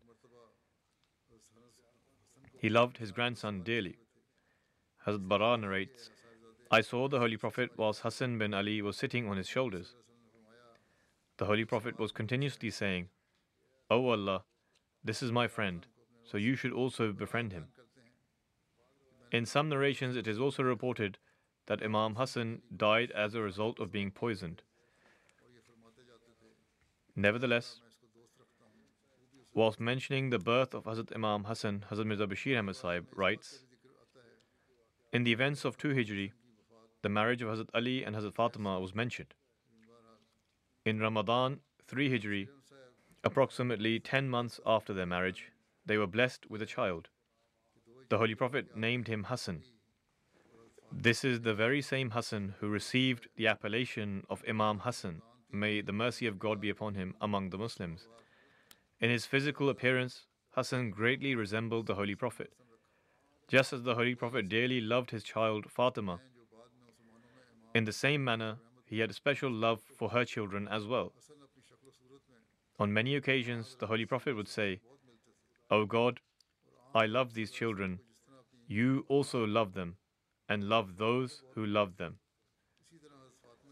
He 2.56 2.68
loved 2.68 2.98
his 2.98 3.12
grandson 3.12 3.62
dearly. 3.62 3.96
Hazrat 5.06 5.28
Bara 5.28 5.56
narrates, 5.56 6.10
I 6.70 6.80
saw 6.80 7.08
the 7.08 7.18
Holy 7.18 7.36
Prophet 7.36 7.70
whilst 7.76 8.00
Hassan 8.00 8.38
bin 8.38 8.54
Ali 8.54 8.80
was 8.80 8.96
sitting 8.96 9.28
on 9.28 9.36
his 9.36 9.48
shoulders. 9.48 9.94
The 11.36 11.44
Holy 11.46 11.64
Prophet 11.64 11.98
was 11.98 12.12
continuously 12.12 12.70
saying, 12.70 13.08
O 13.90 14.08
Allah, 14.08 14.44
this 15.02 15.22
is 15.22 15.30
my 15.30 15.46
friend, 15.46 15.86
so 16.24 16.36
you 16.36 16.56
should 16.56 16.72
also 16.72 17.12
befriend 17.12 17.52
him. 17.52 17.66
In 19.32 19.46
some 19.46 19.68
narrations, 19.68 20.16
it 20.16 20.28
is 20.28 20.38
also 20.38 20.62
reported 20.62 21.18
that 21.66 21.82
Imam 21.82 22.14
Hassan 22.14 22.62
died 22.76 23.10
as 23.12 23.34
a 23.34 23.40
result 23.40 23.80
of 23.80 23.90
being 23.90 24.10
poisoned. 24.10 24.62
Nevertheless, 27.16 27.80
whilst 29.54 29.80
mentioning 29.80 30.30
the 30.30 30.38
birth 30.38 30.74
of 30.74 30.84
Hazrat 30.84 31.14
Imam 31.14 31.44
Hassan, 31.44 31.84
Hazrat 31.90 32.06
Mirza 32.06 32.26
Bashir 32.26 32.58
Ahmad 32.58 33.06
writes 33.14 33.64
In 35.12 35.24
the 35.24 35.32
events 35.32 35.64
of 35.64 35.78
2 35.78 35.88
Hijri, 35.88 36.32
the 37.02 37.08
marriage 37.08 37.42
of 37.42 37.48
Hazrat 37.48 37.68
Ali 37.74 38.04
and 38.04 38.16
Hazrat 38.16 38.34
Fatima 38.34 38.80
was 38.80 38.94
mentioned. 38.94 39.34
In 40.84 40.98
Ramadan 40.98 41.60
3 41.86 42.10
Hijri, 42.10 42.48
approximately 43.22 44.00
10 44.00 44.28
months 44.28 44.60
after 44.66 44.92
their 44.92 45.06
marriage, 45.06 45.52
they 45.86 45.96
were 45.96 46.06
blessed 46.06 46.50
with 46.50 46.62
a 46.62 46.66
child. 46.66 47.08
The 48.08 48.18
Holy 48.18 48.34
Prophet 48.34 48.76
named 48.76 49.08
him 49.08 49.24
Hassan. 49.24 49.62
This 50.92 51.24
is 51.24 51.40
the 51.40 51.54
very 51.54 51.82
same 51.82 52.10
Hassan 52.10 52.54
who 52.60 52.68
received 52.68 53.28
the 53.36 53.46
appellation 53.46 54.24
of 54.30 54.44
Imam 54.48 54.80
Hassan, 54.80 55.22
may 55.50 55.80
the 55.80 55.92
mercy 55.92 56.26
of 56.26 56.38
God 56.38 56.60
be 56.60 56.70
upon 56.70 56.94
him, 56.94 57.14
among 57.20 57.50
the 57.50 57.58
Muslims. 57.58 58.06
In 59.00 59.10
his 59.10 59.26
physical 59.26 59.68
appearance, 59.68 60.26
Hassan 60.52 60.90
greatly 60.90 61.34
resembled 61.34 61.86
the 61.86 61.96
Holy 61.96 62.14
Prophet. 62.14 62.52
Just 63.48 63.72
as 63.72 63.82
the 63.82 63.94
Holy 63.94 64.14
Prophet 64.14 64.48
dearly 64.48 64.80
loved 64.80 65.10
his 65.10 65.24
child 65.24 65.70
Fatima, 65.70 66.20
in 67.74 67.84
the 67.84 67.92
same 67.92 68.22
manner, 68.22 68.58
he 68.86 69.00
had 69.00 69.10
a 69.10 69.14
special 69.14 69.50
love 69.50 69.80
for 69.98 70.10
her 70.10 70.24
children 70.24 70.68
as 70.68 70.86
well. 70.86 71.12
On 72.78 72.92
many 72.92 73.16
occasions, 73.16 73.76
the 73.78 73.88
Holy 73.88 74.06
Prophet 74.06 74.36
would 74.36 74.48
say, 74.48 74.80
O 75.70 75.86
God, 75.86 76.20
I 76.94 77.06
love 77.06 77.34
these 77.34 77.50
children. 77.50 78.00
You 78.68 79.04
also 79.08 79.46
love 79.46 79.74
them, 79.74 79.96
and 80.48 80.64
love 80.64 80.96
those 80.98 81.42
who 81.54 81.64
love 81.64 81.96
them. 81.96 82.18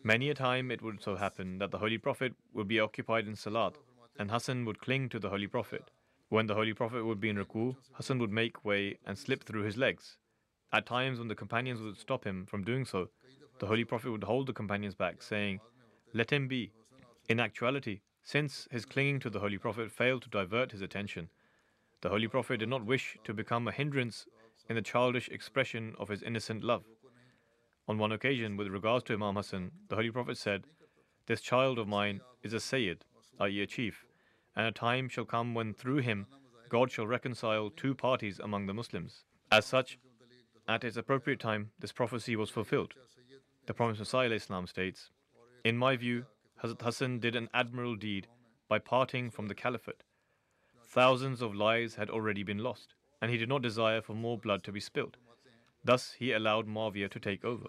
Many 0.03 0.31
a 0.31 0.35
time 0.35 0.71
it 0.71 0.83
would 0.83 1.03
so 1.03 1.17
happen 1.17 1.59
that 1.59 1.71
the 1.71 1.79
Holy 1.79 1.99
Prophet 1.99 2.35
would 2.53 2.67
be 2.67 2.81
occupied 2.81 3.29
in 3.29 3.37
Salat, 3.37 3.77
and 4.19 4.31
Hassan 4.31 4.65
would 4.65 4.81
cling 4.81 5.09
to 5.11 5.19
the 5.19 5.31
Holy 5.31 5.47
Prophet. 5.47 5.91
When 6.29 6.47
the 6.47 6.55
Holy 6.55 6.73
Prophet 6.73 7.05
would 7.05 7.21
be 7.21 7.29
in 7.29 7.37
Ruku, 7.37 7.77
Hassan 7.93 8.19
would 8.19 8.33
make 8.33 8.65
way 8.65 8.99
and 9.07 9.19
slip 9.19 9.45
through 9.45 9.63
his 9.63 9.77
legs. 9.77 10.17
At 10.73 10.87
times, 10.87 11.19
when 11.19 11.29
the 11.29 11.35
companions 11.35 11.83
would 11.83 11.99
stop 11.99 12.25
him 12.25 12.47
from 12.47 12.65
doing 12.65 12.87
so, 12.87 13.11
the 13.59 13.67
Holy 13.67 13.85
Prophet 13.85 14.11
would 14.11 14.25
hold 14.25 14.47
the 14.47 14.55
companions 14.55 14.95
back, 14.95 15.23
saying, 15.23 15.61
Let 16.15 16.33
him 16.33 16.49
be. 16.49 16.73
In 17.29 17.39
actuality, 17.39 18.01
since 18.23 18.67
his 18.71 18.87
clinging 18.87 19.21
to 19.21 19.31
the 19.31 19.41
Holy 19.41 19.59
Prophet 19.59 19.93
failed 19.93 20.23
to 20.23 20.31
divert 20.31 20.73
his 20.73 20.81
attention, 20.81 21.29
the 22.03 22.09
Holy 22.09 22.27
Prophet 22.27 22.59
did 22.59 22.69
not 22.69 22.85
wish 22.85 23.17
to 23.25 23.33
become 23.33 23.67
a 23.69 23.73
hindrance 23.73 24.27
in 24.69 24.75
the 24.75 24.83
childish 24.83 25.29
expression 25.29 25.95
of 25.99 26.09
his 26.09 26.23
innocent 26.23 26.65
love. 26.65 26.85
On 27.89 27.97
one 27.97 28.13
occasion, 28.13 28.57
with 28.57 28.69
regards 28.69 29.05
to 29.05 29.15
Imam 29.15 29.37
Hassan, 29.37 29.71
the 29.89 29.95
Holy 29.97 30.11
Prophet 30.11 30.37
said, 30.37 30.65
This 31.27 31.41
child 31.41 31.79
of 31.79 31.87
mine 31.87 32.21
is 32.43 32.53
a 32.53 32.61
Sayyid, 32.61 33.05
i.e., 33.41 33.63
a 33.63 33.67
chief, 33.67 34.05
and 34.57 34.67
a 34.67 34.73
time 34.73 35.09
shall 35.09 35.25
come 35.25 35.55
when 35.55 35.75
through 35.75 35.99
him 35.99 36.27
God 36.69 36.91
shall 36.91 37.07
reconcile 37.07 37.71
two 37.71 37.95
parties 37.95 38.41
among 38.41 38.67
the 38.67 38.75
Muslims. 38.75 39.25
As 39.51 39.65
such, 39.65 39.99
at 40.67 40.85
its 40.85 40.97
appropriate 40.97 41.39
time, 41.39 41.71
this 41.79 41.93
prophecy 41.93 42.35
was 42.35 42.51
fulfilled. 42.51 42.95
The 43.67 43.75
Promised 43.75 44.01
Messiah 44.01 44.31
Islam 44.31 44.67
states, 44.67 45.11
In 45.65 45.77
my 45.77 45.97
view, 45.97 46.27
Hazrat 46.63 46.83
Hassan 46.83 47.21
did 47.21 47.37
an 47.37 47.49
admirable 47.55 47.97
deed 47.97 48.27
by 48.69 48.79
parting 48.79 49.31
from 49.31 49.47
the 49.47 49.55
caliphate. 49.55 50.03
Thousands 50.93 51.41
of 51.41 51.55
lives 51.55 51.95
had 51.95 52.11
already 52.11 52.43
been 52.43 52.59
lost, 52.59 52.95
and 53.23 53.31
he 53.31 53.39
did 53.39 53.49
not 53.49 53.63
desire 53.63 54.03
for 54.03 54.13
more 54.13 54.37
blood 54.37 54.63
to 54.65 54.73
be 54.73 54.79
spilt. 54.79 55.17
Thus, 55.83 56.13
he 56.19 56.33
allowed 56.33 56.69
Muawiyah 56.69 57.11
to 57.13 57.19
take 57.19 57.47
over. 57.47 57.69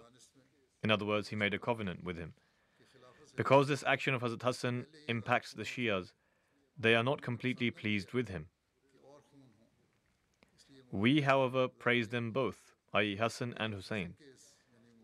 In 0.82 0.90
other 0.90 1.06
words, 1.06 1.28
he 1.28 1.36
made 1.36 1.54
a 1.54 1.58
covenant 1.58 2.04
with 2.04 2.18
him. 2.18 2.34
Because 3.34 3.66
this 3.66 3.82
action 3.86 4.12
of 4.12 4.20
Hazrat 4.20 4.42
Hassan 4.42 4.84
impacts 5.08 5.54
the 5.54 5.62
Shias, 5.62 6.12
they 6.78 6.94
are 6.94 7.02
not 7.02 7.22
completely 7.22 7.70
pleased 7.70 8.12
with 8.12 8.28
him. 8.28 8.48
We, 10.92 11.22
however, 11.22 11.66
praise 11.68 12.10
them 12.10 12.30
both, 12.30 12.74
i.e., 12.92 13.16
Hassan 13.16 13.54
and 13.56 13.72
Hussein. 13.72 14.16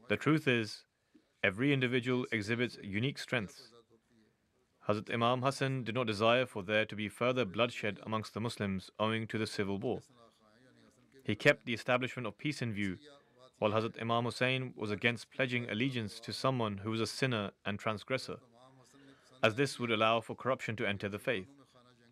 The 0.08 0.18
truth 0.18 0.46
is, 0.46 0.84
every 1.42 1.72
individual 1.72 2.26
exhibits 2.30 2.76
unique 2.82 3.18
strengths. 3.18 3.70
Hazrat 4.89 5.12
Imam 5.12 5.43
Hassan 5.43 5.85
did 5.85 5.95
not 5.95 6.07
desire 6.07 6.47
for 6.47 6.62
there 6.62 6.85
to 6.85 6.97
be 6.97 7.09
further 7.09 7.45
bloodshed 7.45 8.01
amongst 8.03 8.35
the 8.35 8.41
Muslims 8.41 8.91
owing 8.99 9.26
to 9.26 9.39
the 9.39 9.47
civil 9.47 9.78
war. 9.78 10.01
He 11.22 11.35
kept 11.35 11.66
the 11.66 11.74
establishment 11.74 12.26
of 12.26 12.39
peace 12.39 12.62
in 12.62 12.72
view, 12.72 12.97
while 13.59 13.72
Hazrat 13.72 14.01
Imam 14.01 14.24
Hussein 14.24 14.72
was 14.74 14.91
against 14.91 15.31
pledging 15.31 15.68
allegiance 15.68 16.18
to 16.20 16.33
someone 16.33 16.78
who 16.78 16.91
was 16.91 17.01
a 17.01 17.07
sinner 17.07 17.51
and 17.66 17.78
transgressor, 17.78 18.39
as 19.43 19.55
this 19.55 19.78
would 19.78 19.91
allow 19.91 20.20
for 20.20 20.35
corruption 20.35 20.76
to 20.76 20.87
enter 20.89 21.09
the 21.09 21.18
faith. 21.18 21.49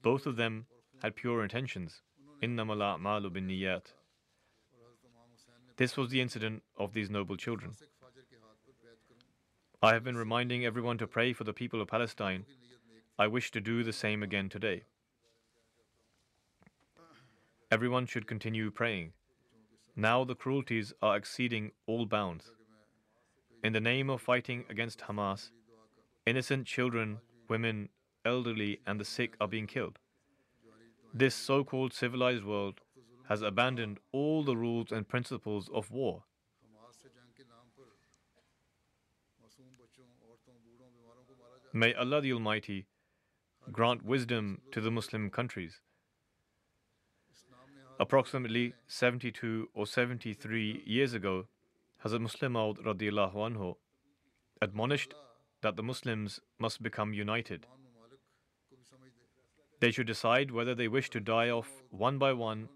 Both 0.02 0.26
of 0.26 0.36
them 0.36 0.66
had 1.02 1.16
pure 1.16 1.42
intentions. 1.42 2.02
This 5.76 5.96
was 5.96 6.10
the 6.10 6.20
incident 6.20 6.62
of 6.76 6.92
these 6.92 7.08
noble 7.08 7.36
children. 7.36 7.72
I 9.80 9.92
have 9.92 10.04
been 10.04 10.16
reminding 10.16 10.64
everyone 10.64 10.98
to 10.98 11.06
pray 11.06 11.32
for 11.32 11.44
the 11.44 11.52
people 11.52 11.80
of 11.80 11.88
Palestine. 11.88 12.44
I 13.18 13.26
wish 13.26 13.50
to 13.52 13.60
do 13.60 13.84
the 13.84 13.92
same 13.92 14.22
again 14.22 14.48
today. 14.48 14.84
everyone 17.70 18.06
should 18.06 18.26
continue 18.26 18.70
praying. 18.70 19.12
Now 19.94 20.24
the 20.24 20.34
cruelties 20.34 20.92
are 21.02 21.16
exceeding 21.16 21.72
all 21.86 22.06
bounds. 22.06 22.52
In 23.62 23.72
the 23.72 23.80
name 23.80 24.08
of 24.08 24.22
fighting 24.22 24.64
against 24.70 25.00
Hamas, 25.00 25.50
innocent 26.24 26.66
children, 26.66 27.18
women, 27.48 27.88
elderly, 28.24 28.80
and 28.86 28.98
the 28.98 29.04
sick 29.04 29.36
are 29.40 29.48
being 29.48 29.66
killed. 29.66 29.98
This 31.12 31.34
so 31.34 31.64
called 31.64 31.92
civilized 31.92 32.44
world 32.44 32.80
has 33.28 33.42
abandoned 33.42 33.98
all 34.12 34.44
the 34.44 34.56
rules 34.56 34.92
and 34.92 35.06
principles 35.06 35.68
of 35.74 35.90
war. 35.90 36.24
May 41.78 41.94
Allah 41.94 42.20
the 42.20 42.32
Almighty 42.32 42.86
grant 43.70 44.04
wisdom 44.04 44.62
to 44.72 44.80
the 44.80 44.90
Muslim 44.90 45.30
countries. 45.30 45.80
Approximately 48.00 48.74
72 48.88 49.68
or 49.74 49.86
73 49.86 50.82
years 50.84 51.14
ago, 51.14 51.46
Hazrat 52.04 52.20
Musleh 52.20 52.50
Maud 52.50 52.78
radiallahu 52.78 53.36
anhu 53.36 53.76
admonished 54.60 55.14
that 55.62 55.76
the 55.76 55.84
Muslims 55.84 56.40
must 56.58 56.82
become 56.82 57.12
united. 57.12 57.68
They 59.78 59.92
should 59.92 60.08
decide 60.08 60.50
whether 60.50 60.74
they 60.74 60.88
wish 60.88 61.10
to 61.10 61.20
die 61.20 61.48
off 61.48 61.70
one 61.90 62.18
by 62.18 62.32
one 62.32 62.68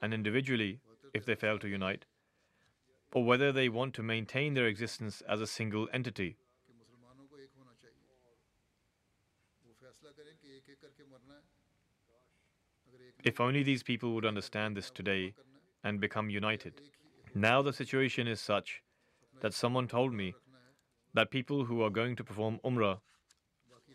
and 0.00 0.14
individually 0.14 0.80
if 1.12 1.26
they 1.26 1.34
fail 1.34 1.58
to 1.58 1.68
unite, 1.68 2.06
or 3.12 3.22
whether 3.22 3.52
they 3.52 3.68
want 3.68 3.92
to 3.96 4.02
maintain 4.02 4.54
their 4.54 4.66
existence 4.66 5.22
as 5.28 5.42
a 5.42 5.46
single 5.46 5.90
entity. 5.92 6.38
If 13.26 13.40
only 13.40 13.64
these 13.64 13.82
people 13.82 14.14
would 14.14 14.24
understand 14.24 14.76
this 14.76 14.88
today 14.88 15.34
and 15.82 16.00
become 16.00 16.30
united. 16.30 16.74
Now 17.34 17.60
the 17.60 17.72
situation 17.72 18.28
is 18.28 18.40
such 18.40 18.82
that 19.40 19.52
someone 19.52 19.88
told 19.88 20.12
me 20.14 20.34
that 21.12 21.32
people 21.32 21.64
who 21.64 21.82
are 21.82 21.90
going 21.90 22.14
to 22.16 22.22
perform 22.22 22.60
Umrah 22.64 23.00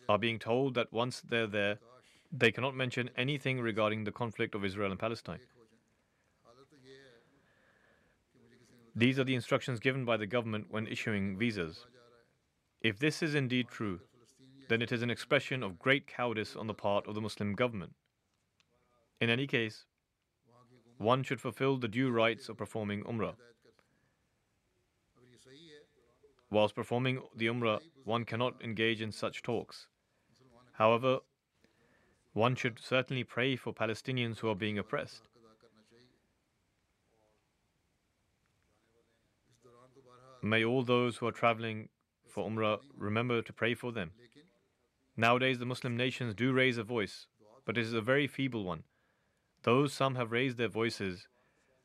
are 0.09 0.19
being 0.19 0.37
told 0.37 0.73
that 0.73 0.91
once 0.91 1.21
they're 1.21 1.47
there, 1.47 1.79
they 2.29 2.51
cannot 2.51 2.75
mention 2.75 3.09
anything 3.15 3.61
regarding 3.61 4.03
the 4.03 4.11
conflict 4.11 4.53
of 4.53 4.65
Israel 4.65 4.91
and 4.91 4.99
Palestine. 4.99 5.39
These 8.93 9.17
are 9.17 9.23
the 9.23 9.35
instructions 9.35 9.79
given 9.79 10.03
by 10.03 10.17
the 10.17 10.27
government 10.27 10.67
when 10.69 10.87
issuing 10.87 11.37
visas. 11.37 11.85
If 12.81 12.99
this 12.99 13.23
is 13.23 13.33
indeed 13.33 13.69
true, 13.69 14.01
then 14.67 14.81
it 14.81 14.91
is 14.91 15.01
an 15.01 15.09
expression 15.09 15.63
of 15.63 15.79
great 15.79 16.05
cowardice 16.05 16.57
on 16.57 16.67
the 16.67 16.73
part 16.73 17.07
of 17.07 17.15
the 17.15 17.21
Muslim 17.21 17.53
government. 17.53 17.93
In 19.21 19.29
any 19.29 19.45
case, 19.45 19.85
one 20.97 21.21
should 21.21 21.39
fulfill 21.39 21.77
the 21.77 21.87
due 21.87 22.09
rites 22.09 22.49
of 22.49 22.57
performing 22.57 23.03
Umrah. 23.03 23.35
Whilst 26.49 26.75
performing 26.75 27.21
the 27.35 27.45
Umrah, 27.45 27.79
one 28.03 28.25
cannot 28.25 28.61
engage 28.63 28.99
in 28.99 29.11
such 29.11 29.43
talks. 29.43 29.87
However, 30.73 31.19
one 32.33 32.55
should 32.55 32.79
certainly 32.79 33.23
pray 33.23 33.55
for 33.55 33.71
Palestinians 33.73 34.39
who 34.39 34.49
are 34.49 34.55
being 34.55 34.79
oppressed. 34.79 35.27
May 40.41 40.65
all 40.65 40.83
those 40.83 41.17
who 41.17 41.27
are 41.27 41.31
traveling 41.31 41.89
for 42.27 42.49
Umrah 42.49 42.79
remember 42.97 43.43
to 43.43 43.53
pray 43.53 43.75
for 43.75 43.91
them. 43.91 44.11
Nowadays, 45.15 45.59
the 45.59 45.65
Muslim 45.67 45.95
nations 45.95 46.33
do 46.33 46.51
raise 46.51 46.79
a 46.79 46.83
voice, 46.83 47.27
but 47.65 47.77
it 47.77 47.81
is 47.81 47.93
a 47.93 48.01
very 48.01 48.25
feeble 48.25 48.63
one. 48.63 48.83
Though 49.63 49.87
some 49.87 50.15
have 50.15 50.31
raised 50.31 50.57
their 50.57 50.67
voices, 50.67 51.27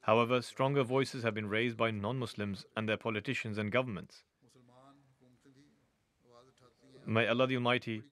however, 0.01 0.41
stronger 0.41 0.83
voices 0.83 1.23
have 1.25 1.35
been 1.35 1.49
raised 1.49 1.77
by 1.77 1.91
non 1.91 2.19
Muslims 2.19 2.65
and 2.77 2.89
their 2.89 2.97
politicians 2.97 3.59
and 3.59 3.71
governments. 3.71 4.23
May 7.07 7.27
Allah 7.29 7.47
the 7.47 7.57
Almighty 7.57 8.03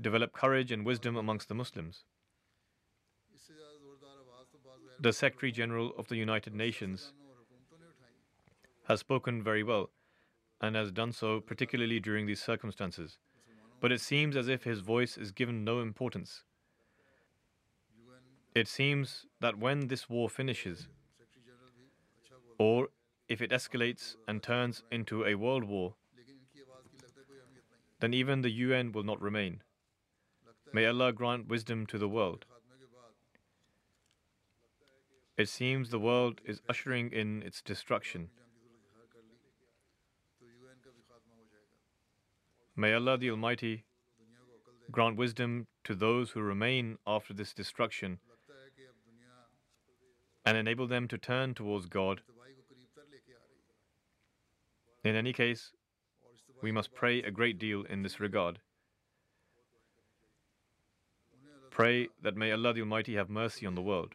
develop 0.00 0.32
courage 0.32 0.72
and 0.72 0.84
wisdom 0.84 1.16
amongst 1.16 1.48
the 1.48 1.54
Muslims. 1.54 2.04
The 4.98 5.12
Secretary 5.12 5.52
General 5.52 5.94
of 5.96 6.08
the 6.08 6.16
United 6.16 6.54
Nations 6.54 7.12
has 8.88 9.00
spoken 9.00 9.42
very 9.42 9.62
well 9.62 9.90
and 10.60 10.76
has 10.76 10.90
done 10.90 11.12
so 11.12 11.40
particularly 11.40 12.00
during 12.00 12.26
these 12.26 12.42
circumstances, 12.42 13.18
but 13.80 13.92
it 13.92 14.00
seems 14.00 14.36
as 14.36 14.48
if 14.48 14.64
his 14.64 14.80
voice 14.80 15.16
is 15.16 15.30
given 15.32 15.64
no 15.64 15.80
importance. 15.80 16.42
It 18.54 18.66
seems 18.66 19.26
that 19.40 19.58
when 19.58 19.86
this 19.86 20.08
war 20.08 20.28
finishes, 20.28 20.88
or 22.58 22.88
if 23.28 23.40
it 23.40 23.50
escalates 23.50 24.16
and 24.26 24.42
turns 24.42 24.82
into 24.90 25.24
a 25.24 25.36
world 25.36 25.64
war, 25.64 25.94
then 28.00 28.12
even 28.12 28.42
the 28.42 28.50
UN 28.50 28.90
will 28.90 29.04
not 29.04 29.22
remain. 29.22 29.62
May 30.72 30.86
Allah 30.86 31.12
grant 31.12 31.46
wisdom 31.46 31.86
to 31.86 31.98
the 31.98 32.08
world. 32.08 32.44
It 35.36 35.48
seems 35.48 35.90
the 35.90 35.98
world 36.00 36.40
is 36.44 36.60
ushering 36.68 37.12
in 37.12 37.42
its 37.42 37.62
destruction. 37.62 38.30
May 42.74 42.94
Allah 42.94 43.16
the 43.16 43.30
Almighty 43.30 43.84
grant 44.90 45.16
wisdom 45.16 45.68
to 45.84 45.94
those 45.94 46.30
who 46.30 46.40
remain 46.40 46.98
after 47.06 47.32
this 47.32 47.52
destruction 47.52 48.18
and 50.44 50.56
enable 50.56 50.86
them 50.86 51.08
to 51.08 51.18
turn 51.18 51.54
towards 51.54 51.86
God. 51.86 52.22
In 55.04 55.14
any 55.14 55.32
case, 55.32 55.72
we 56.62 56.72
must 56.72 56.94
pray 56.94 57.22
a 57.22 57.30
great 57.30 57.58
deal 57.58 57.84
in 57.84 58.02
this 58.02 58.20
regard. 58.20 58.60
Pray 61.70 62.08
that 62.22 62.36
may 62.36 62.52
Allah 62.52 62.74
the 62.74 62.80
Almighty 62.80 63.14
have 63.14 63.30
mercy 63.30 63.64
on 63.64 63.74
the 63.74 63.82
world. 63.82 64.14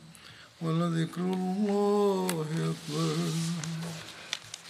ولذكر 0.61 1.21
الله 1.21 2.45
أكبر. 2.53 3.15